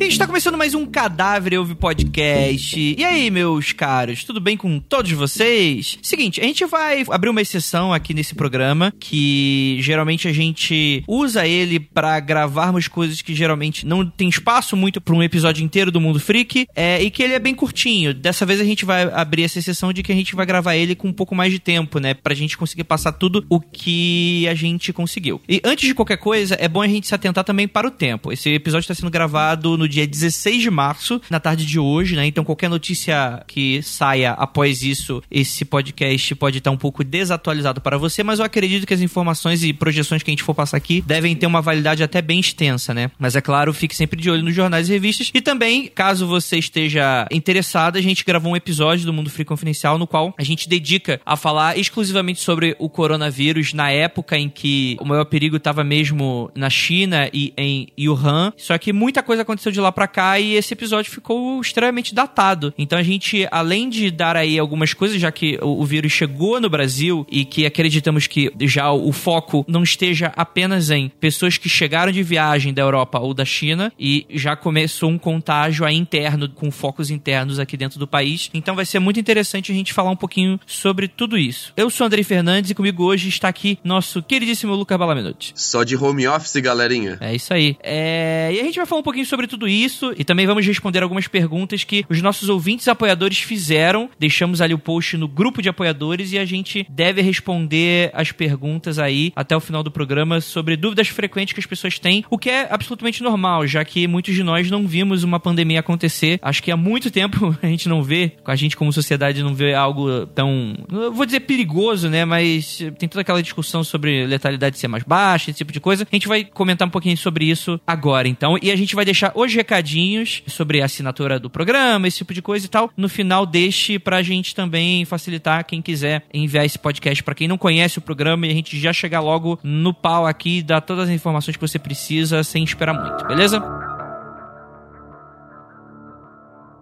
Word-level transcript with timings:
Está 0.00 0.26
começando 0.26 0.56
mais 0.56 0.74
um 0.74 0.86
Cadáver 0.86 1.58
Ouve 1.58 1.74
Podcast. 1.74 2.96
E 2.98 3.04
aí, 3.04 3.30
meus 3.30 3.72
caros, 3.72 4.24
tudo 4.24 4.40
bem 4.40 4.56
com 4.56 4.80
todos 4.80 5.12
vocês? 5.12 5.98
Seguinte, 6.02 6.40
a 6.40 6.44
gente 6.44 6.64
vai 6.64 7.04
abrir 7.10 7.28
uma 7.28 7.42
exceção 7.42 7.92
aqui 7.92 8.14
nesse 8.14 8.34
programa, 8.34 8.92
que 8.98 9.76
geralmente 9.80 10.26
a 10.26 10.32
gente 10.32 11.04
usa 11.06 11.46
ele 11.46 11.78
para 11.78 12.18
gravarmos 12.18 12.88
coisas 12.88 13.20
que 13.20 13.34
geralmente 13.34 13.86
não 13.86 14.04
tem 14.04 14.28
espaço 14.28 14.74
muito 14.74 15.02
para 15.02 15.14
um 15.14 15.22
episódio 15.22 15.62
inteiro 15.62 15.92
do 15.92 16.00
Mundo 16.00 16.18
Freak, 16.18 16.66
é, 16.74 17.00
e 17.02 17.10
que 17.10 17.22
ele 17.22 17.34
é 17.34 17.38
bem 17.38 17.54
curtinho. 17.54 18.14
Dessa 18.14 18.46
vez 18.46 18.58
a 18.58 18.64
gente 18.64 18.86
vai 18.86 19.02
abrir 19.02 19.44
essa 19.44 19.58
exceção 19.58 19.92
de 19.92 20.02
que 20.02 20.10
a 20.10 20.16
gente 20.16 20.34
vai 20.34 20.46
gravar 20.46 20.74
ele 20.76 20.94
com 20.94 21.08
um 21.08 21.12
pouco 21.12 21.34
mais 21.34 21.52
de 21.52 21.58
tempo, 21.58 22.00
né? 22.00 22.14
Pra 22.14 22.34
gente 22.34 22.56
conseguir 22.56 22.84
passar 22.84 23.12
tudo 23.12 23.44
o 23.50 23.60
que 23.60 24.48
a 24.48 24.54
gente 24.54 24.94
conseguiu. 24.94 25.42
E 25.46 25.60
antes 25.62 25.86
de 25.86 25.94
qualquer 25.94 26.16
coisa, 26.16 26.56
é 26.58 26.68
bom 26.68 26.80
a 26.80 26.88
gente 26.88 27.06
se 27.06 27.14
atentar 27.14 27.44
também 27.44 27.68
para 27.68 27.86
o 27.86 27.90
tempo. 27.90 28.32
Esse 28.32 28.48
episódio 28.48 28.84
está 28.84 28.94
sendo 28.94 29.10
gravado 29.10 29.76
no 29.76 29.89
dia 29.90 30.06
16 30.06 30.62
de 30.62 30.70
março, 30.70 31.20
na 31.28 31.40
tarde 31.40 31.66
de 31.66 31.78
hoje, 31.78 32.16
né? 32.16 32.26
Então 32.26 32.44
qualquer 32.44 32.70
notícia 32.70 33.42
que 33.46 33.82
saia 33.82 34.32
após 34.32 34.82
isso, 34.82 35.22
esse 35.30 35.64
podcast 35.64 36.34
pode 36.34 36.58
estar 36.58 36.70
um 36.70 36.76
pouco 36.76 37.04
desatualizado 37.04 37.80
para 37.80 37.98
você, 37.98 38.22
mas 38.22 38.38
eu 38.38 38.44
acredito 38.44 38.86
que 38.86 38.94
as 38.94 39.00
informações 39.00 39.62
e 39.62 39.72
projeções 39.72 40.22
que 40.22 40.30
a 40.30 40.32
gente 40.32 40.42
for 40.42 40.54
passar 40.54 40.76
aqui 40.76 41.02
devem 41.06 41.34
ter 41.36 41.46
uma 41.46 41.60
validade 41.60 42.02
até 42.02 42.22
bem 42.22 42.40
extensa, 42.40 42.94
né? 42.94 43.10
Mas 43.18 43.36
é 43.36 43.40
claro, 43.40 43.72
fique 43.74 43.94
sempre 43.94 44.20
de 44.20 44.30
olho 44.30 44.42
nos 44.42 44.54
jornais 44.54 44.88
e 44.88 44.92
revistas. 44.92 45.30
E 45.34 45.40
também, 45.40 45.88
caso 45.88 46.26
você 46.26 46.58
esteja 46.58 47.26
interessado, 47.30 47.96
a 47.96 48.00
gente 48.00 48.24
gravou 48.24 48.52
um 48.52 48.56
episódio 48.56 49.04
do 49.04 49.12
Mundo 49.12 49.30
Free 49.30 49.44
Confidencial 49.44 49.98
no 49.98 50.06
qual 50.06 50.34
a 50.38 50.42
gente 50.42 50.68
dedica 50.68 51.20
a 51.26 51.36
falar 51.36 51.76
exclusivamente 51.76 52.40
sobre 52.40 52.76
o 52.78 52.88
coronavírus 52.88 53.72
na 53.72 53.90
época 53.90 54.38
em 54.38 54.48
que 54.48 54.96
o 55.00 55.04
maior 55.04 55.24
perigo 55.24 55.56
estava 55.56 55.82
mesmo 55.82 56.50
na 56.54 56.70
China 56.70 57.28
e 57.32 57.52
em 57.56 57.88
Wuhan. 57.98 58.52
Só 58.56 58.76
que 58.78 58.92
muita 58.92 59.22
coisa 59.22 59.42
aconteceu 59.42 59.72
de 59.72 59.79
lá 59.80 59.90
para 59.90 60.06
cá 60.06 60.38
e 60.38 60.54
esse 60.54 60.72
episódio 60.72 61.10
ficou 61.10 61.60
extremamente 61.60 62.14
datado. 62.14 62.72
Então 62.78 62.98
a 62.98 63.02
gente, 63.02 63.46
além 63.50 63.88
de 63.88 64.10
dar 64.10 64.36
aí 64.36 64.58
algumas 64.58 64.94
coisas, 64.94 65.20
já 65.20 65.32
que 65.32 65.58
o, 65.62 65.80
o 65.80 65.84
vírus 65.84 66.12
chegou 66.12 66.60
no 66.60 66.68
Brasil 66.68 67.26
e 67.30 67.44
que 67.44 67.66
acreditamos 67.66 68.26
que 68.26 68.52
já 68.62 68.92
o 68.92 69.12
foco 69.12 69.64
não 69.68 69.82
esteja 69.82 70.32
apenas 70.36 70.90
em 70.90 71.08
pessoas 71.08 71.56
que 71.56 71.68
chegaram 71.68 72.12
de 72.12 72.22
viagem 72.22 72.72
da 72.72 72.82
Europa 72.82 73.18
ou 73.18 73.34
da 73.34 73.44
China 73.44 73.92
e 73.98 74.26
já 74.30 74.56
começou 74.56 75.10
um 75.10 75.18
contágio 75.18 75.84
aí 75.84 75.96
interno 75.96 76.48
com 76.48 76.70
focos 76.70 77.10
internos 77.10 77.58
aqui 77.58 77.76
dentro 77.76 77.98
do 77.98 78.06
país. 78.06 78.50
Então 78.52 78.74
vai 78.74 78.84
ser 78.84 78.98
muito 78.98 79.20
interessante 79.20 79.72
a 79.72 79.74
gente 79.74 79.92
falar 79.92 80.10
um 80.10 80.16
pouquinho 80.16 80.58
sobre 80.66 81.08
tudo 81.08 81.38
isso. 81.38 81.72
Eu 81.76 81.90
sou 81.90 82.06
Andrei 82.06 82.24
Fernandes 82.24 82.70
e 82.70 82.74
comigo 82.74 83.04
hoje 83.04 83.28
está 83.28 83.48
aqui 83.48 83.78
nosso 83.82 84.22
queridíssimo 84.22 84.74
Lucas 84.74 84.98
Balamenuti. 84.98 85.52
Só 85.54 85.82
de 85.84 85.96
home 85.96 86.26
office, 86.26 86.56
galerinha. 86.56 87.18
É 87.20 87.34
isso 87.34 87.52
aí. 87.52 87.76
É... 87.82 88.50
E 88.52 88.60
a 88.60 88.64
gente 88.64 88.76
vai 88.76 88.86
falar 88.86 89.00
um 89.00 89.04
pouquinho 89.04 89.26
sobre 89.26 89.46
tudo 89.46 89.68
isso 89.70 90.12
e 90.16 90.24
também 90.24 90.46
vamos 90.46 90.66
responder 90.66 91.02
algumas 91.02 91.28
perguntas 91.28 91.84
que 91.84 92.04
os 92.08 92.20
nossos 92.20 92.48
ouvintes 92.48 92.88
apoiadores 92.88 93.38
fizeram. 93.40 94.10
Deixamos 94.18 94.60
ali 94.60 94.74
o 94.74 94.78
post 94.78 95.16
no 95.16 95.28
grupo 95.28 95.62
de 95.62 95.68
apoiadores 95.68 96.32
e 96.32 96.38
a 96.38 96.44
gente 96.44 96.86
deve 96.88 97.22
responder 97.22 98.10
as 98.14 98.32
perguntas 98.32 98.98
aí 98.98 99.32
até 99.34 99.56
o 99.56 99.60
final 99.60 99.82
do 99.82 99.90
programa 99.90 100.40
sobre 100.40 100.76
dúvidas 100.76 101.08
frequentes 101.08 101.54
que 101.54 101.60
as 101.60 101.66
pessoas 101.66 101.98
têm, 101.98 102.24
o 102.30 102.38
que 102.38 102.50
é 102.50 102.68
absolutamente 102.70 103.22
normal, 103.22 103.66
já 103.66 103.84
que 103.84 104.06
muitos 104.06 104.34
de 104.34 104.42
nós 104.42 104.70
não 104.70 104.86
vimos 104.86 105.22
uma 105.22 105.40
pandemia 105.40 105.80
acontecer. 105.80 106.38
Acho 106.42 106.62
que 106.62 106.70
há 106.70 106.76
muito 106.76 107.10
tempo 107.10 107.56
a 107.62 107.66
gente 107.66 107.88
não 107.88 108.02
vê, 108.02 108.32
a 108.44 108.56
gente 108.56 108.76
como 108.76 108.92
sociedade 108.92 109.42
não 109.42 109.54
vê 109.54 109.74
algo 109.74 110.26
tão, 110.26 110.74
vou 111.12 111.26
dizer 111.26 111.40
perigoso, 111.40 112.08
né, 112.08 112.24
mas 112.24 112.78
tem 112.98 113.08
toda 113.08 113.20
aquela 113.22 113.42
discussão 113.42 113.84
sobre 113.84 114.26
letalidade 114.26 114.78
ser 114.78 114.88
mais 114.88 115.04
baixa, 115.04 115.50
esse 115.50 115.58
tipo 115.58 115.72
de 115.72 115.80
coisa. 115.80 116.06
A 116.10 116.14
gente 116.14 116.28
vai 116.28 116.44
comentar 116.44 116.86
um 116.86 116.90
pouquinho 116.90 117.16
sobre 117.16 117.44
isso 117.44 117.80
agora, 117.86 118.28
então, 118.28 118.56
e 118.60 118.70
a 118.70 118.76
gente 118.76 118.94
vai 118.94 119.04
deixar 119.04 119.32
os 119.34 119.52
recadinhos 119.60 120.42
sobre 120.46 120.80
a 120.80 120.86
assinatura 120.86 121.38
do 121.38 121.50
programa, 121.50 122.08
esse 122.08 122.18
tipo 122.18 122.32
de 122.32 122.40
coisa 122.40 122.64
e 122.64 122.68
tal. 122.68 122.90
No 122.96 123.08
final, 123.08 123.44
deixe 123.44 123.98
pra 123.98 124.22
gente 124.22 124.54
também 124.54 125.04
facilitar 125.04 125.64
quem 125.64 125.82
quiser 125.82 126.24
enviar 126.32 126.64
esse 126.64 126.78
podcast 126.78 127.22
para 127.22 127.34
quem 127.34 127.46
não 127.46 127.58
conhece 127.58 127.98
o 127.98 128.02
programa 128.02 128.46
e 128.46 128.50
a 128.50 128.54
gente 128.54 128.78
já 128.78 128.92
chegar 128.92 129.20
logo 129.20 129.58
no 129.62 129.92
pau 129.92 130.26
aqui, 130.26 130.62
dar 130.62 130.80
todas 130.80 131.08
as 131.08 131.14
informações 131.14 131.56
que 131.56 131.60
você 131.60 131.78
precisa 131.78 132.42
sem 132.42 132.64
esperar 132.64 132.94
muito, 132.94 133.26
beleza? 133.26 133.89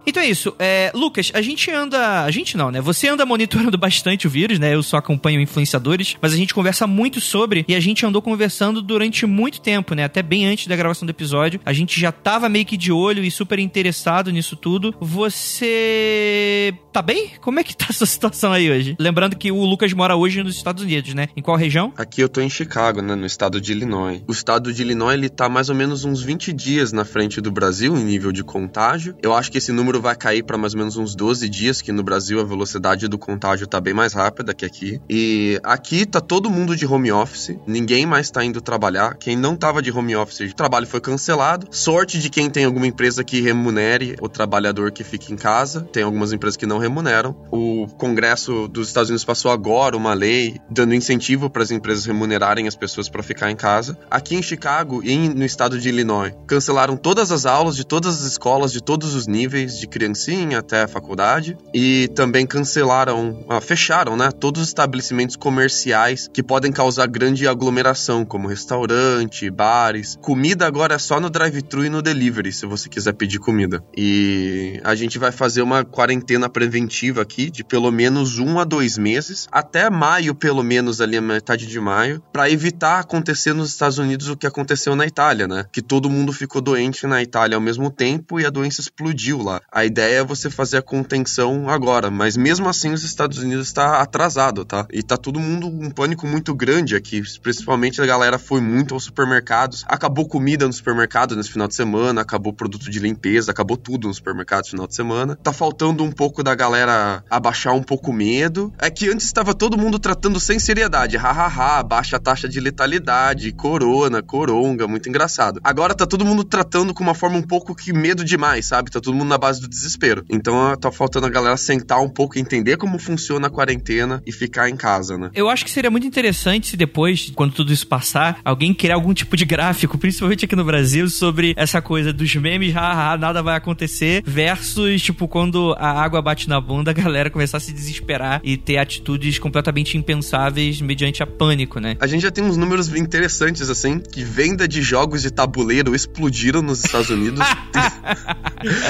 Então 0.06 0.22
é 0.22 0.26
isso. 0.26 0.54
É, 0.58 0.90
Lucas, 0.94 1.30
a 1.34 1.42
gente 1.42 1.70
anda. 1.70 2.24
A 2.24 2.30
gente 2.30 2.56
não, 2.56 2.70
né? 2.70 2.80
Você 2.80 3.08
anda 3.08 3.26
monitorando 3.26 3.76
bastante 3.78 4.26
o 4.26 4.30
vírus, 4.30 4.58
né? 4.58 4.74
Eu 4.74 4.82
só 4.82 4.96
acompanho 4.96 5.40
influenciadores, 5.40 6.16
mas 6.20 6.32
a 6.32 6.36
gente 6.36 6.54
conversa 6.54 6.86
muito 6.86 7.20
sobre 7.20 7.64
e 7.68 7.74
a 7.74 7.80
gente 7.80 8.04
andou 8.06 8.22
conversando 8.22 8.80
durante 8.80 9.26
muito 9.26 9.60
tempo, 9.60 9.94
né? 9.94 10.04
Até 10.04 10.22
bem 10.22 10.46
antes 10.46 10.66
da 10.66 10.76
gravação 10.76 11.06
do 11.06 11.10
episódio. 11.10 11.60
A 11.64 11.72
gente 11.72 12.00
já 12.00 12.10
tava 12.10 12.48
meio 12.48 12.64
que 12.64 12.76
de 12.76 12.90
olho 12.90 13.22
e 13.22 13.30
super 13.30 13.58
interessado 13.58 14.30
nisso 14.30 14.56
tudo. 14.56 14.94
Você. 15.00 16.74
tá 16.92 17.02
bem? 17.02 17.32
Como 17.40 17.60
é 17.60 17.64
que 17.64 17.76
tá 17.76 17.86
a 17.90 17.92
sua 17.92 18.06
situação 18.06 18.52
aí 18.52 18.70
hoje? 18.70 18.96
Lembrando 18.98 19.36
que 19.36 19.52
o 19.52 19.64
Lucas 19.64 19.92
mora 19.92 20.16
hoje 20.16 20.42
nos 20.42 20.56
Estados 20.56 20.82
Unidos, 20.82 21.14
né? 21.14 21.28
Em 21.36 21.42
qual 21.42 21.56
região? 21.56 21.92
Aqui 21.96 22.20
eu 22.20 22.28
tô 22.28 22.40
em 22.40 22.50
Chicago, 22.50 23.02
né? 23.02 23.14
No 23.14 23.26
estado 23.26 23.60
de 23.60 23.72
Illinois. 23.72 24.22
O 24.26 24.32
estado 24.32 24.72
de 24.72 24.82
Illinois, 24.82 25.14
ele 25.14 25.28
tá 25.28 25.48
mais 25.48 25.68
ou 25.68 25.74
menos 25.74 26.04
uns 26.04 26.22
20 26.22 26.52
dias 26.52 26.92
na 26.92 27.04
frente 27.04 27.40
do 27.40 27.50
Brasil 27.50 27.96
em 27.96 28.04
nível 28.04 28.32
de 28.32 28.42
contágio. 28.42 29.14
Eu 29.22 29.34
acho 29.34 29.50
que 29.50 29.58
esse 29.58 29.72
número 29.72 29.97
vai 30.00 30.16
cair 30.16 30.42
para 30.42 30.58
mais 30.58 30.74
ou 30.74 30.78
menos 30.78 30.96
uns 30.96 31.14
12 31.14 31.48
dias, 31.48 31.80
que 31.80 31.92
no 31.92 32.02
Brasil 32.02 32.40
a 32.40 32.44
velocidade 32.44 33.08
do 33.08 33.18
contágio 33.18 33.66
tá 33.66 33.80
bem 33.80 33.94
mais 33.94 34.12
rápida 34.12 34.54
que 34.54 34.64
aqui. 34.64 35.00
E 35.08 35.60
aqui 35.62 36.06
tá 36.06 36.20
todo 36.20 36.50
mundo 36.50 36.76
de 36.76 36.86
home 36.86 37.12
office, 37.12 37.56
ninguém 37.66 38.06
mais 38.06 38.30
tá 38.30 38.44
indo 38.44 38.60
trabalhar. 38.60 39.16
Quem 39.16 39.36
não 39.36 39.56
tava 39.56 39.82
de 39.82 39.90
home 39.90 40.16
office, 40.16 40.50
o 40.50 40.54
trabalho 40.54 40.86
foi 40.86 41.00
cancelado. 41.00 41.68
Sorte 41.70 42.18
de 42.18 42.30
quem 42.30 42.50
tem 42.50 42.64
alguma 42.64 42.86
empresa 42.86 43.24
que 43.24 43.40
remunere 43.40 44.16
o 44.20 44.28
trabalhador 44.28 44.90
que 44.90 45.04
fica 45.04 45.32
em 45.32 45.36
casa. 45.36 45.82
Tem 45.92 46.02
algumas 46.02 46.32
empresas 46.32 46.56
que 46.56 46.66
não 46.66 46.78
remuneram. 46.78 47.36
O 47.50 47.86
Congresso 47.96 48.68
dos 48.68 48.88
Estados 48.88 49.10
Unidos 49.10 49.24
passou 49.24 49.50
agora 49.50 49.96
uma 49.96 50.14
lei 50.14 50.60
dando 50.70 50.94
incentivo 50.94 51.50
para 51.50 51.62
as 51.62 51.70
empresas 51.70 52.04
remunerarem 52.04 52.66
as 52.66 52.76
pessoas 52.76 53.08
para 53.08 53.22
ficar 53.22 53.50
em 53.50 53.56
casa. 53.56 53.98
Aqui 54.10 54.34
em 54.34 54.42
Chicago 54.42 55.02
e 55.04 55.28
no 55.28 55.44
estado 55.44 55.78
de 55.78 55.88
Illinois, 55.88 56.34
cancelaram 56.46 56.96
todas 56.96 57.30
as 57.30 57.46
aulas 57.46 57.76
de 57.76 57.84
todas 57.84 58.20
as 58.20 58.32
escolas 58.32 58.72
de 58.72 58.82
todos 58.82 59.14
os 59.14 59.26
níveis, 59.26 59.77
de 59.78 59.86
criancinha 59.86 60.58
até 60.58 60.82
a 60.82 60.88
faculdade, 60.88 61.56
e 61.72 62.08
também 62.14 62.46
cancelaram, 62.46 63.44
ah, 63.48 63.60
fecharam, 63.60 64.16
né, 64.16 64.30
todos 64.30 64.62
os 64.62 64.68
estabelecimentos 64.68 65.36
comerciais 65.36 66.28
que 66.32 66.42
podem 66.42 66.72
causar 66.72 67.06
grande 67.06 67.46
aglomeração, 67.46 68.24
como 68.24 68.48
restaurante, 68.48 69.50
bares. 69.50 70.18
Comida 70.20 70.66
agora 70.66 70.94
é 70.94 70.98
só 70.98 71.20
no 71.20 71.30
drive-thru 71.30 71.84
e 71.84 71.88
no 71.88 72.02
delivery, 72.02 72.52
se 72.52 72.66
você 72.66 72.88
quiser 72.88 73.12
pedir 73.12 73.38
comida. 73.38 73.82
E 73.96 74.80
a 74.84 74.94
gente 74.94 75.18
vai 75.18 75.32
fazer 75.32 75.62
uma 75.62 75.84
quarentena 75.84 76.48
preventiva 76.48 77.22
aqui 77.22 77.50
de 77.50 77.64
pelo 77.64 77.90
menos 77.90 78.38
um 78.38 78.58
a 78.58 78.64
dois 78.64 78.98
meses, 78.98 79.48
até 79.50 79.90
maio, 79.90 80.34
pelo 80.34 80.62
menos 80.62 81.00
ali 81.00 81.16
a 81.16 81.22
metade 81.22 81.66
de 81.66 81.80
maio, 81.80 82.22
para 82.32 82.50
evitar 82.50 83.00
acontecer 83.00 83.52
nos 83.52 83.70
Estados 83.70 83.98
Unidos 83.98 84.28
o 84.28 84.36
que 84.36 84.46
aconteceu 84.46 84.94
na 84.96 85.06
Itália, 85.06 85.46
né? 85.46 85.64
Que 85.72 85.82
todo 85.82 86.10
mundo 86.10 86.32
ficou 86.32 86.60
doente 86.60 87.06
na 87.06 87.22
Itália 87.22 87.56
ao 87.56 87.60
mesmo 87.60 87.90
tempo 87.90 88.40
e 88.40 88.46
a 88.46 88.50
doença 88.50 88.80
explodiu 88.80 89.42
lá. 89.42 89.60
A 89.70 89.84
ideia 89.84 90.20
é 90.20 90.24
você 90.24 90.48
fazer 90.48 90.78
a 90.78 90.82
contenção 90.82 91.68
agora, 91.68 92.10
mas 92.10 92.38
mesmo 92.38 92.70
assim 92.70 92.90
os 92.90 93.04
Estados 93.04 93.36
Unidos 93.36 93.66
está 93.66 94.00
atrasado, 94.00 94.64
tá? 94.64 94.86
E 94.90 95.02
tá 95.02 95.14
todo 95.14 95.38
mundo 95.38 95.66
um 95.66 95.90
pânico 95.90 96.26
muito 96.26 96.54
grande 96.54 96.96
aqui, 96.96 97.22
principalmente 97.42 98.00
a 98.00 98.06
galera 98.06 98.38
foi 98.38 98.62
muito 98.62 98.94
aos 98.94 99.04
supermercados, 99.04 99.84
acabou 99.86 100.26
comida 100.26 100.66
no 100.66 100.72
supermercado 100.72 101.36
nesse 101.36 101.50
final 101.50 101.68
de 101.68 101.74
semana, 101.74 102.22
acabou 102.22 102.50
produto 102.50 102.90
de 102.90 102.98
limpeza, 102.98 103.50
acabou 103.50 103.76
tudo 103.76 104.08
no 104.08 104.14
supermercado 104.14 104.64
no 104.64 104.70
final 104.70 104.86
de 104.86 104.94
semana. 104.94 105.36
Tá 105.36 105.52
faltando 105.52 106.02
um 106.02 106.10
pouco 106.10 106.42
da 106.42 106.54
galera 106.54 107.22
abaixar 107.28 107.74
um 107.74 107.82
pouco 107.82 108.10
o 108.10 108.14
medo. 108.14 108.72
É 108.78 108.88
que 108.88 109.10
antes 109.10 109.26
estava 109.26 109.52
todo 109.52 109.76
mundo 109.76 109.98
tratando 109.98 110.40
sem 110.40 110.58
seriedade, 110.58 111.18
hahaha, 111.18 111.82
baixa 111.82 112.18
taxa 112.18 112.48
de 112.48 112.58
letalidade, 112.58 113.52
corona, 113.52 114.22
coronga, 114.22 114.88
muito 114.88 115.10
engraçado. 115.10 115.60
Agora 115.62 115.94
tá 115.94 116.06
todo 116.06 116.24
mundo 116.24 116.42
tratando 116.42 116.94
com 116.94 117.02
uma 117.02 117.14
forma 117.14 117.36
um 117.36 117.42
pouco 117.42 117.74
que 117.74 117.92
medo 117.92 118.24
demais, 118.24 118.64
sabe? 118.64 118.90
Tá 118.90 118.98
todo 118.98 119.14
mundo 119.14 119.28
na 119.28 119.36
base 119.36 119.57
do 119.60 119.68
desespero. 119.68 120.24
Então 120.28 120.76
tá 120.76 120.90
faltando 120.90 121.26
a 121.26 121.30
galera 121.30 121.56
sentar 121.56 122.00
um 122.00 122.08
pouco, 122.08 122.38
entender 122.38 122.76
como 122.76 122.98
funciona 122.98 123.46
a 123.46 123.50
quarentena 123.50 124.22
e 124.26 124.32
ficar 124.32 124.68
em 124.68 124.76
casa, 124.76 125.16
né? 125.16 125.30
Eu 125.34 125.48
acho 125.48 125.64
que 125.64 125.70
seria 125.70 125.90
muito 125.90 126.06
interessante 126.06 126.68
se 126.68 126.76
depois, 126.76 127.32
quando 127.34 127.52
tudo 127.52 127.72
isso 127.72 127.86
passar, 127.86 128.40
alguém 128.44 128.74
criar 128.74 128.94
algum 128.94 129.12
tipo 129.14 129.36
de 129.36 129.44
gráfico, 129.44 129.96
principalmente 129.98 130.44
aqui 130.44 130.56
no 130.56 130.64
Brasil, 130.64 131.08
sobre 131.08 131.54
essa 131.56 131.80
coisa 131.80 132.12
dos 132.12 132.34
memes, 132.36 132.74
haha, 132.74 133.16
nada 133.16 133.42
vai 133.42 133.56
acontecer, 133.56 134.22
versus, 134.26 135.02
tipo, 135.02 135.28
quando 135.28 135.74
a 135.78 135.90
água 135.90 136.22
bate 136.22 136.48
na 136.48 136.60
bunda, 136.60 136.90
a 136.92 136.94
galera 136.94 137.30
começar 137.30 137.58
a 137.58 137.60
se 137.60 137.72
desesperar 137.72 138.40
e 138.42 138.56
ter 138.56 138.78
atitudes 138.78 139.38
completamente 139.38 139.96
impensáveis 139.96 140.80
mediante 140.80 141.22
a 141.22 141.26
pânico, 141.26 141.80
né? 141.80 141.96
A 142.00 142.06
gente 142.06 142.22
já 142.22 142.30
tem 142.30 142.44
uns 142.44 142.56
números 142.56 142.94
interessantes, 142.94 143.68
assim, 143.70 143.98
que 143.98 144.22
venda 144.22 144.66
de 144.66 144.82
jogos 144.82 145.22
de 145.22 145.30
tabuleiro 145.30 145.94
explodiram 145.94 146.62
nos 146.62 146.84
Estados 146.84 147.10
Unidos. 147.10 147.40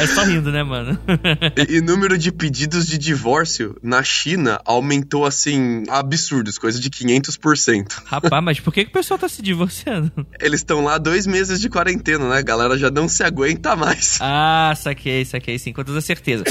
é 0.01 0.07
só 0.07 0.25
rindo, 0.25 0.51
né? 0.51 0.58
Né, 0.59 0.63
mano? 0.63 0.99
e, 1.57 1.77
e 1.79 1.81
número 1.81 2.19
de 2.19 2.33
pedidos 2.33 2.87
de 2.87 2.99
divórcio 2.99 3.77
na 3.83 4.03
China 4.03 4.61
aumentou, 4.65 5.25
assim, 5.25 5.85
absurdos, 5.89 6.59
coisa 6.59 6.81
de 6.81 6.91
500%. 6.91 8.03
Rapaz, 8.05 8.45
mas 8.45 8.61
por 8.61 8.73
que, 8.73 8.85
que 8.85 8.91
o 8.91 8.93
pessoal 8.93 9.19
tá 9.19 9.29
se 9.29 9.43
divorciando? 9.43 10.11
Eles 10.41 10.61
estão 10.61 10.83
lá 10.83 10.99
dois 10.99 11.27
meses 11.27 11.61
de 11.61 11.69
quarentena, 11.69 12.29
né? 12.29 12.39
A 12.39 12.43
galera 12.43 12.77
já 12.77 12.91
não 12.91 13.09
se 13.09 13.23
aguenta 13.23 13.77
mais. 13.77 14.19
Ah, 14.21 14.75
saquei, 14.77 15.25
saquei, 15.25 15.59
sim, 15.59 15.73
com 15.73 15.85
toda 15.85 16.01
certeza. 16.01 16.45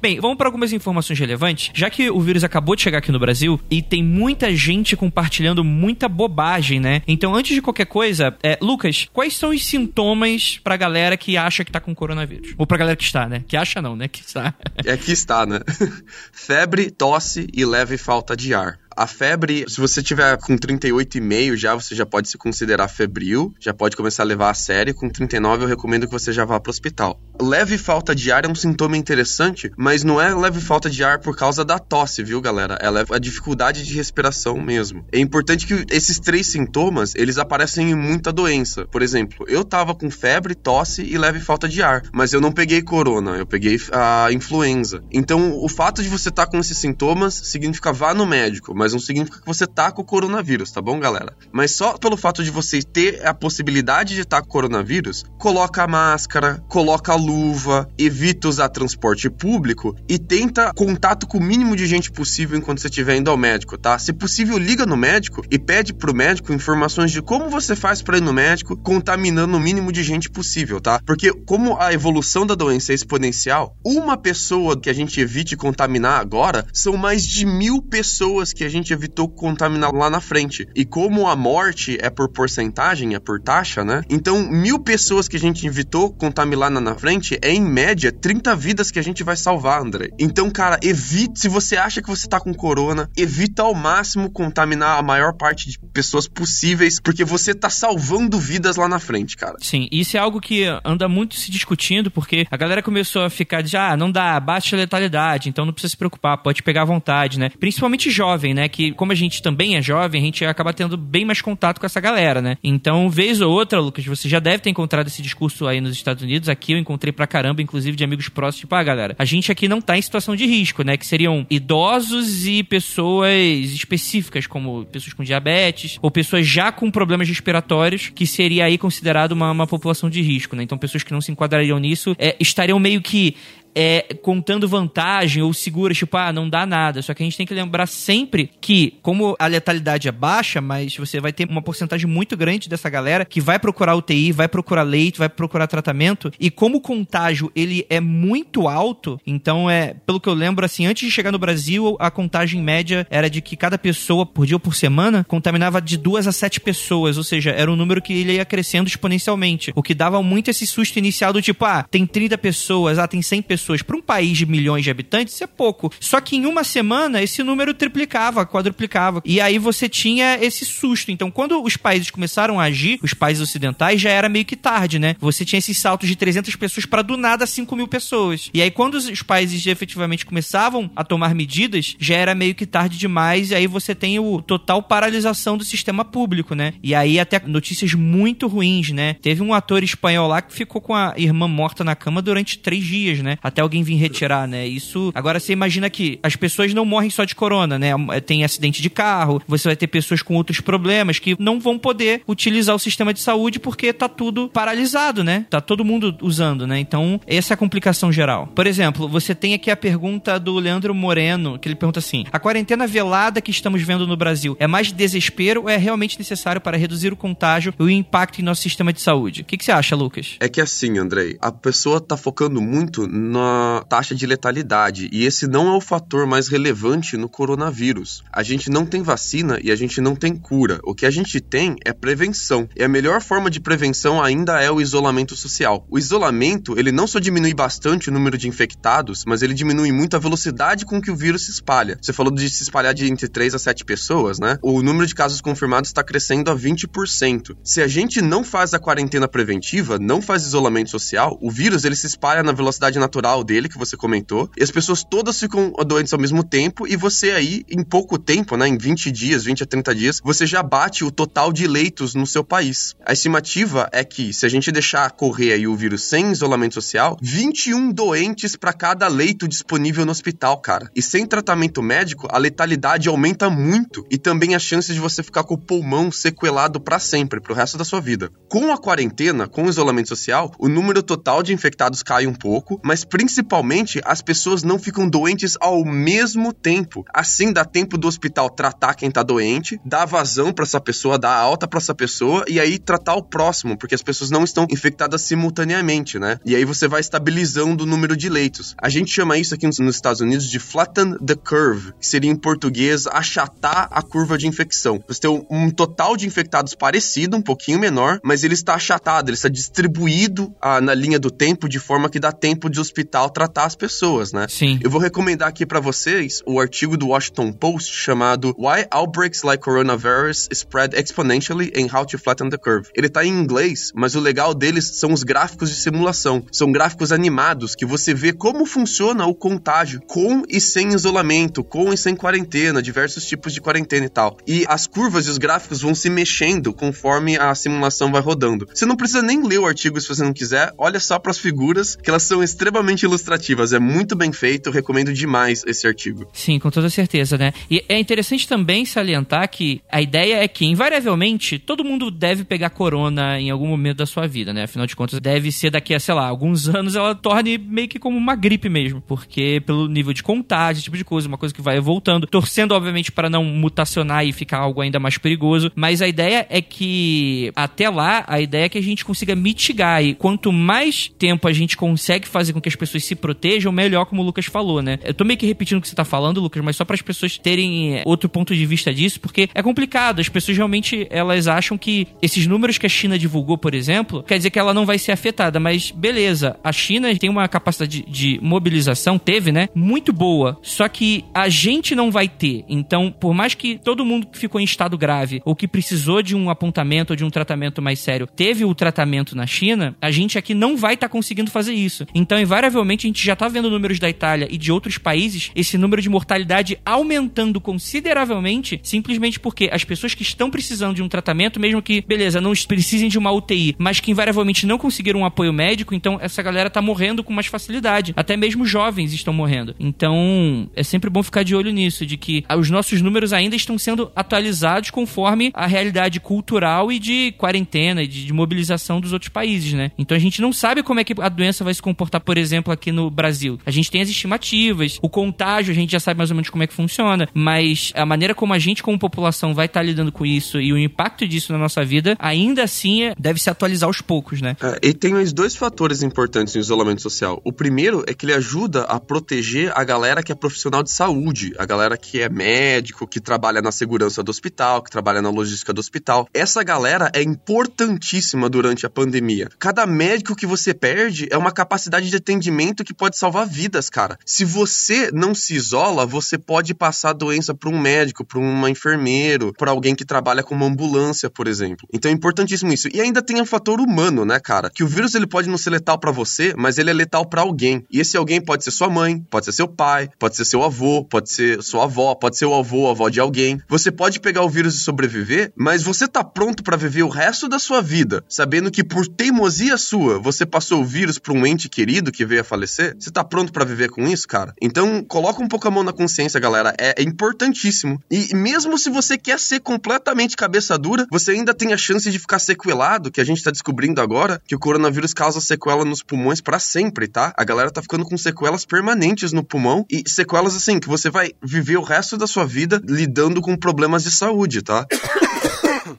Bem, 0.00 0.20
vamos 0.20 0.36
para 0.36 0.48
algumas 0.48 0.72
informações 0.72 1.18
relevantes. 1.18 1.70
Já 1.74 1.90
que 1.90 2.10
o 2.10 2.20
vírus 2.20 2.44
acabou 2.44 2.76
de 2.76 2.82
chegar 2.82 2.98
aqui 2.98 3.12
no 3.12 3.18
Brasil 3.18 3.60
e 3.70 3.82
tem 3.82 4.02
muita 4.02 4.54
gente 4.54 4.96
compartilhando 4.96 5.64
muita 5.64 6.08
bobagem, 6.08 6.80
né? 6.80 7.02
Então, 7.06 7.34
antes 7.34 7.54
de 7.54 7.62
qualquer 7.62 7.86
coisa, 7.86 8.36
é, 8.42 8.58
Lucas, 8.60 9.08
quais 9.12 9.36
são 9.36 9.50
os 9.50 9.64
sintomas 9.64 10.60
pra 10.62 10.76
galera 10.76 11.16
que 11.16 11.36
acha 11.36 11.64
que 11.64 11.72
tá 11.72 11.80
com 11.80 11.94
coronavírus? 11.94 12.54
Ou 12.58 12.66
pra 12.66 12.78
galera 12.78 12.96
que 12.96 13.04
está, 13.04 13.28
né? 13.28 13.44
Que 13.46 13.56
acha 13.56 13.80
não, 13.80 13.96
né? 13.96 14.08
Que 14.08 14.20
está. 14.20 14.54
É 14.84 14.96
que 14.96 15.12
está, 15.12 15.46
né? 15.46 15.60
Febre, 16.32 16.90
tosse 16.90 17.46
e 17.52 17.64
leve 17.64 17.96
falta 17.96 18.36
de 18.36 18.54
ar. 18.54 18.78
A 18.96 19.06
febre, 19.08 19.64
se 19.68 19.80
você 19.80 20.02
tiver 20.02 20.38
com 20.38 20.56
38,5 20.56 21.56
já, 21.56 21.74
você 21.74 21.94
já 21.94 22.06
pode 22.06 22.28
se 22.28 22.38
considerar 22.38 22.86
febril, 22.86 23.52
já 23.58 23.74
pode 23.74 23.96
começar 23.96 24.22
a 24.22 24.26
levar 24.26 24.50
a 24.50 24.54
sério. 24.54 24.94
Com 24.94 25.08
39, 25.08 25.64
eu 25.64 25.68
recomendo 25.68 26.06
que 26.06 26.12
você 26.12 26.32
já 26.32 26.44
vá 26.44 26.60
para 26.60 26.70
o 26.70 26.72
hospital. 26.72 27.20
Leve 27.40 27.76
falta 27.76 28.14
de 28.14 28.30
ar 28.30 28.44
é 28.44 28.48
um 28.48 28.54
sintoma 28.54 28.96
interessante, 28.96 29.72
mas 29.76 30.04
não 30.04 30.20
é 30.20 30.32
leve 30.32 30.60
falta 30.60 30.88
de 30.88 31.02
ar 31.02 31.18
por 31.18 31.36
causa 31.36 31.64
da 31.64 31.78
tosse, 31.78 32.22
viu, 32.22 32.40
galera? 32.40 32.78
É 32.80 32.86
a 33.14 33.18
dificuldade 33.18 33.84
de 33.84 33.94
respiração 33.94 34.60
mesmo. 34.60 35.04
É 35.10 35.18
importante 35.18 35.66
que 35.66 35.84
esses 35.90 36.20
três 36.20 36.46
sintomas, 36.46 37.14
eles 37.16 37.36
aparecem 37.36 37.90
em 37.90 37.94
muita 37.94 38.32
doença. 38.32 38.86
Por 38.86 39.02
exemplo, 39.02 39.44
eu 39.48 39.64
tava 39.64 39.94
com 39.94 40.08
febre, 40.10 40.54
tosse 40.54 41.02
e 41.02 41.18
leve 41.18 41.40
falta 41.40 41.68
de 41.68 41.82
ar, 41.82 42.02
mas 42.12 42.32
eu 42.32 42.40
não 42.40 42.52
peguei 42.52 42.80
corona, 42.80 43.32
eu 43.32 43.46
peguei 43.46 43.76
a 43.90 44.28
influenza. 44.30 45.02
Então, 45.10 45.58
o 45.58 45.68
fato 45.68 46.02
de 46.02 46.08
você 46.08 46.28
estar 46.28 46.46
tá 46.46 46.50
com 46.50 46.58
esses 46.58 46.78
sintomas 46.78 47.34
significa 47.34 47.92
vá 47.92 48.14
no 48.14 48.24
médico, 48.24 48.74
mas 48.84 48.92
não 48.92 49.00
significa 49.00 49.40
que 49.40 49.46
você 49.46 49.66
tá 49.66 49.90
com 49.90 50.02
o 50.02 50.04
coronavírus, 50.04 50.70
tá 50.70 50.82
bom, 50.82 51.00
galera? 51.00 51.34
Mas 51.50 51.70
só 51.70 51.96
pelo 51.96 52.18
fato 52.18 52.44
de 52.44 52.50
você 52.50 52.82
ter 52.82 53.26
a 53.26 53.32
possibilidade 53.32 54.14
de 54.14 54.20
estar 54.20 54.36
tá 54.36 54.42
com 54.42 54.48
o 54.48 54.52
coronavírus, 54.52 55.24
coloca 55.38 55.82
a 55.82 55.88
máscara, 55.88 56.62
coloca 56.68 57.12
a 57.12 57.16
luva, 57.16 57.88
evita 57.96 58.46
usar 58.46 58.68
transporte 58.68 59.30
público 59.30 59.96
e 60.06 60.18
tenta 60.18 60.70
contato 60.74 61.26
com 61.26 61.38
o 61.38 61.42
mínimo 61.42 61.74
de 61.74 61.86
gente 61.86 62.12
possível 62.12 62.58
enquanto 62.58 62.82
você 62.82 62.88
estiver 62.88 63.16
indo 63.16 63.30
ao 63.30 63.38
médico, 63.38 63.78
tá? 63.78 63.98
Se 63.98 64.12
possível, 64.12 64.58
liga 64.58 64.84
no 64.84 64.98
médico 64.98 65.42
e 65.50 65.58
pede 65.58 65.94
pro 65.94 66.14
médico 66.14 66.52
informações 66.52 67.10
de 67.10 67.22
como 67.22 67.48
você 67.48 67.74
faz 67.74 68.02
para 68.02 68.18
ir 68.18 68.20
no 68.20 68.34
médico 68.34 68.76
contaminando 68.76 69.56
o 69.56 69.60
mínimo 69.60 69.90
de 69.90 70.02
gente 70.02 70.28
possível, 70.28 70.78
tá? 70.78 71.00
Porque 71.06 71.32
como 71.32 71.80
a 71.80 71.90
evolução 71.94 72.46
da 72.46 72.54
doença 72.54 72.92
é 72.92 72.94
exponencial, 72.94 73.74
uma 73.82 74.18
pessoa 74.18 74.78
que 74.78 74.90
a 74.90 74.92
gente 74.92 75.18
evite 75.18 75.56
contaminar 75.56 76.20
agora 76.20 76.66
são 76.70 76.98
mais 76.98 77.24
de 77.24 77.46
mil 77.46 77.80
pessoas 77.80 78.52
que 78.52 78.62
a 78.62 78.68
gente 78.76 78.92
evitou 78.92 79.28
contaminar 79.28 79.92
lá 79.92 80.08
na 80.08 80.20
frente. 80.20 80.66
E 80.74 80.84
como 80.84 81.28
a 81.28 81.36
morte 81.36 81.98
é 82.00 82.10
por 82.10 82.28
porcentagem, 82.28 83.14
é 83.14 83.18
por 83.18 83.40
taxa, 83.40 83.84
né? 83.84 84.02
Então, 84.08 84.48
mil 84.50 84.78
pessoas 84.78 85.28
que 85.28 85.36
a 85.36 85.40
gente 85.40 85.66
evitou 85.66 86.12
contaminar 86.12 86.54
lá 86.54 86.70
na 86.70 86.94
frente 86.94 87.38
é, 87.42 87.52
em 87.52 87.60
média, 87.60 88.12
30 88.12 88.54
vidas 88.54 88.90
que 88.90 88.98
a 88.98 89.02
gente 89.02 89.22
vai 89.22 89.36
salvar, 89.36 89.80
André. 89.80 90.10
Então, 90.18 90.50
cara, 90.50 90.78
evite, 90.82 91.40
se 91.40 91.48
você 91.48 91.76
acha 91.76 92.00
que 92.00 92.08
você 92.08 92.28
tá 92.28 92.38
com 92.38 92.54
corona, 92.54 93.10
evita 93.16 93.62
ao 93.62 93.74
máximo 93.74 94.30
contaminar 94.30 94.98
a 94.98 95.02
maior 95.02 95.34
parte 95.34 95.68
de 95.68 95.78
pessoas 95.92 96.28
possíveis, 96.28 97.00
porque 97.00 97.24
você 97.24 97.54
tá 97.54 97.68
salvando 97.68 98.38
vidas 98.38 98.76
lá 98.76 98.88
na 98.88 98.98
frente, 98.98 99.36
cara. 99.36 99.56
Sim, 99.60 99.88
isso 99.90 100.16
é 100.16 100.20
algo 100.20 100.40
que 100.40 100.64
anda 100.84 101.08
muito 101.08 101.34
se 101.34 101.50
discutindo, 101.50 102.10
porque 102.10 102.46
a 102.50 102.56
galera 102.56 102.82
começou 102.82 103.22
a 103.22 103.30
ficar 103.30 103.62
de, 103.62 103.76
ah, 103.76 103.96
não 103.96 104.10
dá, 104.10 104.38
baixa 104.38 104.76
letalidade, 104.76 105.48
então 105.48 105.64
não 105.64 105.72
precisa 105.72 105.90
se 105.90 105.96
preocupar, 105.96 106.38
pode 106.38 106.62
pegar 106.62 106.82
à 106.82 106.86
vontade, 106.86 107.38
né? 107.38 107.50
Principalmente 107.58 108.10
jovem, 108.10 108.54
né? 108.54 108.63
Que 108.68 108.92
como 108.92 109.12
a 109.12 109.14
gente 109.14 109.42
também 109.42 109.76
é 109.76 109.82
jovem, 109.82 110.20
a 110.20 110.24
gente 110.24 110.44
acaba 110.44 110.72
tendo 110.72 110.96
bem 110.96 111.24
mais 111.24 111.40
contato 111.40 111.78
com 111.78 111.86
essa 111.86 112.00
galera, 112.00 112.40
né? 112.40 112.56
Então, 112.62 113.08
vez 113.08 113.40
ou 113.40 113.52
outra, 113.52 113.80
Lucas, 113.80 114.04
você 114.04 114.28
já 114.28 114.38
deve 114.38 114.58
ter 114.58 114.70
encontrado 114.70 115.06
esse 115.06 115.22
discurso 115.22 115.66
aí 115.66 115.80
nos 115.80 115.92
Estados 115.92 116.22
Unidos. 116.22 116.48
Aqui 116.48 116.72
eu 116.72 116.78
encontrei 116.78 117.12
pra 117.12 117.26
caramba, 117.26 117.62
inclusive 117.62 117.96
de 117.96 118.04
amigos 118.04 118.28
próximos, 118.28 118.60
tipo, 118.60 118.74
ah, 118.74 118.82
galera, 118.82 119.14
a 119.18 119.24
gente 119.24 119.50
aqui 119.50 119.68
não 119.68 119.80
tá 119.80 119.96
em 119.96 120.02
situação 120.02 120.36
de 120.36 120.46
risco, 120.46 120.82
né? 120.82 120.96
Que 120.96 121.06
seriam 121.06 121.46
idosos 121.50 122.46
e 122.46 122.62
pessoas 122.62 123.34
específicas, 123.34 124.46
como 124.46 124.84
pessoas 124.86 125.12
com 125.12 125.22
diabetes, 125.22 125.98
ou 126.00 126.10
pessoas 126.10 126.46
já 126.46 126.72
com 126.72 126.90
problemas 126.90 127.28
respiratórios, 127.28 128.10
que 128.14 128.26
seria 128.26 128.64
aí 128.64 128.78
considerado 128.78 129.32
uma, 129.32 129.50
uma 129.50 129.66
população 129.66 130.08
de 130.10 130.20
risco, 130.20 130.56
né? 130.56 130.62
Então, 130.62 130.78
pessoas 130.78 131.02
que 131.02 131.12
não 131.12 131.20
se 131.20 131.32
enquadrariam 131.32 131.78
nisso 131.78 132.14
é, 132.18 132.36
estariam 132.40 132.78
meio 132.78 133.00
que 133.00 133.36
é, 133.74 134.14
contando 134.22 134.68
vantagem 134.68 135.42
ou 135.42 135.52
seguras, 135.52 135.96
tipo, 135.96 136.16
ah, 136.16 136.32
não 136.32 136.48
dá 136.48 136.64
nada. 136.64 137.02
Só 137.02 137.12
que 137.12 137.22
a 137.22 137.26
gente 137.26 137.36
tem 137.36 137.46
que 137.46 137.54
lembrar 137.54 137.86
sempre 137.86 138.50
que, 138.60 138.94
como 139.02 139.34
a 139.38 139.46
letalidade 139.46 140.08
é 140.08 140.12
baixa, 140.12 140.60
mas 140.60 140.96
você 140.96 141.20
vai 141.20 141.32
ter 141.32 141.48
uma 141.48 141.62
porcentagem 141.62 142.08
muito 142.08 142.36
grande 142.36 142.68
dessa 142.68 142.88
galera 142.88 143.24
que 143.24 143.40
vai 143.40 143.58
procurar 143.58 143.96
UTI, 143.96 144.32
vai 144.32 144.48
procurar 144.48 144.82
leite, 144.82 145.18
vai 145.18 145.28
procurar 145.28 145.66
tratamento. 145.66 146.30
E 146.38 146.50
como 146.50 146.76
o 146.76 146.80
contágio 146.80 147.50
ele 147.54 147.84
é 147.90 148.00
muito 148.00 148.68
alto, 148.68 149.20
então 149.26 149.68
é, 149.68 149.94
pelo 150.06 150.20
que 150.20 150.28
eu 150.28 150.34
lembro, 150.34 150.64
assim, 150.64 150.86
antes 150.86 151.06
de 151.06 151.12
chegar 151.12 151.32
no 151.32 151.38
Brasil, 151.38 151.96
a 151.98 152.10
contagem 152.10 152.62
média 152.62 153.06
era 153.10 153.28
de 153.28 153.40
que 153.40 153.56
cada 153.56 153.78
pessoa, 153.78 154.24
por 154.24 154.46
dia 154.46 154.56
ou 154.56 154.60
por 154.60 154.74
semana, 154.74 155.24
contaminava 155.24 155.80
de 155.80 155.96
duas 155.96 156.26
a 156.26 156.32
sete 156.32 156.60
pessoas. 156.60 157.16
Ou 157.16 157.24
seja, 157.24 157.50
era 157.50 157.70
um 157.70 157.76
número 157.76 158.00
que 158.00 158.12
ele 158.12 158.34
ia 158.34 158.44
crescendo 158.44 158.88
exponencialmente. 158.88 159.72
O 159.74 159.82
que 159.82 159.94
dava 159.94 160.22
muito 160.22 160.50
esse 160.50 160.66
susto 160.66 160.98
inicial 160.98 161.32
do 161.32 161.42
tipo, 161.42 161.64
ah, 161.64 161.84
tem 161.90 162.06
30 162.06 162.38
pessoas, 162.38 162.98
ah, 162.98 163.08
tem 163.08 163.20
100 163.20 163.42
pessoas 163.42 163.63
pessoas 163.64 163.80
para 163.80 163.96
um 163.96 164.02
país 164.02 164.36
de 164.36 164.44
milhões 164.44 164.84
de 164.84 164.90
habitantes, 164.90 165.40
é 165.40 165.46
pouco. 165.46 165.90
Só 165.98 166.20
que 166.20 166.36
em 166.36 166.44
uma 166.44 166.62
semana 166.62 167.22
esse 167.22 167.42
número 167.42 167.72
triplicava, 167.72 168.44
quadruplicava. 168.44 169.22
E 169.24 169.40
aí 169.40 169.58
você 169.58 169.88
tinha 169.88 170.38
esse 170.40 170.66
susto. 170.66 171.10
Então, 171.10 171.30
quando 171.30 171.62
os 171.62 171.76
países 171.76 172.10
começaram 172.10 172.60
a 172.60 172.64
agir, 172.64 172.98
os 173.02 173.14
países 173.14 173.42
ocidentais, 173.42 174.00
já 174.00 174.10
era 174.10 174.28
meio 174.28 174.44
que 174.44 174.56
tarde, 174.56 174.98
né? 174.98 175.16
Você 175.18 175.44
tinha 175.44 175.58
esses 175.58 175.78
saltos 175.78 176.08
de 176.08 176.16
300 176.16 176.54
pessoas 176.56 176.84
para 176.84 177.00
do 177.00 177.16
nada 177.16 177.46
5 177.46 177.74
mil 177.74 177.88
pessoas. 177.88 178.50
E 178.52 178.60
aí, 178.60 178.70
quando 178.70 178.96
os 178.96 179.22
países 179.22 179.66
efetivamente 179.66 180.26
começavam 180.26 180.90
a 180.94 181.02
tomar 181.02 181.34
medidas, 181.34 181.96
já 181.98 182.16
era 182.16 182.34
meio 182.34 182.54
que 182.54 182.66
tarde 182.66 182.98
demais. 182.98 183.50
E 183.50 183.54
aí 183.54 183.66
você 183.66 183.94
tem 183.94 184.18
o 184.18 184.42
total 184.42 184.82
paralisação 184.82 185.56
do 185.56 185.64
sistema 185.64 186.04
público, 186.04 186.54
né? 186.54 186.74
E 186.82 186.94
aí, 186.94 187.18
até 187.18 187.40
notícias 187.46 187.94
muito 187.94 188.46
ruins, 188.46 188.90
né? 188.90 189.14
Teve 189.14 189.42
um 189.42 189.54
ator 189.54 189.82
espanhol 189.82 190.28
lá 190.28 190.42
que 190.42 190.52
ficou 190.52 190.82
com 190.82 190.94
a 190.94 191.14
irmã 191.16 191.48
morta 191.48 191.82
na 191.82 191.96
cama 191.96 192.20
durante 192.20 192.58
três 192.58 192.84
dias, 192.84 193.20
né? 193.20 193.38
Até 193.54 193.62
alguém 193.62 193.84
vir 193.84 193.94
retirar, 193.94 194.48
né? 194.48 194.66
Isso. 194.66 195.12
Agora 195.14 195.38
você 195.38 195.52
imagina 195.52 195.88
que 195.88 196.18
as 196.22 196.34
pessoas 196.34 196.74
não 196.74 196.84
morrem 196.84 197.08
só 197.08 197.24
de 197.24 197.36
corona, 197.36 197.78
né? 197.78 197.90
Tem 198.26 198.42
acidente 198.42 198.82
de 198.82 198.90
carro, 198.90 199.40
você 199.46 199.68
vai 199.68 199.76
ter 199.76 199.86
pessoas 199.86 200.22
com 200.22 200.34
outros 200.34 200.60
problemas 200.60 201.20
que 201.20 201.36
não 201.38 201.60
vão 201.60 201.78
poder 201.78 202.22
utilizar 202.26 202.74
o 202.74 202.78
sistema 202.78 203.14
de 203.14 203.20
saúde 203.20 203.60
porque 203.60 203.92
tá 203.92 204.08
tudo 204.08 204.48
paralisado, 204.48 205.22
né? 205.22 205.46
Tá 205.48 205.60
todo 205.60 205.84
mundo 205.84 206.16
usando, 206.20 206.66
né? 206.66 206.80
Então, 206.80 207.20
essa 207.26 207.52
é 207.52 207.54
a 207.54 207.56
complicação 207.56 208.10
geral. 208.10 208.48
Por 208.48 208.66
exemplo, 208.66 209.08
você 209.08 209.34
tem 209.34 209.54
aqui 209.54 209.70
a 209.70 209.76
pergunta 209.76 210.38
do 210.38 210.58
Leandro 210.58 210.92
Moreno, 210.92 211.56
que 211.58 211.68
ele 211.68 211.76
pergunta 211.76 212.00
assim: 212.00 212.24
a 212.32 212.40
quarentena 212.40 212.86
velada 212.88 213.40
que 213.40 213.52
estamos 213.52 213.82
vendo 213.82 214.06
no 214.06 214.16
Brasil 214.16 214.56
é 214.58 214.66
mais 214.66 214.90
desespero 214.90 215.62
ou 215.62 215.68
é 215.68 215.76
realmente 215.76 216.18
necessário 216.18 216.60
para 216.60 216.76
reduzir 216.76 217.12
o 217.12 217.16
contágio 217.16 217.72
e 217.78 217.82
o 217.82 217.90
impacto 217.90 218.40
em 218.40 218.44
nosso 218.44 218.62
sistema 218.62 218.92
de 218.92 219.00
saúde? 219.00 219.42
O 219.42 219.44
que, 219.44 219.56
que 219.56 219.64
você 219.64 219.70
acha, 219.70 219.94
Lucas? 219.94 220.36
É 220.40 220.48
que 220.48 220.60
assim, 220.60 220.98
Andrei, 220.98 221.36
a 221.40 221.52
pessoa 221.52 222.00
tá 222.00 222.16
focando 222.16 222.60
muito 222.60 223.06
na 223.06 223.43
taxa 223.88 224.14
de 224.14 224.26
letalidade, 224.26 225.08
e 225.12 225.24
esse 225.24 225.46
não 225.46 225.68
é 225.68 225.76
o 225.76 225.80
fator 225.80 226.26
mais 226.26 226.48
relevante 226.48 227.16
no 227.16 227.28
coronavírus. 227.28 228.22
A 228.32 228.42
gente 228.42 228.70
não 228.70 228.86
tem 228.86 229.02
vacina 229.02 229.58
e 229.62 229.70
a 229.70 229.76
gente 229.76 230.00
não 230.00 230.14
tem 230.14 230.36
cura. 230.36 230.80
O 230.84 230.94
que 230.94 231.06
a 231.06 231.10
gente 231.10 231.40
tem 231.40 231.76
é 231.84 231.92
prevenção. 231.92 232.68
E 232.76 232.82
a 232.82 232.88
melhor 232.88 233.20
forma 233.20 233.50
de 233.50 233.60
prevenção 233.60 234.22
ainda 234.22 234.60
é 234.60 234.70
o 234.70 234.80
isolamento 234.80 235.36
social. 235.36 235.86
O 235.90 235.98
isolamento, 235.98 236.78
ele 236.78 236.92
não 236.92 237.06
só 237.06 237.18
diminui 237.18 237.54
bastante 237.54 238.08
o 238.08 238.12
número 238.12 238.38
de 238.38 238.48
infectados, 238.48 239.24
mas 239.26 239.42
ele 239.42 239.54
diminui 239.54 239.92
muito 239.92 240.16
a 240.16 240.20
velocidade 240.20 240.84
com 240.84 241.00
que 241.00 241.10
o 241.10 241.16
vírus 241.16 241.46
se 241.46 241.50
espalha. 241.50 241.98
Você 242.00 242.12
falou 242.12 242.32
de 242.32 242.48
se 242.48 242.62
espalhar 242.62 242.94
de 242.94 243.10
entre 243.10 243.28
3 243.28 243.54
a 243.54 243.58
7 243.58 243.84
pessoas, 243.84 244.38
né? 244.38 244.58
O 244.62 244.82
número 244.82 245.06
de 245.06 245.14
casos 245.14 245.40
confirmados 245.40 245.90
está 245.90 246.02
crescendo 246.02 246.50
a 246.50 246.56
20%. 246.56 247.56
Se 247.62 247.82
a 247.82 247.86
gente 247.86 248.20
não 248.20 248.44
faz 248.44 248.74
a 248.74 248.78
quarentena 248.78 249.28
preventiva, 249.28 249.98
não 249.98 250.20
faz 250.20 250.44
isolamento 250.44 250.90
social, 250.90 251.38
o 251.40 251.50
vírus 251.50 251.84
ele 251.84 251.96
se 251.96 252.06
espalha 252.06 252.42
na 252.42 252.52
velocidade 252.52 252.98
natural 252.98 253.23
dele, 253.44 253.68
que 253.68 253.78
você 253.78 253.96
comentou, 253.96 254.50
e 254.56 254.62
as 254.62 254.70
pessoas 254.70 255.02
todas 255.02 255.38
ficam 255.40 255.72
doentes 255.86 256.12
ao 256.12 256.18
mesmo 256.18 256.44
tempo, 256.44 256.86
e 256.86 256.96
você 256.96 257.30
aí, 257.30 257.64
em 257.70 257.82
pouco 257.82 258.18
tempo, 258.18 258.56
né, 258.56 258.68
em 258.68 258.76
20 258.76 259.10
dias, 259.10 259.44
20 259.44 259.62
a 259.62 259.66
30 259.66 259.94
dias, 259.94 260.20
você 260.22 260.46
já 260.46 260.62
bate 260.62 261.04
o 261.04 261.10
total 261.10 261.52
de 261.52 261.66
leitos 261.66 262.14
no 262.14 262.26
seu 262.26 262.44
país. 262.44 262.94
A 263.04 263.12
estimativa 263.12 263.88
é 263.92 264.04
que, 264.04 264.32
se 264.32 264.44
a 264.44 264.48
gente 264.48 264.70
deixar 264.70 265.10
correr 265.12 265.52
aí 265.52 265.66
o 265.66 265.76
vírus 265.76 266.02
sem 266.02 266.30
isolamento 266.30 266.74
social, 266.74 267.16
21 267.22 267.92
doentes 267.92 268.56
para 268.56 268.72
cada 268.72 269.08
leito 269.08 269.48
disponível 269.48 270.04
no 270.04 270.12
hospital, 270.12 270.58
cara. 270.58 270.90
E 270.94 271.00
sem 271.00 271.26
tratamento 271.26 271.82
médico, 271.82 272.28
a 272.30 272.38
letalidade 272.38 273.08
aumenta 273.08 273.48
muito 273.48 274.04
e 274.10 274.18
também 274.18 274.54
a 274.54 274.58
chance 274.58 274.92
de 274.92 275.00
você 275.00 275.22
ficar 275.22 275.44
com 275.44 275.54
o 275.54 275.58
pulmão 275.58 276.10
sequelado 276.10 276.80
para 276.80 276.98
sempre, 276.98 277.40
pro 277.40 277.54
resto 277.54 277.78
da 277.78 277.84
sua 277.84 278.00
vida. 278.00 278.30
Com 278.48 278.72
a 278.72 278.78
quarentena, 278.78 279.46
com 279.46 279.64
o 279.64 279.68
isolamento 279.68 280.08
social, 280.08 280.52
o 280.58 280.68
número 280.68 281.02
total 281.02 281.42
de 281.42 281.52
infectados 281.52 282.02
cai 282.02 282.26
um 282.26 282.34
pouco, 282.34 282.80
mas 282.84 283.04
principalmente 283.14 284.00
as 284.04 284.20
pessoas 284.20 284.64
não 284.64 284.76
ficam 284.76 285.08
doentes 285.08 285.56
ao 285.60 285.84
mesmo 285.84 286.52
tempo. 286.52 287.04
Assim 287.14 287.52
dá 287.52 287.64
tempo 287.64 287.96
do 287.96 288.08
hospital 288.08 288.50
tratar 288.50 288.94
quem 288.94 289.08
tá 289.08 289.22
doente, 289.22 289.80
dar 289.84 290.04
vazão 290.04 290.52
para 290.52 290.64
essa 290.64 290.80
pessoa, 290.80 291.16
dar 291.16 291.32
alta 291.32 291.68
para 291.68 291.78
essa 291.78 291.94
pessoa 291.94 292.44
e 292.48 292.58
aí 292.58 292.76
tratar 292.76 293.14
o 293.14 293.22
próximo, 293.22 293.78
porque 293.78 293.94
as 293.94 294.02
pessoas 294.02 294.32
não 294.32 294.42
estão 294.42 294.66
infectadas 294.68 295.22
simultaneamente, 295.22 296.18
né? 296.18 296.40
E 296.44 296.56
aí 296.56 296.64
você 296.64 296.88
vai 296.88 297.00
estabilizando 297.00 297.84
o 297.84 297.86
número 297.86 298.16
de 298.16 298.28
leitos. 298.28 298.74
A 298.82 298.88
gente 298.88 299.12
chama 299.12 299.38
isso 299.38 299.54
aqui 299.54 299.64
nos 299.64 299.78
Estados 299.78 300.20
Unidos 300.20 300.50
de 300.50 300.58
flatten 300.58 301.16
the 301.24 301.36
curve, 301.36 301.92
que 302.00 302.08
seria 302.08 302.32
em 302.32 302.34
português 302.34 303.06
achatar 303.06 303.86
a 303.92 304.02
curva 304.02 304.36
de 304.36 304.48
infecção. 304.48 305.00
Você 305.06 305.20
tem 305.20 305.46
um 305.48 305.70
total 305.70 306.16
de 306.16 306.26
infectados 306.26 306.74
parecido, 306.74 307.36
um 307.36 307.42
pouquinho 307.42 307.78
menor, 307.78 308.18
mas 308.24 308.42
ele 308.42 308.54
está 308.54 308.74
achatado, 308.74 309.28
ele 309.28 309.36
está 309.36 309.48
distribuído 309.48 310.52
ah, 310.60 310.80
na 310.80 310.94
linha 310.94 311.20
do 311.20 311.30
tempo 311.30 311.68
de 311.68 311.78
forma 311.78 312.10
que 312.10 312.18
dá 312.18 312.32
tempo 312.32 312.68
de 312.68 312.80
hospital 312.80 313.03
tratar 313.04 313.64
as 313.64 313.74
pessoas, 313.74 314.32
né? 314.32 314.46
Sim. 314.48 314.78
Eu 314.82 314.90
vou 314.90 315.00
recomendar 315.00 315.48
aqui 315.48 315.64
para 315.66 315.80
vocês 315.80 316.42
o 316.46 316.60
artigo 316.60 316.96
do 316.96 317.08
Washington 317.08 317.52
Post 317.52 317.94
chamado 317.94 318.54
Why 318.58 318.86
Outbreaks 318.90 319.42
Like 319.42 319.62
Coronavirus 319.62 320.48
Spread 320.50 320.96
Exponentially 320.96 321.72
and 321.76 321.96
How 321.96 322.04
to 322.06 322.18
Flatten 322.18 322.50
the 322.50 322.58
Curve. 322.58 322.90
Ele 322.94 323.08
tá 323.08 323.24
em 323.24 323.28
inglês, 323.28 323.92
mas 323.94 324.14
o 324.14 324.20
legal 324.20 324.54
deles 324.54 324.86
são 324.94 325.12
os 325.12 325.22
gráficos 325.22 325.70
de 325.70 325.76
simulação. 325.76 326.44
São 326.52 326.70
gráficos 326.70 327.12
animados 327.12 327.74
que 327.74 327.86
você 327.86 328.14
vê 328.14 328.32
como 328.32 328.66
funciona 328.66 329.26
o 329.26 329.34
contágio 329.34 330.00
com 330.06 330.42
e 330.48 330.60
sem 330.60 330.92
isolamento, 330.92 331.64
com 331.64 331.92
e 331.92 331.96
sem 331.96 332.14
quarentena, 332.14 332.82
diversos 332.82 333.24
tipos 333.26 333.52
de 333.52 333.60
quarentena 333.60 334.06
e 334.06 334.08
tal. 334.08 334.36
E 334.46 334.64
as 334.68 334.86
curvas 334.86 335.26
e 335.26 335.30
os 335.30 335.38
gráficos 335.38 335.80
vão 335.80 335.94
se 335.94 336.08
mexendo 336.08 336.72
conforme 336.72 337.36
a 337.36 337.54
simulação 337.54 338.12
vai 338.12 338.20
rodando. 338.20 338.68
Você 338.72 338.86
não 338.86 338.96
precisa 338.96 339.22
nem 339.22 339.42
ler 339.46 339.58
o 339.58 339.66
artigo 339.66 340.00
se 340.00 340.08
você 340.08 340.22
não 340.22 340.32
quiser, 340.32 340.72
olha 340.78 341.00
só 341.00 341.18
para 341.18 341.30
as 341.30 341.38
figuras, 341.38 341.96
que 341.96 342.10
elas 342.10 342.22
são 342.22 342.42
extremamente 342.42 342.93
ilustrativas. 343.02 343.72
É 343.72 343.78
muito 343.78 344.14
bem 344.16 344.32
feito, 344.32 344.70
recomendo 344.70 345.12
demais 345.12 345.62
esse 345.66 345.86
artigo. 345.86 346.26
Sim, 346.32 346.58
com 346.58 346.70
toda 346.70 346.88
certeza, 346.88 347.36
né? 347.36 347.52
E 347.70 347.84
é 347.88 347.98
interessante 347.98 348.46
também 348.46 348.84
salientar 348.84 349.48
que 349.50 349.80
a 349.90 350.00
ideia 350.00 350.42
é 350.42 350.48
que, 350.48 350.64
invariavelmente, 350.64 351.58
todo 351.58 351.84
mundo 351.84 352.10
deve 352.10 352.44
pegar 352.44 352.70
corona 352.70 353.40
em 353.40 353.50
algum 353.50 353.66
momento 353.66 353.98
da 353.98 354.06
sua 354.06 354.26
vida, 354.26 354.52
né? 354.52 354.64
Afinal 354.64 354.86
de 354.86 354.96
contas, 354.96 355.20
deve 355.20 355.50
ser 355.50 355.70
daqui 355.70 355.94
a, 355.94 356.00
sei 356.00 356.14
lá, 356.14 356.26
alguns 356.26 356.68
anos 356.68 356.94
ela 356.96 357.14
torne 357.14 357.58
meio 357.58 357.88
que 357.88 357.98
como 357.98 358.16
uma 358.16 358.34
gripe 358.34 358.68
mesmo, 358.68 359.00
porque 359.00 359.62
pelo 359.64 359.88
nível 359.88 360.12
de 360.12 360.22
contágio, 360.22 360.78
esse 360.78 360.84
tipo 360.84 360.96
de 360.96 361.04
coisa, 361.04 361.28
uma 361.28 361.38
coisa 361.38 361.54
que 361.54 361.62
vai 361.62 361.80
voltando, 361.80 362.26
torcendo, 362.26 362.72
obviamente, 362.72 363.10
para 363.10 363.30
não 363.30 363.44
mutacionar 363.44 364.26
e 364.26 364.32
ficar 364.32 364.58
algo 364.58 364.80
ainda 364.80 364.98
mais 364.98 365.18
perigoso. 365.18 365.70
Mas 365.74 366.02
a 366.02 366.08
ideia 366.08 366.46
é 366.48 366.60
que, 366.60 367.52
até 367.56 367.88
lá, 367.88 368.24
a 368.26 368.40
ideia 368.40 368.66
é 368.66 368.68
que 368.68 368.78
a 368.78 368.82
gente 368.82 369.04
consiga 369.04 369.34
mitigar. 369.34 370.02
E 370.02 370.14
quanto 370.14 370.52
mais 370.52 371.10
tempo 371.18 371.48
a 371.48 371.52
gente 371.52 371.76
consegue 371.76 372.26
fazer 372.26 372.52
com 372.52 372.60
que 372.60 372.68
as 372.68 372.76
pessoas 372.76 372.83
se 372.90 373.14
protejam, 373.14 373.72
melhor, 373.72 374.04
como 374.06 374.22
o 374.22 374.24
Lucas 374.24 374.46
falou, 374.46 374.82
né? 374.82 374.98
Eu 375.02 375.14
tô 375.14 375.24
meio 375.24 375.38
que 375.38 375.46
repetindo 375.46 375.78
o 375.78 375.80
que 375.80 375.88
você 375.88 375.94
tá 375.94 376.04
falando, 376.04 376.40
Lucas, 376.40 376.62
mas 376.62 376.76
só 376.76 376.84
para 376.84 376.94
as 376.94 377.02
pessoas 377.02 377.38
terem 377.38 378.02
outro 378.04 378.28
ponto 378.28 378.54
de 378.54 378.66
vista 378.66 378.92
disso, 378.92 379.20
porque 379.20 379.48
é 379.54 379.62
complicado. 379.62 380.20
As 380.20 380.28
pessoas 380.28 380.56
realmente 380.56 381.06
elas 381.10 381.46
acham 381.46 381.76
que 381.76 382.06
esses 382.20 382.46
números 382.46 382.78
que 382.78 382.86
a 382.86 382.88
China 382.88 383.18
divulgou, 383.18 383.58
por 383.58 383.74
exemplo, 383.74 384.22
quer 384.22 384.36
dizer 384.36 384.50
que 384.50 384.58
ela 384.58 384.74
não 384.74 384.86
vai 384.86 384.98
ser 384.98 385.12
afetada, 385.12 385.58
mas 385.58 385.90
beleza, 385.90 386.56
a 386.62 386.72
China 386.72 387.14
tem 387.16 387.30
uma 387.30 387.46
capacidade 387.48 388.04
de, 388.08 388.38
mobilização, 388.42 389.18
teve, 389.18 389.50
né? 389.52 389.68
Muito 389.74 390.12
boa. 390.12 390.58
Só 390.62 390.88
que 390.88 391.24
a 391.34 391.48
gente 391.48 391.94
não 391.94 392.10
vai 392.10 392.28
ter. 392.28 392.64
Então, 392.68 393.10
por 393.10 393.34
mais 393.34 393.54
que 393.54 393.78
todo 393.78 394.04
mundo 394.04 394.26
que 394.26 394.38
ficou 394.38 394.60
em 394.60 394.64
estado 394.64 394.96
grave 394.98 395.40
ou 395.44 395.54
que 395.54 395.68
precisou 395.68 396.22
de 396.22 396.36
um 396.36 396.50
apontamento 396.50 397.12
ou 397.12 397.16
de 397.16 397.24
um 397.24 397.30
tratamento 397.30 397.80
mais 397.80 397.98
sério 397.98 398.26
teve 398.26 398.64
o 398.64 398.74
tratamento 398.74 399.36
na 399.36 399.46
China, 399.46 399.96
a 400.00 400.10
gente 400.10 400.38
aqui 400.38 400.54
não 400.54 400.76
vai 400.76 400.94
estar 400.94 401.08
tá 401.08 401.12
conseguindo 401.12 401.50
fazer 401.50 401.72
isso. 401.72 402.06
Então, 402.14 402.38
invariavelmente, 402.74 403.06
a 403.06 403.08
gente 403.08 403.24
já 403.24 403.36
tá 403.36 403.46
vendo 403.48 403.70
números 403.70 403.98
da 403.98 404.08
Itália 404.08 404.48
e 404.50 404.58
de 404.58 404.72
outros 404.72 404.98
países, 404.98 405.50
esse 405.54 405.78
número 405.78 406.02
de 406.02 406.08
mortalidade 406.08 406.78
aumentando 406.84 407.60
consideravelmente, 407.60 408.80
simplesmente 408.82 409.38
porque 409.38 409.70
as 409.72 409.84
pessoas 409.84 410.14
que 410.14 410.22
estão 410.22 410.50
precisando 410.50 410.96
de 410.96 411.02
um 411.02 411.08
tratamento, 411.08 411.60
mesmo 411.60 411.80
que, 411.80 412.00
beleza, 412.02 412.40
não 412.40 412.52
precisem 412.66 413.08
de 413.08 413.18
uma 413.18 413.30
UTI, 413.30 413.76
mas 413.78 414.00
que 414.00 414.10
invariavelmente 414.10 414.66
não 414.66 414.78
conseguiram 414.78 415.20
um 415.20 415.24
apoio 415.24 415.52
médico, 415.52 415.94
então 415.94 416.18
essa 416.20 416.42
galera 416.42 416.68
tá 416.68 416.82
morrendo 416.82 417.22
com 417.22 417.32
mais 417.32 417.46
facilidade. 417.46 418.12
Até 418.16 418.36
mesmo 418.36 418.66
jovens 418.66 419.12
estão 419.12 419.32
morrendo. 419.32 419.74
Então, 419.78 420.68
é 420.74 420.82
sempre 420.82 421.08
bom 421.08 421.22
ficar 421.22 421.42
de 421.42 421.54
olho 421.54 421.70
nisso, 421.70 422.04
de 422.04 422.16
que 422.16 422.44
os 422.58 422.70
nossos 422.70 423.00
números 423.00 423.32
ainda 423.32 423.54
estão 423.54 423.78
sendo 423.78 424.10
atualizados 424.16 424.90
conforme 424.90 425.50
a 425.54 425.66
realidade 425.66 426.18
cultural 426.20 426.90
e 426.90 426.98
de 426.98 427.32
quarentena 427.38 428.02
e 428.02 428.06
de 428.06 428.32
mobilização 428.32 429.00
dos 429.00 429.12
outros 429.12 429.28
países, 429.28 429.72
né? 429.72 429.92
Então 429.98 430.16
a 430.16 430.20
gente 430.20 430.40
não 430.40 430.52
sabe 430.52 430.82
como 430.82 431.00
é 431.00 431.04
que 431.04 431.14
a 431.20 431.28
doença 431.28 431.62
vai 431.62 431.74
se 431.74 431.82
comportar, 431.82 432.20
por 432.20 432.38
exemplo, 432.38 432.63
aqui 432.72 432.92
no 432.92 433.10
Brasil. 433.10 433.58
A 433.64 433.70
gente 433.70 433.90
tem 433.90 434.02
as 434.02 434.08
estimativas, 434.08 434.98
o 435.02 435.08
contágio 435.08 435.72
a 435.72 435.74
gente 435.74 435.90
já 435.90 436.00
sabe 436.00 436.18
mais 436.18 436.30
ou 436.30 436.36
menos 436.36 436.50
como 436.50 436.62
é 436.62 436.66
que 436.66 436.74
funciona, 436.74 437.28
mas 437.34 437.92
a 437.94 438.06
maneira 438.06 438.34
como 438.34 438.52
a 438.52 438.58
gente, 438.58 438.82
como 438.82 438.98
população, 438.98 439.54
vai 439.54 439.66
estar 439.66 439.80
tá 439.80 439.84
lidando 439.84 440.12
com 440.12 440.24
isso 440.24 440.60
e 440.60 440.72
o 440.72 440.78
impacto 440.78 441.26
disso 441.26 441.52
na 441.52 441.58
nossa 441.58 441.84
vida, 441.84 442.16
ainda 442.18 442.62
assim 442.62 443.04
é, 443.04 443.14
deve 443.18 443.40
se 443.40 443.50
atualizar 443.50 443.88
aos 443.88 444.00
poucos, 444.00 444.40
né? 444.40 444.56
É, 444.60 444.88
e 444.88 444.94
tem 444.94 445.12
mais 445.12 445.32
dois 445.32 445.56
fatores 445.56 446.02
importantes 446.02 446.54
no 446.54 446.60
isolamento 446.60 447.02
social. 447.02 447.40
O 447.44 447.52
primeiro 447.52 448.04
é 448.06 448.14
que 448.14 448.26
ele 448.26 448.34
ajuda 448.34 448.82
a 448.82 448.98
proteger 448.98 449.72
a 449.74 449.84
galera 449.84 450.22
que 450.22 450.32
é 450.32 450.34
profissional 450.34 450.82
de 450.82 450.90
saúde, 450.90 451.52
a 451.58 451.66
galera 451.66 451.96
que 451.96 452.20
é 452.20 452.28
médico, 452.28 453.06
que 453.06 453.20
trabalha 453.20 453.60
na 453.60 453.72
segurança 453.72 454.22
do 454.22 454.30
hospital, 454.30 454.82
que 454.82 454.90
trabalha 454.90 455.22
na 455.22 455.30
logística 455.30 455.72
do 455.72 455.80
hospital. 455.80 456.28
Essa 456.32 456.62
galera 456.62 457.10
é 457.14 457.22
importantíssima 457.22 458.48
durante 458.48 458.86
a 458.86 458.90
pandemia. 458.90 459.48
Cada 459.58 459.86
médico 459.86 460.36
que 460.36 460.46
você 460.46 460.72
perde 460.72 461.28
é 461.30 461.36
uma 461.36 461.52
capacidade 461.52 462.08
de 462.08 462.16
atendimento 462.16 462.53
que 462.84 462.94
pode 462.94 463.16
salvar 463.16 463.46
vidas, 463.46 463.90
cara. 463.90 464.18
Se 464.24 464.44
você 464.44 465.10
não 465.12 465.34
se 465.34 465.54
isola, 465.54 466.06
você 466.06 466.38
pode 466.38 466.74
passar 466.74 467.10
a 467.10 467.12
doença 467.12 467.54
para 467.54 467.70
um 467.70 467.78
médico, 467.78 468.24
para 468.24 468.38
um 468.38 468.68
enfermeiro, 468.68 469.52
para 469.56 469.70
alguém 469.70 469.94
que 469.94 470.04
trabalha 470.04 470.42
com 470.42 470.54
uma 470.54 470.66
ambulância, 470.66 471.28
por 471.30 471.46
exemplo. 471.46 471.86
Então 471.92 472.10
é 472.10 472.14
importantíssimo 472.14 472.72
isso. 472.72 472.88
E 472.92 473.00
ainda 473.00 473.22
tem 473.22 473.40
o 473.40 473.46
fator 473.46 473.80
humano, 473.80 474.24
né, 474.24 474.38
cara? 474.40 474.70
Que 474.70 474.84
o 474.84 474.88
vírus 474.88 475.14
ele 475.14 475.26
pode 475.26 475.48
não 475.48 475.58
ser 475.58 475.70
letal 475.70 475.98
para 475.98 476.10
você, 476.10 476.54
mas 476.56 476.78
ele 476.78 476.90
é 476.90 476.92
letal 476.92 477.26
para 477.26 477.42
alguém. 477.42 477.84
E 477.90 478.00
esse 478.00 478.16
alguém 478.16 478.40
pode 478.40 478.64
ser 478.64 478.70
sua 478.70 478.88
mãe, 478.88 479.20
pode 479.30 479.46
ser 479.46 479.52
seu 479.52 479.68
pai, 479.68 480.08
pode 480.18 480.36
ser 480.36 480.44
seu 480.44 480.62
avô, 480.62 481.04
pode 481.04 481.30
ser 481.30 481.62
sua 481.62 481.84
avó, 481.84 482.14
pode 482.14 482.36
ser 482.36 482.46
o 482.46 482.54
avô 482.54 482.78
ou 482.78 482.90
avó 482.90 483.08
de 483.08 483.20
alguém. 483.20 483.60
Você 483.68 483.90
pode 483.90 484.20
pegar 484.20 484.42
o 484.42 484.48
vírus 484.48 484.74
e 484.74 484.78
sobreviver, 484.78 485.52
mas 485.56 485.82
você 485.82 486.06
tá 486.06 486.22
pronto 486.22 486.62
para 486.62 486.76
viver 486.76 487.02
o 487.02 487.08
resto 487.08 487.48
da 487.48 487.58
sua 487.58 487.80
vida, 487.80 488.24
sabendo 488.28 488.70
que 488.70 488.84
por 488.84 489.06
teimosia 489.06 489.76
sua, 489.76 490.18
você 490.18 490.46
passou 490.46 490.80
o 490.80 490.84
vírus 490.84 491.18
para 491.18 491.32
um 491.32 491.46
ente 491.46 491.68
querido 491.68 492.12
que 492.12 492.24
veio 492.24 492.33
a 492.38 492.44
falecer? 492.44 492.96
Você 492.98 493.10
tá 493.10 493.24
pronto 493.24 493.52
para 493.52 493.64
viver 493.64 493.90
com 493.90 494.06
isso, 494.06 494.26
cara? 494.26 494.54
Então, 494.60 495.02
coloca 495.04 495.42
um 495.42 495.48
pouco 495.48 495.66
a 495.68 495.70
mão 495.70 495.82
na 495.82 495.92
consciência, 495.92 496.40
galera. 496.40 496.74
É, 496.78 497.00
é 497.00 497.02
importantíssimo. 497.02 498.00
E 498.10 498.34
mesmo 498.34 498.78
se 498.78 498.90
você 498.90 499.16
quer 499.16 499.38
ser 499.38 499.60
completamente 499.60 500.36
cabeça 500.36 500.76
dura, 500.78 501.06
você 501.10 501.32
ainda 501.32 501.54
tem 501.54 501.72
a 501.72 501.76
chance 501.76 502.10
de 502.10 502.18
ficar 502.18 502.38
sequelado, 502.38 503.10
que 503.10 503.20
a 503.20 503.24
gente 503.24 503.42
tá 503.42 503.50
descobrindo 503.50 504.00
agora, 504.00 504.40
que 504.46 504.54
o 504.54 504.58
coronavírus 504.58 505.12
causa 505.12 505.40
sequela 505.40 505.84
nos 505.84 506.02
pulmões 506.02 506.40
para 506.40 506.58
sempre, 506.58 507.08
tá? 507.08 507.32
A 507.36 507.44
galera 507.44 507.70
tá 507.70 507.82
ficando 507.82 508.04
com 508.04 508.16
sequelas 508.16 508.64
permanentes 508.64 509.32
no 509.32 509.44
pulmão 509.44 509.84
e 509.90 510.02
sequelas 510.06 510.54
assim 510.54 510.78
que 510.78 510.88
você 510.88 511.10
vai 511.10 511.32
viver 511.42 511.76
o 511.76 511.82
resto 511.82 512.16
da 512.16 512.26
sua 512.26 512.46
vida 512.46 512.80
lidando 512.84 513.40
com 513.40 513.56
problemas 513.56 514.04
de 514.04 514.10
saúde, 514.10 514.62
tá? 514.62 514.86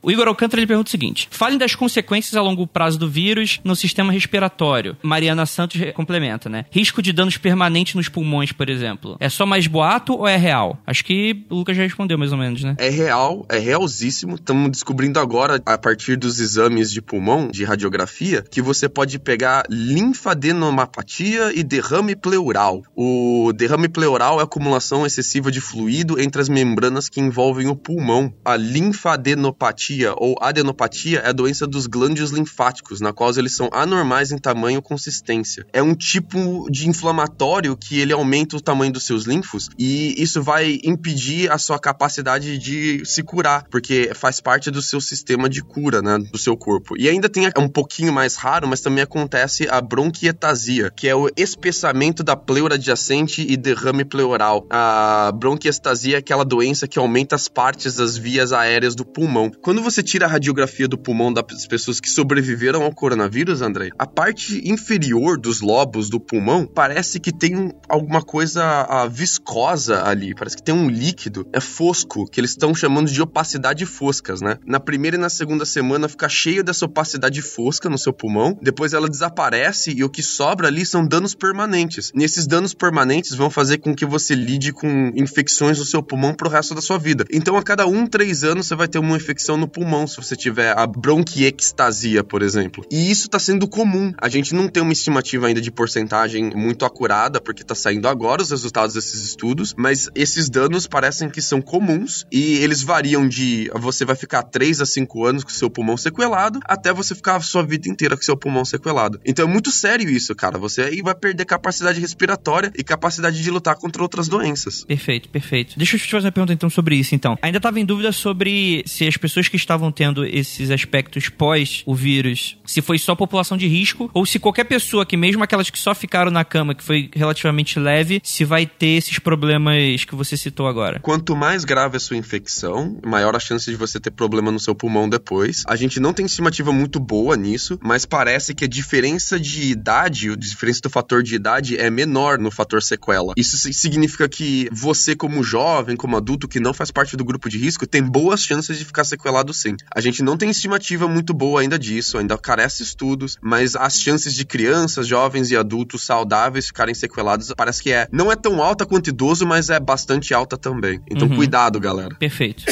O 0.02 0.12
Igor 0.12 0.28
Alcântara 0.28 0.60
ele 0.60 0.68
pergunta 0.68 0.88
o 0.88 0.92
seguinte: 0.92 1.28
falem 1.32 1.58
das 1.58 1.76
consequências 1.76 2.36
a 2.36 2.42
longo 2.42 2.66
prazo 2.66 2.98
do 2.98 3.10
vírus 3.10 3.60
no 3.64 3.76
sistema 3.76 4.12
respiratório. 4.12 4.98
Mariana 5.02 5.46
Santos 5.46 5.80
complementa, 5.94 6.50
né? 6.50 6.66
Risco 6.72 7.02
de 7.02 7.14
danos 7.14 7.38
permanentes 7.38 7.96
nos 7.96 8.10
pulmões, 8.10 8.52
por 8.52 8.70
exemplo. 8.70 9.18
É 9.20 9.30
só 9.30 9.46
mais 9.46 9.68
boato 9.68 10.14
ou 10.14 10.28
é 10.28 10.36
real? 10.36 10.80
Acho 10.86 11.04
que 11.06 11.46
o 11.50 11.56
Lucas 11.56 11.78
já 11.78 11.84
respondeu 11.84 12.18
mais 12.18 12.32
ou 12.32 12.38
menos, 12.38 12.64
né? 12.64 12.76
É 12.78 12.90
real, 12.90 13.46
é 13.50 13.60
realzíssimo. 13.60 14.36
Estamos 14.36 14.72
descobrindo 14.72 15.20
agora, 15.20 15.62
a 15.66 15.78
partir 15.78 16.16
dos 16.16 16.40
exames 16.40 16.92
de 16.92 17.02
pulmão, 17.02 17.50
de 17.50 17.64
radiografia, 17.64 18.42
que 18.42 18.62
você 18.62 18.90
pode 18.90 19.20
pegar 19.20 19.64
linfadenopatia 19.70 21.52
e 21.54 21.64
derrame 21.64 22.16
pleural. 22.16 22.84
O 22.96 23.52
derrame 23.54 23.88
pleural 23.88 24.40
é 24.40 24.42
a 24.42 24.46
acumulação 24.46 25.06
excessiva 25.06 25.52
de 25.52 25.62
fluido 25.62 26.20
entre 26.20 26.42
as 26.42 26.50
membranas 26.50 27.10
que 27.10 27.20
envolvem 27.20 27.68
o 27.68 27.76
pulmão. 27.76 28.34
A 28.44 28.56
linfadenopatia 28.56 29.75
neuropatia 29.76 30.14
ou 30.18 30.36
adenopatia 30.40 31.20
é 31.20 31.30
a 31.30 31.34
doença 31.34 31.68
dos 31.68 31.86
glândulos 31.86 32.32
linfáticos, 32.32 33.02
na 33.02 33.12
qual 33.12 33.32
eles 33.38 33.56
são 33.56 33.70
anormais 33.72 34.32
em 34.32 34.38
tamanho 34.38 34.80
e 34.80 34.82
consistência. 34.82 35.66
É 35.74 35.84
um 35.84 35.94
tipo 35.94 36.68
de 36.72 36.88
inflamatório 36.88 37.76
que 37.76 38.00
ele 38.00 38.14
aumenta 38.14 38.56
o 38.56 38.62
tamanho 38.62 38.94
dos 38.94 39.04
seus 39.04 39.26
linfos 39.26 39.70
e 39.78 40.22
isso 40.22 40.42
vai 40.42 40.80
impedir 40.84 41.52
a 41.52 41.58
sua 41.58 41.78
capacidade 41.78 42.58
de 42.58 43.04
se 43.06 43.22
curar, 43.22 43.66
porque 43.70 44.12
faz 44.16 44.40
parte 44.40 44.72
do 44.72 44.82
seu 44.82 45.02
sistema 45.02 45.50
de 45.50 45.62
cura, 45.62 46.02
né, 46.02 46.18
do 46.18 46.38
seu 46.38 46.56
corpo. 46.56 46.96
E 46.98 47.10
ainda 47.10 47.28
tem 47.28 47.50
um 47.58 47.68
pouquinho 47.68 48.14
mais 48.14 48.36
raro, 48.36 48.68
mas 48.68 48.82
também 48.82 49.04
acontece 49.04 49.68
a 49.70 49.82
bronquietasia, 49.82 50.92
que 50.92 51.08
é 51.08 51.16
o 51.16 51.30
espessamento 51.36 52.24
da 52.24 52.36
pleura 52.36 52.76
adjacente 52.76 53.46
e 53.48 53.58
derrame 53.58 54.06
pleural. 54.06 54.66
A 54.70 55.32
bronquiestasia 55.36 56.16
é 56.16 56.20
aquela 56.20 56.46
doença 56.46 56.88
que 56.88 57.00
aumenta 57.00 57.36
as 57.36 57.48
partes 57.48 57.96
das 57.96 58.18
vias 58.18 58.54
aéreas 58.54 58.96
do 58.96 59.04
pulmão. 59.04 59.52
Quando 59.66 59.82
você 59.82 60.04
tira 60.04 60.28
a 60.28 60.30
radiografia 60.30 60.88
do 60.88 60.96
pulmão 60.96 61.34
das 61.34 61.66
pessoas 61.66 62.00
que 62.00 62.08
sobreviveram 62.08 62.84
ao 62.84 62.94
coronavírus, 62.94 63.64
André, 63.64 63.90
a 63.98 64.06
parte 64.06 64.62
inferior 64.64 65.40
dos 65.40 65.60
lobos 65.60 66.08
do 66.08 66.20
pulmão 66.20 66.68
parece 66.68 67.20
que 67.20 67.32
tem 67.32 67.74
alguma 67.90 68.22
coisa 68.22 68.64
a, 68.64 69.08
viscosa 69.08 70.08
ali, 70.08 70.36
parece 70.36 70.58
que 70.58 70.62
tem 70.62 70.76
um 70.76 70.88
líquido, 70.88 71.48
é 71.52 71.60
fosco, 71.60 72.30
que 72.30 72.40
eles 72.40 72.52
estão 72.52 72.76
chamando 72.76 73.10
de 73.10 73.20
opacidade 73.20 73.88
foscas, 73.88 74.40
né? 74.40 74.60
Na 74.68 74.80
primeira 74.80 75.18
e 75.18 75.20
na 75.20 75.30
segunda 75.30 75.66
semana 75.66 76.08
fica 76.08 76.30
cheio 76.30 76.64
dessa 76.64 76.86
opacidade 76.86 77.42
fosca 77.42 77.90
no 77.90 77.98
seu 77.98 78.14
pulmão, 78.14 78.56
depois 78.62 78.94
ela 78.94 79.10
desaparece 79.10 79.92
e 79.98 80.04
o 80.04 80.10
que 80.12 80.22
sobra 80.22 80.68
ali 80.68 80.86
são 80.86 81.08
danos 81.08 81.34
permanentes. 81.34 82.12
Nesses 82.14 82.46
danos 82.46 82.76
permanentes 82.76 83.34
vão 83.34 83.50
fazer 83.50 83.80
com 83.80 83.96
que 83.96 84.06
você 84.06 84.36
lide 84.36 84.72
com 84.72 85.12
infecções 85.16 85.80
do 85.80 85.86
seu 85.86 86.04
pulmão 86.04 86.36
pro 86.36 86.52
resto 86.52 86.76
da 86.76 86.82
sua 86.82 87.00
vida. 87.00 87.26
Então, 87.32 87.58
a 87.58 87.64
cada 87.64 87.88
um, 87.88 88.06
três 88.06 88.44
anos, 88.44 88.68
você 88.68 88.76
vai 88.76 88.88
ter 88.88 89.00
uma 89.00 89.18
infecção 89.18 89.55
no 89.58 89.68
pulmão, 89.68 90.08
se 90.08 90.18
você 90.18 90.36
tiver 90.36 90.78
a 90.78 90.86
bronquiectasia, 90.86 92.24
por 92.24 92.42
exemplo. 92.42 92.86
E 92.92 93.10
isso 93.10 93.30
tá 93.30 93.40
sendo 93.40 93.68
comum. 93.68 94.14
A 94.18 94.30
gente 94.30 94.54
não 94.54 94.68
tem 94.68 94.82
uma 94.82 94.94
estimativa 94.94 95.48
ainda 95.48 95.62
de 95.62 95.72
porcentagem 95.72 96.52
muito 96.56 96.86
acurada, 96.86 97.40
porque 97.42 97.64
tá 97.64 97.76
saindo 97.76 98.08
agora 98.08 98.42
os 98.42 98.52
resultados 98.52 98.96
desses 98.96 99.24
estudos, 99.24 99.74
mas 99.78 100.10
esses 100.16 100.50
danos 100.50 100.88
parecem 100.88 101.30
que 101.30 101.42
são 101.42 101.62
comuns 101.62 102.26
e 102.32 102.58
eles 102.58 102.82
variam 102.82 103.28
de 103.28 103.70
você 103.74 104.06
vai 104.06 104.16
ficar 104.16 104.44
três 104.44 104.82
a 104.82 104.86
cinco 104.86 105.26
anos 105.26 105.44
com 105.44 105.50
seu 105.50 105.70
pulmão 105.70 105.98
sequelado, 105.98 106.60
até 106.66 106.94
você 106.94 107.16
ficar 107.16 107.36
a 107.36 107.42
sua 107.42 107.64
vida 107.64 107.90
inteira 107.90 108.16
com 108.16 108.24
seu 108.24 108.38
pulmão 108.38 108.66
sequelado. 108.66 109.20
Então 109.26 109.48
é 109.48 109.52
muito 109.52 109.72
sério 109.72 110.10
isso, 110.10 110.36
cara. 110.36 110.58
Você 110.58 110.82
aí 110.82 111.02
vai 111.02 111.16
perder 111.16 111.46
capacidade 111.46 112.00
respiratória 112.00 112.72
e 112.78 112.84
capacidade 112.84 113.42
de 113.42 113.52
lutar 113.52 113.76
contra 113.76 114.02
outras 114.02 114.28
doenças. 114.28 114.84
Perfeito, 114.86 115.30
perfeito. 115.30 115.78
Deixa 115.78 115.96
eu 115.96 116.00
te 116.00 116.10
fazer 116.10 116.28
uma 116.28 116.32
pergunta 116.32 116.54
então 116.54 116.70
sobre 116.70 116.96
isso, 116.96 117.16
então. 117.16 117.38
Ainda 117.42 117.58
estava 117.58 117.80
em 117.80 117.86
dúvida 117.86 118.12
sobre 118.12 118.84
se 118.86 119.08
as 119.08 119.18
pessoas 119.18 119.45
que 119.48 119.56
estavam 119.56 119.92
tendo 119.92 120.26
esses 120.26 120.72
aspectos 120.72 121.30
pós 121.30 121.84
o 121.86 121.96
vírus, 121.96 122.58
se 122.66 122.82
foi 122.82 122.98
só 122.98 123.16
população 123.16 123.58
de 123.58 123.68
risco 123.68 124.10
ou 124.14 124.26
se 124.26 124.40
qualquer 124.40 124.66
pessoa 124.66 125.06
que 125.06 125.18
mesmo 125.18 125.44
aquelas 125.44 125.70
que 125.70 125.80
só 125.80 125.94
ficaram 125.94 126.32
na 126.32 126.44
cama, 126.44 126.76
que 126.76 126.84
foi 126.84 127.10
relativamente 127.14 127.80
leve, 127.80 128.22
se 128.24 128.44
vai 128.44 128.66
ter 128.66 128.98
esses 128.98 129.20
problemas 129.20 130.06
que 130.06 130.16
você 130.16 130.38
citou 130.38 130.68
agora. 130.68 131.00
Quanto 131.00 131.36
mais 131.36 131.64
grave 131.66 131.98
a 131.98 132.00
sua 132.00 132.18
infecção, 132.18 133.00
maior 133.06 133.36
a 133.36 133.40
chance 133.40 133.70
de 133.70 133.78
você 133.78 134.00
ter 134.00 134.12
problema 134.12 134.52
no 134.52 134.60
seu 134.60 134.74
pulmão 134.74 135.10
depois. 135.10 135.64
A 135.68 135.76
gente 135.76 136.00
não 136.00 136.14
tem 136.14 136.26
estimativa 136.26 136.72
muito 136.72 137.00
boa 137.00 137.36
nisso, 137.36 137.80
mas 137.82 138.06
parece 138.06 138.54
que 138.54 138.66
a 138.66 138.68
diferença 138.68 139.40
de 139.40 139.70
idade, 139.70 140.32
a 140.32 140.36
diferença 140.36 140.82
do 140.82 140.90
fator 140.90 141.22
de 141.22 141.36
idade 141.36 141.78
é 141.78 141.90
menor 141.90 142.40
no 142.40 142.52
fator 142.52 142.82
sequela. 142.82 143.34
Isso 143.38 143.58
significa 143.74 144.28
que 144.28 144.68
você, 144.72 145.16
como 145.16 145.44
jovem, 145.44 145.96
como 145.96 146.18
adulto 146.18 146.48
que 146.48 146.60
não 146.60 146.74
faz 146.74 146.92
parte 146.92 147.16
do 147.16 147.26
grupo 147.26 147.50
de 147.50 147.58
risco, 147.58 147.86
tem 147.86 148.02
boas 148.02 148.42
chances 148.42 148.78
de 148.78 148.86
ficar 148.86 149.04
sequelado 149.04 149.35
sim. 149.54 149.76
A 149.94 150.02
gente 150.02 150.24
não 150.24 150.38
tem 150.38 150.50
estimativa 150.50 151.08
muito 151.08 151.34
boa 151.34 151.62
ainda 151.62 151.78
disso, 151.78 152.18
ainda 152.18 152.38
carece 152.38 152.84
estudos, 152.84 153.38
mas 153.42 153.76
as 153.76 154.00
chances 154.00 154.34
de 154.34 154.46
crianças, 154.46 155.08
jovens 155.08 155.52
e 155.52 155.58
adultos 155.58 156.04
saudáveis 156.04 156.68
ficarem 156.68 156.94
sequelados 156.94 157.54
parece 157.56 157.82
que 157.82 157.92
é 157.92 158.08
não 158.12 158.32
é 158.32 158.36
tão 158.36 158.62
alta 158.62 158.86
quanto 158.86 159.10
idoso, 159.10 159.46
mas 159.46 159.70
é 159.70 159.80
bastante 159.80 160.34
alta 160.34 160.58
também. 160.58 161.02
Então 161.10 161.28
uhum. 161.28 161.36
cuidado, 161.36 161.80
galera. 161.80 162.16
Perfeito. 162.16 162.64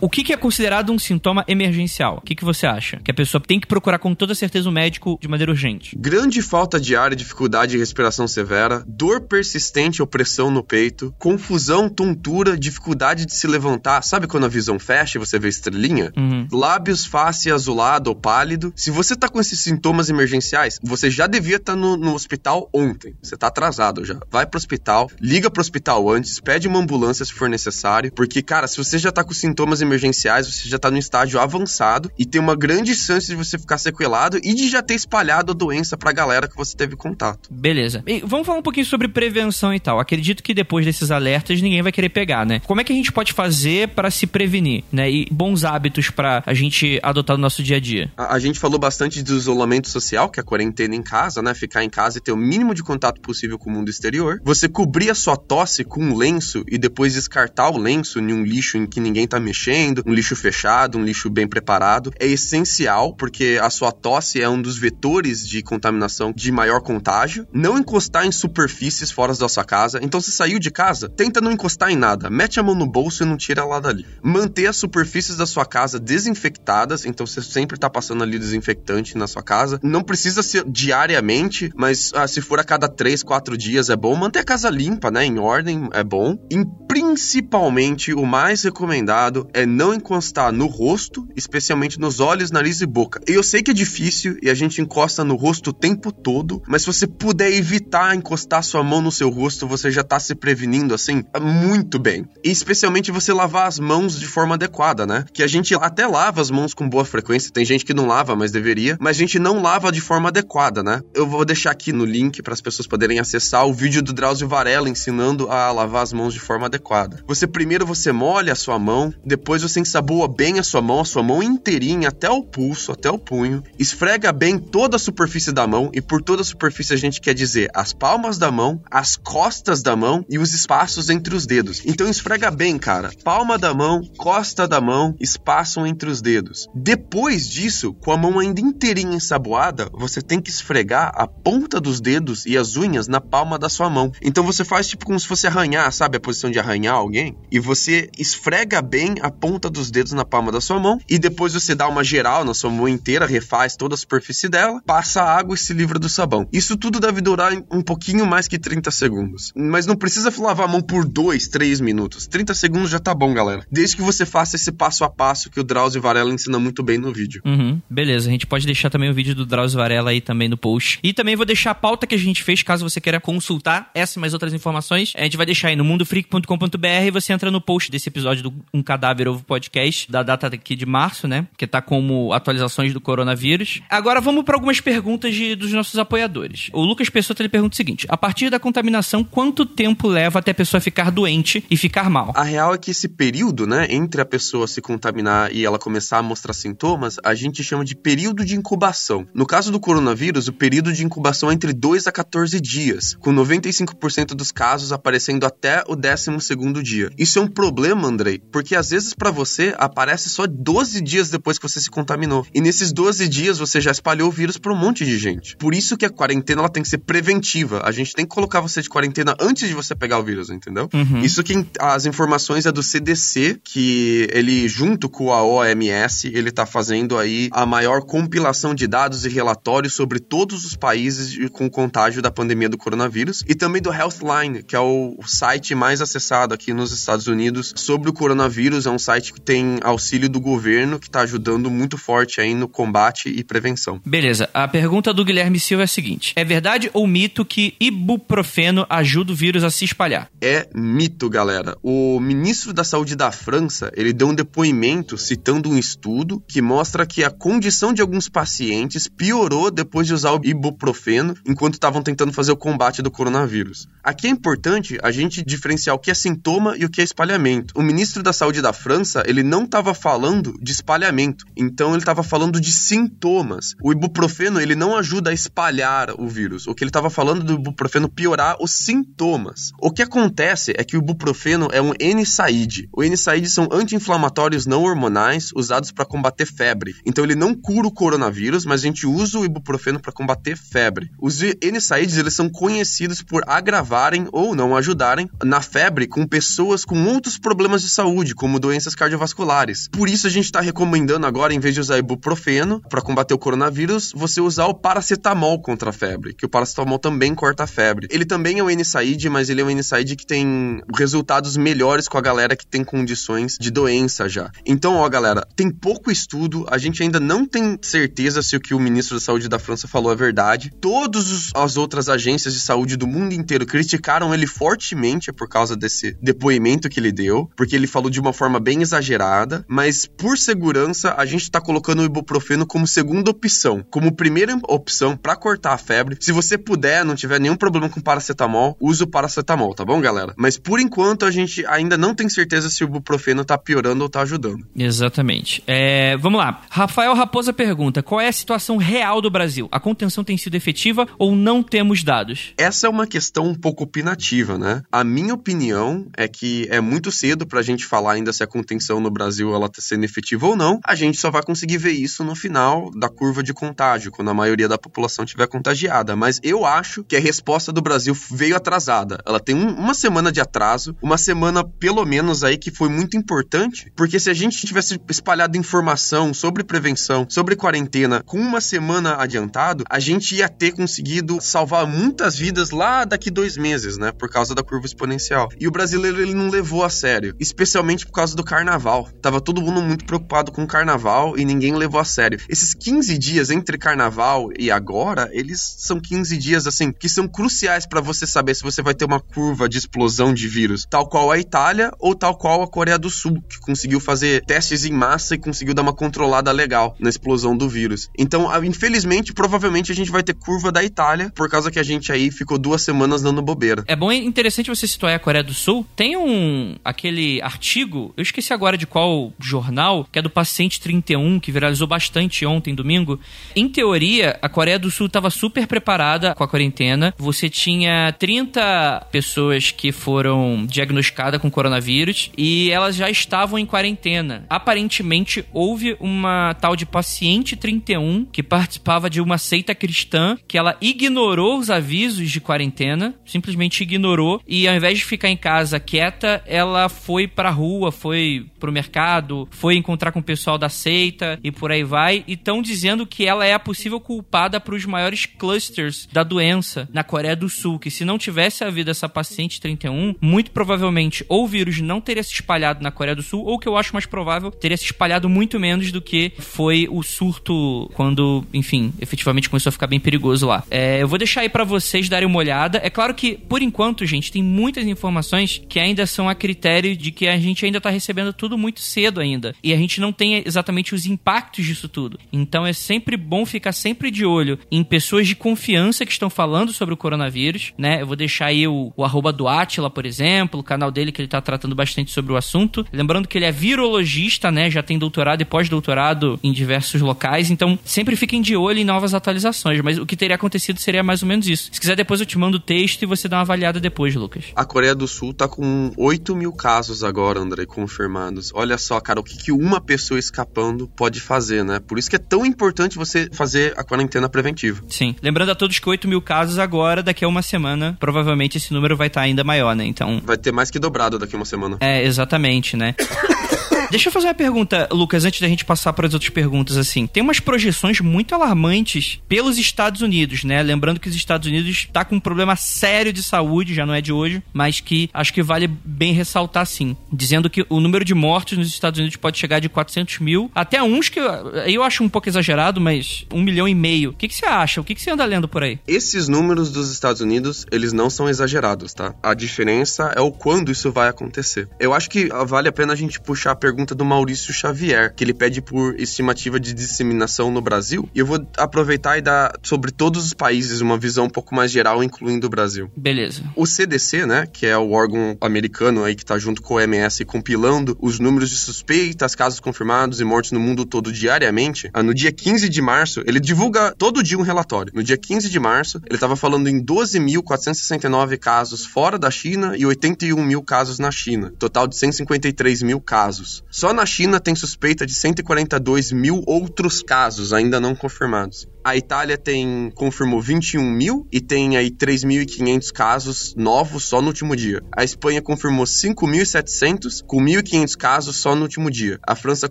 O 0.00 0.08
que, 0.08 0.22
que, 0.22 0.32
é 0.32 0.36
considerado 0.36 0.92
um 0.92 0.98
sintoma 0.98 1.44
emergencial? 1.48 2.18
O 2.18 2.20
que, 2.20 2.34
que, 2.34 2.44
você 2.44 2.66
acha? 2.66 3.00
Que 3.02 3.10
a 3.10 3.14
pessoa 3.14 3.40
tem 3.40 3.60
que 3.60 3.66
procurar 3.66 3.98
com 3.98 4.14
toda 4.14 4.34
certeza 4.34 4.68
o 4.68 4.70
um 4.70 4.74
médico 4.74 5.18
de 5.20 5.28
maneira 5.28 5.52
urgente. 5.52 5.96
Grande 5.98 6.42
falta 6.42 6.80
de 6.80 6.96
ar 6.96 7.14
dificuldade 7.14 7.72
de 7.72 7.78
respiração 7.78 8.26
severa, 8.28 8.84
dor 8.86 9.22
persistente 9.22 10.02
ou 10.02 10.06
pressão 10.06 10.50
no 10.50 10.62
peito, 10.62 11.14
confusão, 11.18 11.88
tontura, 11.88 12.56
dificuldade 12.56 13.26
de 13.26 13.34
se 13.34 13.46
levantar. 13.46 14.02
Sabe 14.02 14.26
quando 14.26 14.44
a 14.44 14.48
visão 14.48 14.78
fecha 14.78 15.18
e 15.18 15.20
você 15.20 15.38
vê 15.38 15.48
estrelinha? 15.48 16.12
Uhum. 16.16 16.46
Lábios, 16.52 17.04
face 17.06 17.50
azulado 17.50 18.08
ou 18.08 18.16
pálido. 18.16 18.72
Se 18.76 18.90
você 18.90 19.16
tá 19.16 19.28
com 19.28 19.40
esses 19.40 19.60
sintomas 19.60 20.08
emergenciais, 20.08 20.78
você 20.82 21.10
já 21.10 21.26
devia 21.26 21.56
estar 21.56 21.72
tá 21.72 21.78
no, 21.78 21.96
no, 21.96 22.14
hospital 22.14 22.68
ontem. 22.72 23.16
Você 23.22 23.36
tá 23.36 23.48
atrasado 23.48 24.04
já. 24.04 24.18
Vai 24.30 24.46
pro 24.46 24.58
hospital, 24.58 25.10
liga 25.20 25.50
pro 25.50 25.60
hospital 25.60 26.10
antes, 26.10 26.40
pede 26.40 26.68
uma 26.68 26.78
ambulância 26.78 27.24
se 27.24 27.32
for 27.32 27.48
necessário, 27.48 28.12
porque, 28.12 28.42
cara, 28.42 28.66
se 28.66 28.76
você 28.76 28.98
já 28.98 29.10
tá 29.10 29.24
com 29.24 29.32
sintomas 29.32 29.80
emergenciais, 29.84 30.46
você 30.46 30.68
já 30.68 30.78
tá 30.78 30.90
no 30.90 30.98
estágio 30.98 31.40
avançado 31.40 32.10
e 32.18 32.24
tem 32.24 32.40
uma 32.40 32.56
grande 32.56 32.94
chance 32.94 33.26
de 33.26 33.36
você 33.36 33.58
ficar 33.58 33.78
sequelado 33.78 34.38
e 34.42 34.54
de 34.54 34.68
já 34.68 34.82
ter 34.82 34.94
espalhado 34.94 35.52
a 35.52 35.54
doença 35.54 35.96
pra 35.96 36.12
galera 36.12 36.48
que 36.48 36.56
você 36.56 36.76
teve 36.76 36.96
contato. 36.96 37.48
Beleza. 37.50 38.02
E 38.06 38.20
vamos 38.24 38.46
falar 38.46 38.58
um 38.58 38.62
pouquinho 38.62 38.86
sobre 38.86 39.08
prevenção 39.08 39.72
e 39.74 39.80
tal. 39.80 40.00
Acredito 40.00 40.42
que 40.42 40.54
depois 40.54 40.84
desses 40.84 41.10
alertas 41.10 41.60
ninguém 41.60 41.82
vai 41.82 41.92
querer 41.92 42.08
pegar, 42.08 42.46
né? 42.46 42.60
Como 42.60 42.80
é 42.80 42.84
que 42.84 42.92
a 42.92 42.96
gente 42.96 43.12
pode 43.12 43.32
fazer 43.32 43.88
para 43.88 44.10
se 44.10 44.26
prevenir, 44.26 44.84
né? 44.90 45.10
E 45.10 45.26
bons 45.30 45.64
hábitos 45.64 46.10
para 46.10 46.42
a 46.46 46.54
gente 46.54 46.98
adotar 47.02 47.36
no 47.36 47.42
nosso 47.42 47.62
dia 47.62 47.76
a 47.76 47.80
dia. 47.80 48.10
A, 48.16 48.34
a, 48.34 48.38
gente 48.38 48.58
falou 48.58 48.78
bastante 48.78 49.22
do 49.22 49.36
isolamento 49.36 49.88
social, 49.88 50.28
que 50.28 50.40
é 50.40 50.42
a 50.42 50.44
quarentena 50.44 50.94
em 50.94 51.02
casa, 51.02 51.42
né? 51.42 51.54
Ficar 51.54 51.84
em 51.84 51.90
casa 51.90 52.18
e 52.18 52.20
ter 52.20 52.32
o 52.32 52.36
mínimo 52.36 52.74
de 52.74 52.82
contato 52.82 53.20
possível 53.20 53.58
com 53.58 53.70
o 53.70 53.72
mundo 53.72 53.90
exterior. 53.90 54.40
Você 54.44 54.68
cobrir 54.68 55.10
a 55.10 55.14
sua 55.14 55.36
tosse 55.36 55.84
com 55.84 56.02
um 56.02 56.16
lenço 56.16 56.64
e 56.68 56.78
depois 56.78 57.14
descartar 57.14 57.70
o 57.70 57.78
lenço 57.78 58.18
em 58.18 58.32
um 58.32 58.44
lixo 58.44 58.78
em 58.78 58.86
que 58.86 59.00
ninguém 59.00 59.26
tá 59.26 59.38
mexendo 59.38 59.73
um 60.06 60.12
lixo 60.12 60.36
fechado, 60.36 60.98
um 60.98 61.04
lixo 61.04 61.28
bem 61.28 61.46
preparado. 61.46 62.12
É 62.18 62.26
essencial 62.26 63.14
porque 63.14 63.58
a 63.60 63.70
sua 63.70 63.92
tosse 63.92 64.40
é 64.40 64.48
um 64.48 64.60
dos 64.60 64.78
vetores 64.78 65.46
de 65.46 65.62
contaminação 65.62 66.32
de 66.32 66.52
maior 66.52 66.80
contágio. 66.80 67.46
Não 67.52 67.78
encostar 67.78 68.26
em 68.26 68.32
superfícies 68.32 69.10
fora 69.10 69.34
da 69.34 69.48
sua 69.48 69.64
casa. 69.64 69.98
Então, 70.02 70.20
se 70.20 70.30
saiu 70.30 70.58
de 70.58 70.70
casa, 70.70 71.08
tenta 71.08 71.40
não 71.40 71.52
encostar 71.52 71.90
em 71.90 71.96
nada. 71.96 72.30
Mete 72.30 72.60
a 72.60 72.62
mão 72.62 72.74
no 72.74 72.86
bolso 72.86 73.22
e 73.22 73.26
não 73.26 73.36
tira 73.36 73.62
ela 73.62 73.80
dali. 73.80 74.06
Manter 74.22 74.66
as 74.66 74.76
superfícies 74.76 75.36
da 75.36 75.46
sua 75.46 75.66
casa 75.66 75.98
desinfectadas. 75.98 77.04
Então, 77.04 77.26
você 77.26 77.42
sempre 77.42 77.78
tá 77.78 77.90
passando 77.90 78.22
ali 78.22 78.38
desinfectante 78.38 79.16
na 79.16 79.26
sua 79.26 79.42
casa. 79.42 79.80
Não 79.82 80.02
precisa 80.02 80.42
ser 80.42 80.64
diariamente, 80.68 81.70
mas 81.74 82.12
ah, 82.14 82.28
se 82.28 82.40
for 82.40 82.60
a 82.60 82.64
cada 82.64 82.88
três, 82.88 83.22
quatro 83.22 83.56
dias 83.56 83.90
é 83.90 83.96
bom. 83.96 84.14
Manter 84.14 84.40
a 84.40 84.44
casa 84.44 84.70
limpa, 84.70 85.10
né? 85.10 85.24
Em 85.24 85.38
ordem 85.38 85.88
é 85.92 86.04
bom. 86.04 86.38
E 86.50 86.64
principalmente, 86.86 88.12
o 88.12 88.24
mais 88.24 88.62
recomendado 88.62 89.48
é 89.52 89.63
não 89.66 89.94
encostar 89.94 90.52
no 90.52 90.66
rosto, 90.66 91.26
especialmente 91.36 91.98
nos 91.98 92.20
olhos, 92.20 92.50
nariz 92.50 92.80
e 92.80 92.86
boca. 92.86 93.20
Eu 93.26 93.42
sei 93.42 93.62
que 93.62 93.70
é 93.70 93.74
difícil 93.74 94.36
e 94.42 94.50
a 94.50 94.54
gente 94.54 94.80
encosta 94.80 95.24
no 95.24 95.36
rosto 95.36 95.70
o 95.70 95.72
tempo 95.72 96.12
todo, 96.12 96.62
mas 96.66 96.82
se 96.82 96.86
você 96.86 97.06
puder 97.06 97.52
evitar 97.52 98.14
encostar 98.14 98.62
sua 98.62 98.82
mão 98.82 99.00
no 99.00 99.12
seu 99.12 99.30
rosto, 99.30 99.66
você 99.66 99.90
já 99.90 100.02
tá 100.02 100.18
se 100.18 100.34
prevenindo 100.34 100.94
assim 100.94 101.22
muito 101.40 101.98
bem. 101.98 102.26
E 102.42 102.50
especialmente 102.50 103.10
você 103.10 103.32
lavar 103.32 103.66
as 103.66 103.78
mãos 103.78 104.18
de 104.18 104.26
forma 104.26 104.54
adequada, 104.54 105.06
né? 105.06 105.24
Que 105.32 105.42
a 105.42 105.46
gente 105.46 105.74
até 105.74 106.06
lava 106.06 106.40
as 106.40 106.50
mãos 106.50 106.74
com 106.74 106.88
boa 106.88 107.04
frequência, 107.04 107.52
tem 107.52 107.64
gente 107.64 107.84
que 107.84 107.94
não 107.94 108.06
lava, 108.06 108.34
mas 108.34 108.50
deveria, 108.50 108.96
mas 109.00 109.16
a 109.16 109.20
gente 109.20 109.38
não 109.38 109.62
lava 109.62 109.92
de 109.92 110.00
forma 110.00 110.28
adequada, 110.28 110.82
né? 110.82 111.00
Eu 111.14 111.26
vou 111.26 111.44
deixar 111.44 111.70
aqui 111.70 111.92
no 111.92 112.04
link 112.04 112.42
para 112.42 112.54
as 112.54 112.60
pessoas 112.60 112.86
poderem 112.86 113.18
acessar 113.18 113.66
o 113.66 113.72
vídeo 113.72 114.02
do 114.02 114.12
Drauzio 114.12 114.48
Varela 114.48 114.88
ensinando 114.88 115.50
a 115.50 115.70
lavar 115.70 116.02
as 116.02 116.12
mãos 116.12 116.34
de 116.34 116.40
forma 116.40 116.66
adequada. 116.66 117.22
Você 117.26 117.46
primeiro 117.46 117.86
você 117.86 118.12
molha 118.12 118.52
a 118.52 118.56
sua 118.56 118.78
mão, 118.78 119.12
depois 119.24 119.53
depois 119.54 119.70
você 119.70 119.78
ensaboa 119.78 120.26
bem 120.26 120.58
a 120.58 120.64
sua 120.64 120.82
mão, 120.82 121.00
a 121.00 121.04
sua 121.04 121.22
mão 121.22 121.40
inteirinha 121.40 122.08
até 122.08 122.28
o 122.28 122.42
pulso, 122.42 122.90
até 122.90 123.08
o 123.08 123.16
punho. 123.16 123.62
Esfrega 123.78 124.32
bem 124.32 124.58
toda 124.58 124.96
a 124.96 124.98
superfície 124.98 125.52
da 125.52 125.64
mão 125.64 125.90
e 125.92 126.00
por 126.00 126.20
toda 126.20 126.42
a 126.42 126.44
superfície 126.44 126.92
a 126.92 126.96
gente 126.96 127.20
quer 127.20 127.34
dizer 127.34 127.70
as 127.72 127.92
palmas 127.92 128.36
da 128.36 128.50
mão, 128.50 128.82
as 128.90 129.14
costas 129.14 129.80
da 129.80 129.94
mão 129.94 130.24
e 130.28 130.40
os 130.40 130.52
espaços 130.52 131.08
entre 131.08 131.36
os 131.36 131.46
dedos. 131.46 131.82
Então 131.86 132.08
esfrega 132.08 132.50
bem, 132.50 132.76
cara. 132.78 133.12
Palma 133.22 133.56
da 133.56 133.72
mão, 133.72 134.02
costa 134.16 134.66
da 134.66 134.80
mão, 134.80 135.14
espaço 135.20 135.86
entre 135.86 136.10
os 136.10 136.20
dedos. 136.20 136.66
Depois 136.74 137.48
disso, 137.48 137.94
com 137.94 138.10
a 138.10 138.16
mão 138.16 138.40
ainda 138.40 138.60
inteirinha 138.60 139.16
ensaboada, 139.16 139.88
você 139.92 140.20
tem 140.20 140.40
que 140.40 140.50
esfregar 140.50 141.12
a 141.14 141.28
ponta 141.28 141.80
dos 141.80 142.00
dedos 142.00 142.44
e 142.44 142.58
as 142.58 142.76
unhas 142.76 143.06
na 143.06 143.20
palma 143.20 143.56
da 143.56 143.68
sua 143.68 143.88
mão. 143.88 144.10
Então 144.20 144.42
você 144.42 144.64
faz 144.64 144.88
tipo 144.88 145.06
como 145.06 145.20
se 145.20 145.28
fosse 145.28 145.46
arranhar, 145.46 145.92
sabe 145.92 146.16
a 146.16 146.20
posição 146.20 146.50
de 146.50 146.58
arranhar 146.58 146.96
alguém? 146.96 147.36
E 147.52 147.60
você 147.60 148.10
esfrega 148.18 148.82
bem 148.82 149.14
a 149.20 149.30
ponta 149.44 149.68
dos 149.68 149.90
dedos 149.90 150.12
na 150.12 150.24
palma 150.24 150.50
da 150.50 150.58
sua 150.58 150.80
mão 150.80 150.98
e 151.06 151.18
depois 151.18 151.52
você 151.52 151.74
dá 151.74 151.86
uma 151.86 152.02
geral 152.02 152.46
na 152.46 152.54
sua 152.54 152.70
mão 152.70 152.88
inteira, 152.88 153.26
refaz 153.26 153.76
toda 153.76 153.94
a 153.94 153.98
superfície 153.98 154.48
dela, 154.48 154.80
passa 154.86 155.22
água 155.22 155.54
e 155.54 155.58
se 155.58 155.74
livra 155.74 155.98
do 155.98 156.08
sabão. 156.08 156.48
Isso 156.50 156.78
tudo 156.78 156.98
deve 156.98 157.20
durar 157.20 157.52
um 157.70 157.82
pouquinho 157.82 158.24
mais 158.24 158.48
que 158.48 158.58
30 158.58 158.90
segundos. 158.90 159.52
Mas 159.54 159.84
não 159.84 159.96
precisa 159.96 160.32
lavar 160.40 160.66
a 160.66 160.72
mão 160.72 160.80
por 160.80 161.04
2, 161.04 161.48
3 161.48 161.82
minutos. 161.82 162.26
30 162.26 162.54
segundos 162.54 162.88
já 162.88 162.98
tá 162.98 163.14
bom, 163.14 163.34
galera. 163.34 163.66
Desde 163.70 163.96
que 163.96 164.02
você 164.02 164.24
faça 164.24 164.56
esse 164.56 164.72
passo 164.72 165.04
a 165.04 165.10
passo 165.10 165.50
que 165.50 165.60
o 165.60 165.64
Drauzio 165.64 166.00
Varela 166.00 166.32
ensina 166.32 166.58
muito 166.58 166.82
bem 166.82 166.96
no 166.96 167.12
vídeo. 167.12 167.42
Uhum, 167.44 167.82
beleza, 167.90 168.30
a 168.30 168.32
gente 168.32 168.46
pode 168.46 168.64
deixar 168.64 168.88
também 168.88 169.10
o 169.10 169.14
vídeo 169.14 169.34
do 169.34 169.44
Drauzio 169.44 169.78
Varela 169.78 170.08
aí 170.08 170.22
também 170.22 170.48
no 170.48 170.56
post. 170.56 171.00
E 171.02 171.12
também 171.12 171.36
vou 171.36 171.44
deixar 171.44 171.72
a 171.72 171.74
pauta 171.74 172.06
que 172.06 172.14
a 172.14 172.18
gente 172.18 172.42
fez, 172.42 172.62
caso 172.62 172.88
você 172.88 172.98
queira 172.98 173.20
consultar 173.20 173.90
essa 173.94 174.18
e 174.18 174.20
mais 174.20 174.32
outras 174.32 174.54
informações. 174.54 175.12
A 175.14 175.24
gente 175.24 175.36
vai 175.36 175.44
deixar 175.44 175.68
aí 175.68 175.76
no 175.76 175.84
mundofreak.com.br 175.84 176.86
e 177.06 177.10
você 177.10 177.34
entra 177.34 177.50
no 177.50 177.60
post 177.60 177.90
desse 177.90 178.08
episódio 178.08 178.42
do 178.44 178.54
Um 178.72 178.82
Cadáver 178.82 179.23
Ovo 179.28 179.44
Podcast, 179.44 180.10
da 180.10 180.22
data 180.22 180.46
aqui 180.46 180.74
de 180.74 180.86
março, 180.86 181.26
né? 181.26 181.46
Que 181.56 181.66
tá 181.66 181.80
como 181.80 182.32
atualizações 182.32 182.92
do 182.92 183.00
coronavírus. 183.00 183.82
Agora 183.88 184.20
vamos 184.20 184.44
para 184.44 184.56
algumas 184.56 184.80
perguntas 184.80 185.34
de, 185.34 185.54
dos 185.54 185.72
nossos 185.72 185.98
apoiadores. 185.98 186.70
O 186.72 186.82
Lucas 186.82 187.08
Pessoa 187.08 187.36
ele 187.38 187.48
pergunta 187.48 187.74
o 187.74 187.76
seguinte: 187.76 188.06
a 188.08 188.16
partir 188.16 188.50
da 188.50 188.58
contaminação, 188.58 189.24
quanto 189.24 189.66
tempo 189.66 190.08
leva 190.08 190.38
até 190.38 190.50
a 190.50 190.54
pessoa 190.54 190.80
ficar 190.80 191.10
doente 191.10 191.64
e 191.70 191.76
ficar 191.76 192.08
mal? 192.10 192.32
A 192.34 192.42
real 192.42 192.74
é 192.74 192.78
que 192.78 192.90
esse 192.90 193.08
período, 193.08 193.66
né, 193.66 193.86
entre 193.90 194.20
a 194.20 194.24
pessoa 194.24 194.66
se 194.66 194.80
contaminar 194.80 195.52
e 195.52 195.64
ela 195.64 195.78
começar 195.78 196.18
a 196.18 196.22
mostrar 196.22 196.52
sintomas, 196.52 197.16
a 197.24 197.34
gente 197.34 197.62
chama 197.62 197.84
de 197.84 197.96
período 197.96 198.44
de 198.44 198.54
incubação. 198.54 199.26
No 199.34 199.46
caso 199.46 199.72
do 199.72 199.80
coronavírus, 199.80 200.48
o 200.48 200.52
período 200.52 200.92
de 200.92 201.04
incubação 201.04 201.50
é 201.50 201.54
entre 201.54 201.72
2 201.72 202.06
a 202.06 202.12
14 202.12 202.60
dias, 202.60 203.16
com 203.20 203.32
95% 203.32 204.34
dos 204.34 204.52
casos 204.52 204.92
aparecendo 204.92 205.44
até 205.44 205.82
o 205.88 205.96
12º 205.96 206.82
dia. 206.82 207.10
Isso 207.18 207.38
é 207.38 207.42
um 207.42 207.48
problema, 207.48 208.06
Andrei, 208.08 208.38
porque 208.38 208.76
às 208.76 208.90
vezes 208.90 209.13
para 209.14 209.30
você 209.30 209.74
aparece 209.78 210.28
só 210.28 210.46
12 210.46 211.00
dias 211.00 211.30
depois 211.30 211.58
que 211.58 211.68
você 211.68 211.80
se 211.80 211.90
contaminou. 211.90 212.46
E 212.54 212.60
nesses 212.60 212.92
12 212.92 213.28
dias 213.28 213.58
você 213.58 213.80
já 213.80 213.90
espalhou 213.90 214.28
o 214.28 214.32
vírus 214.32 214.58
para 214.58 214.72
um 214.72 214.76
monte 214.76 215.04
de 215.04 215.18
gente. 215.18 215.56
Por 215.56 215.74
isso 215.74 215.96
que 215.96 216.04
a 216.04 216.10
quarentena 216.10 216.60
ela 216.60 216.68
tem 216.68 216.82
que 216.82 216.88
ser 216.88 216.98
preventiva. 216.98 217.82
A 217.84 217.92
gente 217.92 218.14
tem 218.14 218.24
que 218.24 218.34
colocar 218.34 218.60
você 218.60 218.82
de 218.82 218.88
quarentena 218.88 219.34
antes 219.40 219.68
de 219.68 219.74
você 219.74 219.94
pegar 219.94 220.18
o 220.18 220.24
vírus, 220.24 220.50
entendeu? 220.50 220.88
Uhum. 220.92 221.20
Isso 221.20 221.42
que 221.42 221.66
as 221.78 222.06
informações 222.06 222.66
é 222.66 222.72
do 222.72 222.82
CDC, 222.82 223.60
que 223.62 224.28
ele 224.32 224.68
junto 224.68 225.08
com 225.08 225.32
a 225.32 225.42
OMS, 225.42 226.28
ele 226.28 226.50
tá 226.50 226.66
fazendo 226.66 227.18
aí 227.18 227.48
a 227.52 227.66
maior 227.66 228.02
compilação 228.02 228.74
de 228.74 228.86
dados 228.86 229.24
e 229.24 229.28
relatórios 229.28 229.94
sobre 229.94 230.18
todos 230.18 230.64
os 230.64 230.76
países 230.76 231.36
com 231.50 231.68
contágio 231.70 232.22
da 232.22 232.30
pandemia 232.30 232.68
do 232.68 232.78
coronavírus 232.78 233.42
e 233.48 233.54
também 233.54 233.80
do 233.80 233.92
Healthline, 233.92 234.62
que 234.62 234.76
é 234.76 234.80
o 234.80 235.16
site 235.26 235.74
mais 235.74 236.00
acessado 236.00 236.54
aqui 236.54 236.72
nos 236.72 236.92
Estados 236.92 237.26
Unidos 237.26 237.72
sobre 237.76 238.10
o 238.10 238.12
coronavírus. 238.12 238.86
É 238.86 238.90
um 238.90 238.98
site 239.04 239.32
que 239.32 239.40
tem 239.40 239.78
auxílio 239.82 240.28
do 240.28 240.40
governo 240.40 240.98
que 240.98 241.06
está 241.06 241.20
ajudando 241.20 241.70
muito 241.70 241.98
forte 241.98 242.40
aí 242.40 242.54
no 242.54 242.66
combate 242.66 243.28
e 243.28 243.44
prevenção. 243.44 244.00
Beleza. 244.04 244.48
A 244.54 244.66
pergunta 244.66 245.12
do 245.12 245.24
Guilherme 245.24 245.60
Silva 245.60 245.82
é 245.82 245.84
a 245.84 245.88
seguinte: 245.88 246.32
é 246.34 246.44
verdade 246.44 246.90
ou 246.92 247.06
mito 247.06 247.44
que 247.44 247.74
ibuprofeno 247.78 248.86
ajuda 248.88 249.32
o 249.32 249.36
vírus 249.36 249.62
a 249.62 249.70
se 249.70 249.84
espalhar? 249.84 250.28
É 250.40 250.68
mito, 250.74 251.28
galera. 251.28 251.76
O 251.82 252.18
ministro 252.20 252.72
da 252.72 252.84
Saúde 252.84 253.14
da 253.14 253.30
França, 253.30 253.92
ele 253.94 254.12
deu 254.12 254.28
um 254.28 254.34
depoimento 254.34 255.18
citando 255.18 255.70
um 255.70 255.78
estudo 255.78 256.42
que 256.48 256.62
mostra 256.62 257.06
que 257.06 257.22
a 257.22 257.30
condição 257.30 257.92
de 257.92 258.00
alguns 258.00 258.28
pacientes 258.28 259.08
piorou 259.08 259.70
depois 259.70 260.06
de 260.06 260.14
usar 260.14 260.32
o 260.32 260.40
ibuprofeno 260.42 261.34
enquanto 261.46 261.74
estavam 261.74 262.02
tentando 262.02 262.32
fazer 262.32 262.52
o 262.52 262.56
combate 262.56 263.02
do 263.02 263.10
coronavírus. 263.10 263.86
Aqui 264.02 264.26
é 264.26 264.30
importante 264.30 264.98
a 265.02 265.10
gente 265.10 265.44
diferenciar 265.44 265.94
o 265.94 265.98
que 265.98 266.10
é 266.10 266.14
sintoma 266.14 266.76
e 266.76 266.84
o 266.84 266.90
que 266.90 267.00
é 267.00 267.04
espalhamento. 267.04 267.74
O 267.76 267.82
ministro 267.82 268.22
da 268.22 268.32
Saúde 268.32 268.62
da 268.62 268.72
França, 268.72 268.93
ele 269.26 269.42
não 269.42 269.64
estava 269.64 269.94
falando 269.94 270.56
de 270.60 270.72
espalhamento, 270.72 271.44
então 271.56 271.90
ele 271.90 271.98
estava 271.98 272.22
falando 272.22 272.60
de 272.60 272.72
sintomas. 272.72 273.74
O 273.82 273.92
ibuprofeno, 273.92 274.60
ele 274.60 274.74
não 274.74 274.96
ajuda 274.96 275.30
a 275.30 275.32
espalhar 275.32 276.10
o 276.18 276.28
vírus. 276.28 276.66
O 276.66 276.74
que 276.74 276.84
ele 276.84 276.90
estava 276.90 277.10
falando 277.10 277.42
do 277.42 277.54
ibuprofeno 277.54 278.08
piorar 278.08 278.56
os 278.60 278.72
sintomas. 278.72 279.72
O 279.80 279.90
que 279.90 280.02
acontece 280.02 280.72
é 280.76 280.84
que 280.84 280.96
o 280.96 281.00
ibuprofeno 281.00 281.68
é 281.72 281.80
um 281.80 281.92
NSAID. 281.92 282.88
O 282.92 283.02
NSAID 283.02 283.48
são 283.48 283.68
anti-inflamatórios 283.72 284.66
não 284.66 284.82
hormonais 284.82 285.50
usados 285.54 285.90
para 285.90 286.04
combater 286.04 286.46
febre. 286.46 286.94
Então 287.06 287.24
ele 287.24 287.34
não 287.34 287.54
cura 287.54 287.88
o 287.88 287.92
coronavírus, 287.92 288.64
mas 288.64 288.80
a 288.80 288.84
gente 288.84 289.06
usa 289.06 289.38
o 289.38 289.44
ibuprofeno 289.44 289.98
para 290.00 290.12
combater 290.12 290.56
febre. 290.56 291.10
Os 291.20 291.40
NSAIDs, 291.40 292.16
eles 292.16 292.34
são 292.34 292.48
conhecidos 292.48 293.22
por 293.22 293.42
agravarem 293.46 294.28
ou 294.32 294.54
não 294.54 294.76
ajudarem 294.76 295.28
na 295.42 295.60
febre 295.60 296.06
com 296.06 296.26
pessoas 296.26 296.84
com 296.84 297.04
outros 297.06 297.38
problemas 297.38 297.82
de 297.82 297.88
saúde, 297.88 298.34
como 298.34 298.60
doenças 298.60 298.83
cardiovasculares. 298.92 299.88
Por 299.88 300.08
isso 300.08 300.26
a 300.26 300.30
gente 300.30 300.46
está 300.46 300.60
recomendando 300.60 301.26
agora, 301.26 301.54
em 301.54 301.60
vez 301.60 301.74
de 301.74 301.80
usar 301.80 301.98
ibuprofeno 301.98 302.80
para 302.88 303.00
combater 303.00 303.34
o 303.34 303.38
coronavírus, 303.38 304.12
você 304.14 304.40
usar 304.40 304.66
o 304.66 304.74
paracetamol 304.74 305.60
contra 305.62 305.90
a 305.90 305.92
febre, 305.92 306.34
que 306.34 306.44
o 306.44 306.48
paracetamol 306.48 306.98
também 306.98 307.34
corta 307.34 307.62
a 307.62 307.66
febre. 307.66 308.08
Ele 308.10 308.24
também 308.24 308.58
é 308.58 308.64
um 308.64 308.68
NSAID, 308.68 309.28
mas 309.30 309.48
ele 309.48 309.60
é 309.60 309.64
um 309.64 309.70
NSAID 309.70 310.16
que 310.16 310.26
tem 310.26 310.82
resultados 310.96 311.56
melhores 311.56 312.08
com 312.08 312.18
a 312.18 312.20
galera 312.20 312.56
que 312.56 312.66
tem 312.66 312.82
condições 312.82 313.56
de 313.60 313.70
doença 313.70 314.28
já. 314.28 314.50
Então, 314.66 314.96
ó, 314.96 315.08
galera, 315.08 315.46
tem 315.54 315.70
pouco 315.70 316.10
estudo, 316.10 316.66
a 316.68 316.78
gente 316.78 317.02
ainda 317.02 317.20
não 317.20 317.46
tem 317.46 317.78
certeza 317.80 318.42
se 318.42 318.56
o 318.56 318.60
que 318.60 318.74
o 318.74 318.80
ministro 318.80 319.16
da 319.16 319.20
Saúde 319.20 319.48
da 319.48 319.58
França 319.58 319.86
falou 319.86 320.10
é 320.10 320.16
verdade. 320.16 320.72
Todas 320.80 321.50
as 321.54 321.76
outras 321.76 322.08
agências 322.08 322.54
de 322.54 322.60
saúde 322.60 322.96
do 322.96 323.06
mundo 323.06 323.34
inteiro 323.34 323.66
criticaram 323.66 324.34
ele 324.34 324.46
fortemente 324.46 325.32
por 325.32 325.48
causa 325.48 325.76
desse 325.76 326.16
depoimento 326.20 326.88
que 326.88 326.98
ele 326.98 327.12
deu, 327.12 327.48
porque 327.56 327.76
ele 327.76 327.86
falou 327.86 328.10
de 328.10 328.20
uma 328.20 328.32
forma 328.32 328.58
bem 328.58 328.73
exagerada, 328.82 329.64
mas 329.68 330.06
por 330.06 330.38
segurança 330.38 331.14
a 331.16 331.24
gente 331.24 331.50
tá 331.50 331.60
colocando 331.60 332.02
o 332.02 332.04
ibuprofeno 332.04 332.66
como 332.66 332.86
segunda 332.86 333.30
opção, 333.30 333.84
como 333.90 334.14
primeira 334.14 334.58
opção 334.68 335.16
para 335.16 335.36
cortar 335.36 335.72
a 335.72 335.78
febre. 335.78 336.16
Se 336.20 336.32
você 336.32 336.56
puder, 336.56 337.04
não 337.04 337.14
tiver 337.14 337.40
nenhum 337.40 337.56
problema 337.56 337.88
com 337.88 338.00
paracetamol, 338.00 338.76
use 338.80 339.02
o 339.02 339.06
paracetamol, 339.06 339.74
tá 339.74 339.84
bom, 339.84 340.00
galera? 340.00 340.34
Mas 340.36 340.58
por 340.58 340.80
enquanto 340.80 341.24
a 341.24 341.30
gente 341.30 341.64
ainda 341.66 341.96
não 341.96 342.14
tem 342.14 342.28
certeza 342.28 342.70
se 342.70 342.84
o 342.84 342.86
ibuprofeno 342.86 343.44
tá 343.44 343.56
piorando 343.58 344.02
ou 344.02 344.08
tá 344.08 344.22
ajudando. 344.22 344.64
Exatamente. 344.76 345.62
É, 345.66 346.16
vamos 346.18 346.38
lá. 346.38 346.62
Rafael 346.70 347.14
Raposa 347.14 347.52
pergunta: 347.52 348.02
qual 348.02 348.20
é 348.20 348.28
a 348.28 348.32
situação 348.32 348.76
real 348.76 349.20
do 349.20 349.30
Brasil? 349.30 349.68
A 349.70 349.80
contenção 349.80 350.24
tem 350.24 350.36
sido 350.36 350.54
efetiva 350.54 351.06
ou 351.18 351.34
não 351.34 351.62
temos 351.62 352.02
dados? 352.02 352.52
Essa 352.56 352.86
é 352.86 352.90
uma 352.90 353.06
questão 353.06 353.48
um 353.48 353.54
pouco 353.54 353.84
opinativa, 353.84 354.58
né? 354.58 354.82
A 354.90 355.04
minha 355.04 355.34
opinião 355.34 356.06
é 356.16 356.28
que 356.28 356.66
é 356.70 356.80
muito 356.80 357.10
cedo 357.10 357.46
pra 357.46 357.62
gente 357.62 357.84
falar 357.84 358.12
ainda 358.12 358.32
se 358.32 358.42
a 358.42 358.46
contenção 358.64 358.98
no 358.98 359.10
Brasil 359.10 359.54
ela 359.54 359.68
tá 359.68 359.80
sendo 359.80 360.04
efetiva 360.04 360.46
ou 360.46 360.56
não. 360.56 360.80
A 360.84 360.94
gente 360.94 361.18
só 361.18 361.30
vai 361.30 361.42
conseguir 361.42 361.76
ver 361.76 361.92
isso 361.92 362.24
no 362.24 362.34
final 362.34 362.90
da 362.98 363.08
curva 363.08 363.42
de 363.42 363.52
contágio, 363.52 364.10
quando 364.10 364.30
a 364.30 364.34
maioria 364.34 364.66
da 364.66 364.78
população 364.78 365.24
estiver 365.24 365.46
contagiada. 365.46 366.16
Mas 366.16 366.40
eu 366.42 366.64
acho 366.64 367.04
que 367.04 367.14
a 367.14 367.20
resposta 367.20 367.70
do 367.70 367.82
Brasil 367.82 368.16
veio 368.30 368.56
atrasada. 368.56 369.18
Ela 369.26 369.38
tem 369.38 369.54
um, 369.54 369.68
uma 369.68 369.92
semana 369.92 370.32
de 370.32 370.40
atraso, 370.40 370.96
uma 371.02 371.18
semana 371.18 371.62
pelo 371.62 372.04
menos 372.06 372.42
aí 372.42 372.56
que 372.56 372.70
foi 372.70 372.88
muito 372.88 373.16
importante, 373.16 373.92
porque 373.94 374.18
se 374.18 374.30
a 374.30 374.34
gente 374.34 374.66
tivesse 374.66 374.98
espalhado 375.10 375.58
informação 375.58 376.32
sobre 376.32 376.64
prevenção, 376.64 377.26
sobre 377.28 377.54
quarentena 377.54 378.22
com 378.24 378.38
uma 378.38 378.60
semana 378.60 379.16
adiantado, 379.16 379.84
a 379.90 379.98
gente 379.98 380.36
ia 380.36 380.48
ter 380.48 380.72
conseguido 380.72 381.38
salvar 381.40 381.86
muitas 381.86 382.36
vidas 382.36 382.70
lá 382.70 383.04
daqui 383.04 383.30
dois 383.30 383.58
meses, 383.58 383.98
né? 383.98 384.10
Por 384.10 384.30
causa 384.30 384.54
da 384.54 384.62
curva 384.62 384.86
exponencial. 384.86 385.48
E 385.60 385.68
o 385.68 385.70
brasileiro 385.70 386.22
ele 386.22 386.32
não 386.32 386.48
levou 386.48 386.82
a 386.82 386.88
sério, 386.88 387.34
especialmente 387.38 388.06
por 388.06 388.12
causa 388.12 388.34
do 388.34 388.42
carnaval. 388.54 389.08
Tava 389.20 389.40
todo 389.40 389.60
mundo 389.60 389.82
muito 389.82 390.04
preocupado 390.04 390.52
com 390.52 390.62
o 390.62 390.66
carnaval 390.66 391.36
e 391.36 391.44
ninguém 391.44 391.74
levou 391.74 392.00
a 392.00 392.04
sério. 392.04 392.38
Esses 392.48 392.72
15 392.72 393.18
dias 393.18 393.50
entre 393.50 393.76
carnaval 393.76 394.50
e 394.56 394.70
agora, 394.70 395.28
eles 395.32 395.74
são 395.78 395.98
15 395.98 396.36
dias 396.38 396.64
assim 396.64 396.92
que 396.92 397.08
são 397.08 397.26
cruciais 397.26 397.84
para 397.84 398.00
você 398.00 398.26
saber 398.28 398.54
se 398.54 398.62
você 398.62 398.80
vai 398.80 398.94
ter 398.94 399.04
uma 399.04 399.18
curva 399.18 399.68
de 399.68 399.78
explosão 399.78 400.32
de 400.32 400.46
vírus, 400.46 400.86
tal 400.88 401.08
qual 401.08 401.32
a 401.32 401.38
Itália 401.38 401.90
ou 401.98 402.14
tal 402.14 402.36
qual 402.36 402.62
a 402.62 402.68
Coreia 402.68 402.96
do 402.96 403.10
Sul, 403.10 403.42
que 403.48 403.58
conseguiu 403.58 403.98
fazer 403.98 404.44
testes 404.44 404.84
em 404.84 404.92
massa 404.92 405.34
e 405.34 405.38
conseguiu 405.38 405.74
dar 405.74 405.82
uma 405.82 405.92
controlada 405.92 406.52
legal 406.52 406.94
na 407.00 407.08
explosão 407.08 407.56
do 407.56 407.68
vírus. 407.68 408.08
Então, 408.16 408.48
infelizmente, 408.64 409.32
provavelmente 409.32 409.90
a 409.90 409.94
gente 409.96 410.12
vai 410.12 410.22
ter 410.22 410.34
curva 410.34 410.70
da 410.70 410.84
Itália, 410.84 411.32
por 411.34 411.50
causa 411.50 411.72
que 411.72 411.78
a 411.80 411.82
gente 411.82 412.12
aí 412.12 412.30
ficou 412.30 412.56
duas 412.56 412.82
semanas 412.82 413.20
dando 413.20 413.42
bobeira. 413.42 413.82
É 413.88 413.96
bom 413.96 414.12
e 414.12 414.24
interessante 414.24 414.70
você 414.70 414.86
situar 414.86 415.14
a 415.14 415.18
Coreia 415.18 415.42
do 415.42 415.54
Sul. 415.54 415.84
Tem 415.96 416.16
um 416.16 416.76
aquele 416.84 417.42
artigo, 417.42 418.14
eu 418.16 418.22
agora 418.52 418.76
de 418.76 418.86
qual 418.86 419.32
jornal, 419.38 420.06
que 420.10 420.18
é 420.18 420.22
do 420.22 420.30
paciente 420.30 420.80
31, 420.80 421.38
que 421.40 421.52
viralizou 421.52 421.86
bastante 421.86 422.44
ontem, 422.46 422.74
domingo. 422.74 423.20
Em 423.54 423.68
teoria, 423.68 424.38
a 424.40 424.48
Coreia 424.48 424.78
do 424.78 424.90
Sul 424.90 425.06
estava 425.06 425.30
super 425.30 425.66
preparada 425.66 426.34
com 426.34 426.44
a 426.44 426.48
quarentena. 426.48 427.14
Você 427.18 427.48
tinha 427.48 428.12
30 428.18 429.08
pessoas 429.10 429.70
que 429.70 429.92
foram 429.92 430.66
diagnosticadas 430.66 431.40
com 431.40 431.50
coronavírus 431.50 432.30
e 432.36 432.70
elas 432.70 432.96
já 432.96 433.10
estavam 433.10 433.58
em 433.58 433.66
quarentena. 433.66 434.46
Aparentemente, 434.48 435.44
houve 435.52 435.96
uma 436.00 436.54
tal 436.54 436.76
de 436.76 436.86
paciente 436.86 437.56
31 437.56 438.24
que 438.26 438.42
participava 438.42 439.08
de 439.08 439.20
uma 439.20 439.38
seita 439.38 439.74
cristã 439.74 440.36
que 440.46 440.58
ela 440.58 440.76
ignorou 440.80 441.58
os 441.58 441.70
avisos 441.70 442.30
de 442.30 442.40
quarentena, 442.40 443.14
simplesmente 443.24 443.82
ignorou 443.82 444.40
e 444.46 444.66
ao 444.68 444.74
invés 444.74 444.98
de 444.98 445.04
ficar 445.04 445.28
em 445.28 445.36
casa 445.36 445.80
quieta, 445.80 446.42
ela 446.46 446.88
foi 446.88 447.26
pra 447.26 447.50
rua, 447.50 447.92
foi 447.92 448.23
foi 448.24 448.46
pro 448.58 448.72
mercado, 448.72 449.46
foi 449.50 449.76
encontrar 449.76 450.10
com 450.10 450.20
o 450.20 450.22
pessoal 450.22 450.56
da 450.56 450.68
seita 450.68 451.38
e 451.44 451.52
por 451.52 451.70
aí 451.70 451.84
vai. 451.84 452.24
E 452.26 452.32
estão 452.32 452.62
dizendo 452.62 453.06
que 453.06 453.26
ela 453.26 453.44
é 453.44 453.52
a 453.52 453.58
possível 453.58 454.00
culpada 454.00 454.58
para 454.58 454.74
os 454.74 454.86
maiores 454.86 455.26
clusters 455.26 456.08
da 456.10 456.22
doença 456.22 456.88
na 456.92 457.04
Coreia 457.04 457.36
do 457.36 457.48
Sul. 457.48 457.78
Que 457.78 457.90
se 457.90 458.04
não 458.04 458.16
tivesse 458.16 458.64
havido 458.64 458.90
essa 458.90 459.08
paciente 459.08 459.60
31, 459.60 460.14
muito 460.20 460.50
provavelmente 460.50 461.24
ou 461.28 461.44
o 461.44 461.46
vírus 461.46 461.80
não 461.80 462.00
teria 462.00 462.22
se 462.22 462.32
espalhado 462.32 462.82
na 462.82 462.90
Coreia 462.90 463.14
do 463.14 463.22
Sul, 463.22 463.44
ou 463.44 463.58
que 463.58 463.68
eu 463.68 463.76
acho 463.76 463.92
mais 463.92 464.06
provável, 464.06 464.50
teria 464.50 464.76
se 464.76 464.84
espalhado 464.84 465.28
muito 465.28 465.60
menos 465.60 465.92
do 465.92 466.00
que 466.00 466.32
foi 466.38 466.88
o 466.90 467.02
surto 467.02 467.90
quando, 467.94 468.44
enfim, 468.52 468.92
efetivamente 469.00 469.50
começou 469.50 469.68
a 469.68 469.72
ficar 469.72 469.86
bem 469.86 470.00
perigoso 470.00 470.46
lá. 470.46 470.64
É, 470.70 471.02
eu 471.02 471.08
vou 471.08 471.18
deixar 471.18 471.42
aí 471.42 471.48
para 471.48 471.64
vocês 471.64 472.08
darem 472.08 472.26
uma 472.26 472.38
olhada. 472.38 472.80
É 472.82 472.88
claro 472.88 473.14
que, 473.14 473.36
por 473.36 473.60
enquanto, 473.60 474.06
gente, 474.06 474.32
tem 474.32 474.42
muitas 474.42 474.86
informações 474.86 475.62
que 475.68 475.78
ainda 475.78 476.06
são 476.06 476.28
a 476.28 476.34
critério 476.34 476.96
de 476.96 477.10
que 477.10 477.28
a 477.28 477.36
gente 477.36 477.64
ainda 477.64 477.80
tá 477.80 477.90
recebendo 477.90 478.13
tudo 478.32 478.56
muito 478.56 478.80
cedo 478.80 479.20
ainda. 479.20 479.54
E 479.62 479.72
a 479.72 479.76
gente 479.76 480.00
não 480.00 480.12
tem 480.12 480.42
exatamente 480.44 480.94
os 480.94 481.06
impactos 481.06 481.64
disso 481.64 481.88
tudo. 481.88 482.18
Então 482.32 482.66
é 482.66 482.72
sempre 482.72 483.16
bom 483.16 483.44
ficar 483.46 483.72
sempre 483.72 484.10
de 484.10 484.24
olho 484.24 484.58
em 484.70 484.82
pessoas 484.82 485.26
de 485.26 485.34
confiança 485.34 486.04
que 486.04 486.12
estão 486.12 486.30
falando 486.30 486.72
sobre 486.72 486.94
o 486.94 486.96
coronavírus, 486.96 487.72
né? 487.78 488.02
Eu 488.02 488.06
vou 488.06 488.16
deixar 488.16 488.46
aí 488.46 488.66
o, 488.66 488.92
o 488.96 489.04
arroba 489.04 489.32
do 489.32 489.48
Atila, 489.48 489.90
por 489.90 490.06
exemplo, 490.06 490.60
o 490.60 490.64
canal 490.64 490.90
dele 490.90 491.12
que 491.12 491.20
ele 491.20 491.28
tá 491.28 491.40
tratando 491.40 491.74
bastante 491.74 492.10
sobre 492.10 492.32
o 492.32 492.36
assunto. 492.36 492.86
Lembrando 492.92 493.28
que 493.28 493.38
ele 493.38 493.44
é 493.44 493.52
virologista, 493.52 494.50
né? 494.50 494.70
Já 494.70 494.82
tem 494.82 494.98
doutorado 494.98 495.40
e 495.40 495.44
pós-doutorado 495.44 496.38
em 496.42 496.52
diversos 496.52 497.00
locais. 497.00 497.50
Então 497.50 497.78
sempre 497.84 498.16
fiquem 498.16 498.40
de 498.40 498.56
olho 498.56 498.78
em 498.78 498.84
novas 498.84 499.14
atualizações. 499.14 499.80
Mas 499.80 499.98
o 499.98 500.06
que 500.06 500.16
teria 500.16 500.36
acontecido 500.36 500.78
seria 500.78 501.02
mais 501.02 501.22
ou 501.22 501.28
menos 501.28 501.48
isso. 501.48 501.70
Se 501.72 501.80
quiser, 501.80 501.96
depois 501.96 502.20
eu 502.20 502.26
te 502.26 502.38
mando 502.38 502.56
o 502.56 502.60
texto 502.60 503.02
e 503.02 503.06
você 503.06 503.28
dá 503.28 503.36
uma 503.36 503.42
avaliada 503.42 503.80
depois, 503.80 504.14
Lucas. 504.14 504.46
A 504.54 504.64
Coreia 504.64 504.94
do 504.94 505.06
Sul 505.06 505.32
tá 505.32 505.48
com 505.48 505.92
8 505.96 506.34
mil 506.36 506.52
casos 506.52 507.04
agora, 507.04 507.40
André, 507.40 507.66
confirmados. 508.04 508.50
Olha 508.54 508.76
só, 508.78 509.00
cara, 509.00 509.20
o 509.20 509.22
que, 509.22 509.36
que 509.36 509.52
uma 509.52 509.80
pessoa 509.80 510.18
escapando 510.18 510.86
pode 510.88 511.20
fazer, 511.20 511.64
né? 511.64 511.80
Por 511.80 511.98
isso 511.98 512.10
que 512.10 512.16
é 512.16 512.18
tão 512.18 512.44
importante 512.44 512.96
você 512.96 513.28
fazer 513.32 513.72
a 513.76 513.84
quarentena 513.84 514.28
preventiva. 514.28 514.82
Sim. 514.88 515.16
Lembrando 515.22 515.50
a 515.50 515.54
todos 515.54 515.78
que 515.78 515.88
8 515.88 516.06
mil 516.06 516.20
casos 516.20 516.58
agora, 516.58 517.02
daqui 517.02 517.24
a 517.24 517.28
uma 517.28 517.42
semana, 517.42 517.96
provavelmente 517.98 518.58
esse 518.58 518.72
número 518.72 518.96
vai 518.96 519.06
estar 519.08 519.22
ainda 519.22 519.42
maior, 519.42 519.74
né? 519.74 519.84
Então. 519.84 520.20
Vai 520.24 520.36
ter 520.36 520.52
mais 520.52 520.70
que 520.70 520.78
dobrado 520.78 521.18
daqui 521.18 521.34
a 521.34 521.38
uma 521.38 521.44
semana. 521.44 521.76
É, 521.80 522.04
exatamente, 522.04 522.76
né? 522.76 522.94
Deixa 523.94 524.08
eu 524.08 524.12
fazer 524.12 524.26
uma 524.26 524.34
pergunta, 524.34 524.88
Lucas, 524.90 525.24
antes 525.24 525.40
da 525.40 525.46
gente 525.46 525.64
passar 525.64 525.92
para 525.92 526.08
as 526.08 526.12
outras 526.14 526.28
perguntas, 526.28 526.76
assim. 526.76 527.06
Tem 527.06 527.22
umas 527.22 527.38
projeções 527.38 528.00
muito 528.00 528.34
alarmantes 528.34 529.20
pelos 529.28 529.56
Estados 529.56 530.00
Unidos, 530.00 530.42
né? 530.42 530.60
Lembrando 530.64 530.98
que 530.98 531.08
os 531.08 531.14
Estados 531.14 531.46
Unidos 531.46 531.88
tá 531.92 532.04
com 532.04 532.16
um 532.16 532.20
problema 532.20 532.56
sério 532.56 533.12
de 533.12 533.22
saúde, 533.22 533.72
já 533.72 533.86
não 533.86 533.94
é 533.94 534.00
de 534.00 534.12
hoje, 534.12 534.42
mas 534.52 534.80
que 534.80 535.08
acho 535.14 535.32
que 535.32 535.44
vale 535.44 535.68
bem 535.68 536.12
ressaltar, 536.12 536.66
sim. 536.66 536.96
Dizendo 537.12 537.48
que 537.48 537.64
o 537.68 537.78
número 537.78 538.04
de 538.04 538.14
mortos 538.14 538.58
nos 538.58 538.66
Estados 538.66 538.98
Unidos 538.98 539.14
pode 539.14 539.38
chegar 539.38 539.60
de 539.60 539.68
400 539.68 540.18
mil 540.18 540.50
até 540.52 540.82
uns 540.82 541.08
que 541.08 541.20
eu, 541.20 541.26
eu 541.64 541.84
acho 541.84 542.02
um 542.02 542.08
pouco 542.08 542.28
exagerado, 542.28 542.80
mas 542.80 543.24
um 543.32 543.40
milhão 543.40 543.68
e 543.68 543.76
meio. 543.76 544.10
O 544.10 544.14
que, 544.14 544.26
que 544.26 544.34
você 544.34 544.46
acha? 544.46 544.80
O 544.80 544.84
que, 544.84 544.96
que 544.96 545.02
você 545.02 545.12
anda 545.12 545.24
lendo 545.24 545.46
por 545.46 545.62
aí? 545.62 545.78
Esses 545.86 546.26
números 546.26 546.72
dos 546.72 546.90
Estados 546.90 547.20
Unidos, 547.20 547.64
eles 547.70 547.92
não 547.92 548.10
são 548.10 548.28
exagerados, 548.28 548.92
tá? 548.92 549.14
A 549.22 549.34
diferença 549.34 550.12
é 550.16 550.20
o 550.20 550.32
quando 550.32 550.72
isso 550.72 550.90
vai 550.90 551.08
acontecer. 551.08 551.68
Eu 551.78 551.94
acho 551.94 552.10
que 552.10 552.28
vale 552.44 552.68
a 552.68 552.72
pena 552.72 552.92
a 552.92 552.96
gente 552.96 553.20
puxar 553.20 553.52
a 553.52 553.56
pergunta 553.56 553.83
do 553.92 554.04
Maurício 554.04 554.54
Xavier, 554.54 555.12
que 555.12 555.24
ele 555.24 555.34
pede 555.34 555.60
por 555.60 555.98
estimativa 555.98 556.60
de 556.60 556.72
disseminação 556.72 557.50
no 557.50 557.60
Brasil. 557.60 558.08
E 558.14 558.20
eu 558.20 558.26
vou 558.26 558.46
aproveitar 558.56 559.18
e 559.18 559.20
dar 559.20 559.52
sobre 559.64 559.90
todos 559.90 560.26
os 560.26 560.32
países 560.32 560.80
uma 560.80 560.96
visão 560.96 561.24
um 561.24 561.30
pouco 561.30 561.52
mais 561.56 561.72
geral, 561.72 562.04
incluindo 562.04 562.46
o 562.46 562.50
Brasil. 562.50 562.88
Beleza. 562.96 563.42
O 563.56 563.66
CDC, 563.66 564.26
né, 564.26 564.46
que 564.46 564.66
é 564.66 564.78
o 564.78 564.92
órgão 564.92 565.36
americano 565.40 566.04
aí 566.04 566.14
que 566.14 566.24
tá 566.24 566.38
junto 566.38 566.62
com 566.62 566.74
o 566.74 566.76
OMS 566.76 567.24
compilando 567.24 567.96
os 568.00 568.20
números 568.20 568.50
de 568.50 568.56
suspeitas, 568.56 569.34
casos 569.34 569.58
confirmados 569.58 570.20
e 570.20 570.24
mortes 570.24 570.52
no 570.52 570.60
mundo 570.60 570.84
todo 570.84 571.10
diariamente, 571.10 571.90
ah, 571.92 572.02
no 572.02 572.14
dia 572.14 572.30
15 572.30 572.68
de 572.68 572.82
março, 572.82 573.22
ele 573.26 573.40
divulga 573.40 573.94
todo 573.98 574.22
dia 574.22 574.38
um 574.38 574.42
relatório. 574.42 574.92
No 574.94 575.02
dia 575.02 575.16
15 575.16 575.48
de 575.48 575.58
março, 575.58 576.00
ele 576.06 576.14
estava 576.14 576.36
falando 576.36 576.68
em 576.68 576.84
12.469 576.84 578.38
casos 578.38 578.84
fora 578.84 579.18
da 579.18 579.30
China 579.30 579.74
e 579.76 579.86
81 579.86 580.42
mil 580.44 580.62
casos 580.62 580.98
na 580.98 581.10
China. 581.10 581.52
Total 581.58 581.86
de 581.86 581.96
153 581.96 582.82
mil 582.82 583.00
casos. 583.00 583.64
Só 583.76 583.92
na 583.92 584.06
China 584.06 584.38
tem 584.38 584.54
suspeita 584.54 585.04
de 585.04 585.12
142 585.12 586.12
mil 586.12 586.44
outros 586.46 587.02
casos 587.02 587.52
ainda 587.52 587.80
não 587.80 587.92
confirmados. 587.92 588.68
A 588.84 588.94
Itália 588.98 589.38
tem 589.38 589.90
confirmou 589.94 590.42
21 590.42 590.82
mil 590.82 591.26
e 591.32 591.40
tem 591.40 591.78
aí 591.78 591.90
3.500 591.90 592.92
casos 592.92 593.54
novos 593.56 594.04
só 594.04 594.20
no 594.20 594.26
último 594.26 594.54
dia. 594.54 594.82
A 594.94 595.02
Espanha 595.02 595.40
confirmou 595.40 595.86
5.700 595.86 597.24
com 597.26 597.42
1.500 597.42 597.96
casos 597.96 598.36
só 598.36 598.54
no 598.54 598.60
último 598.60 598.90
dia. 598.90 599.18
A 599.26 599.34
França 599.34 599.70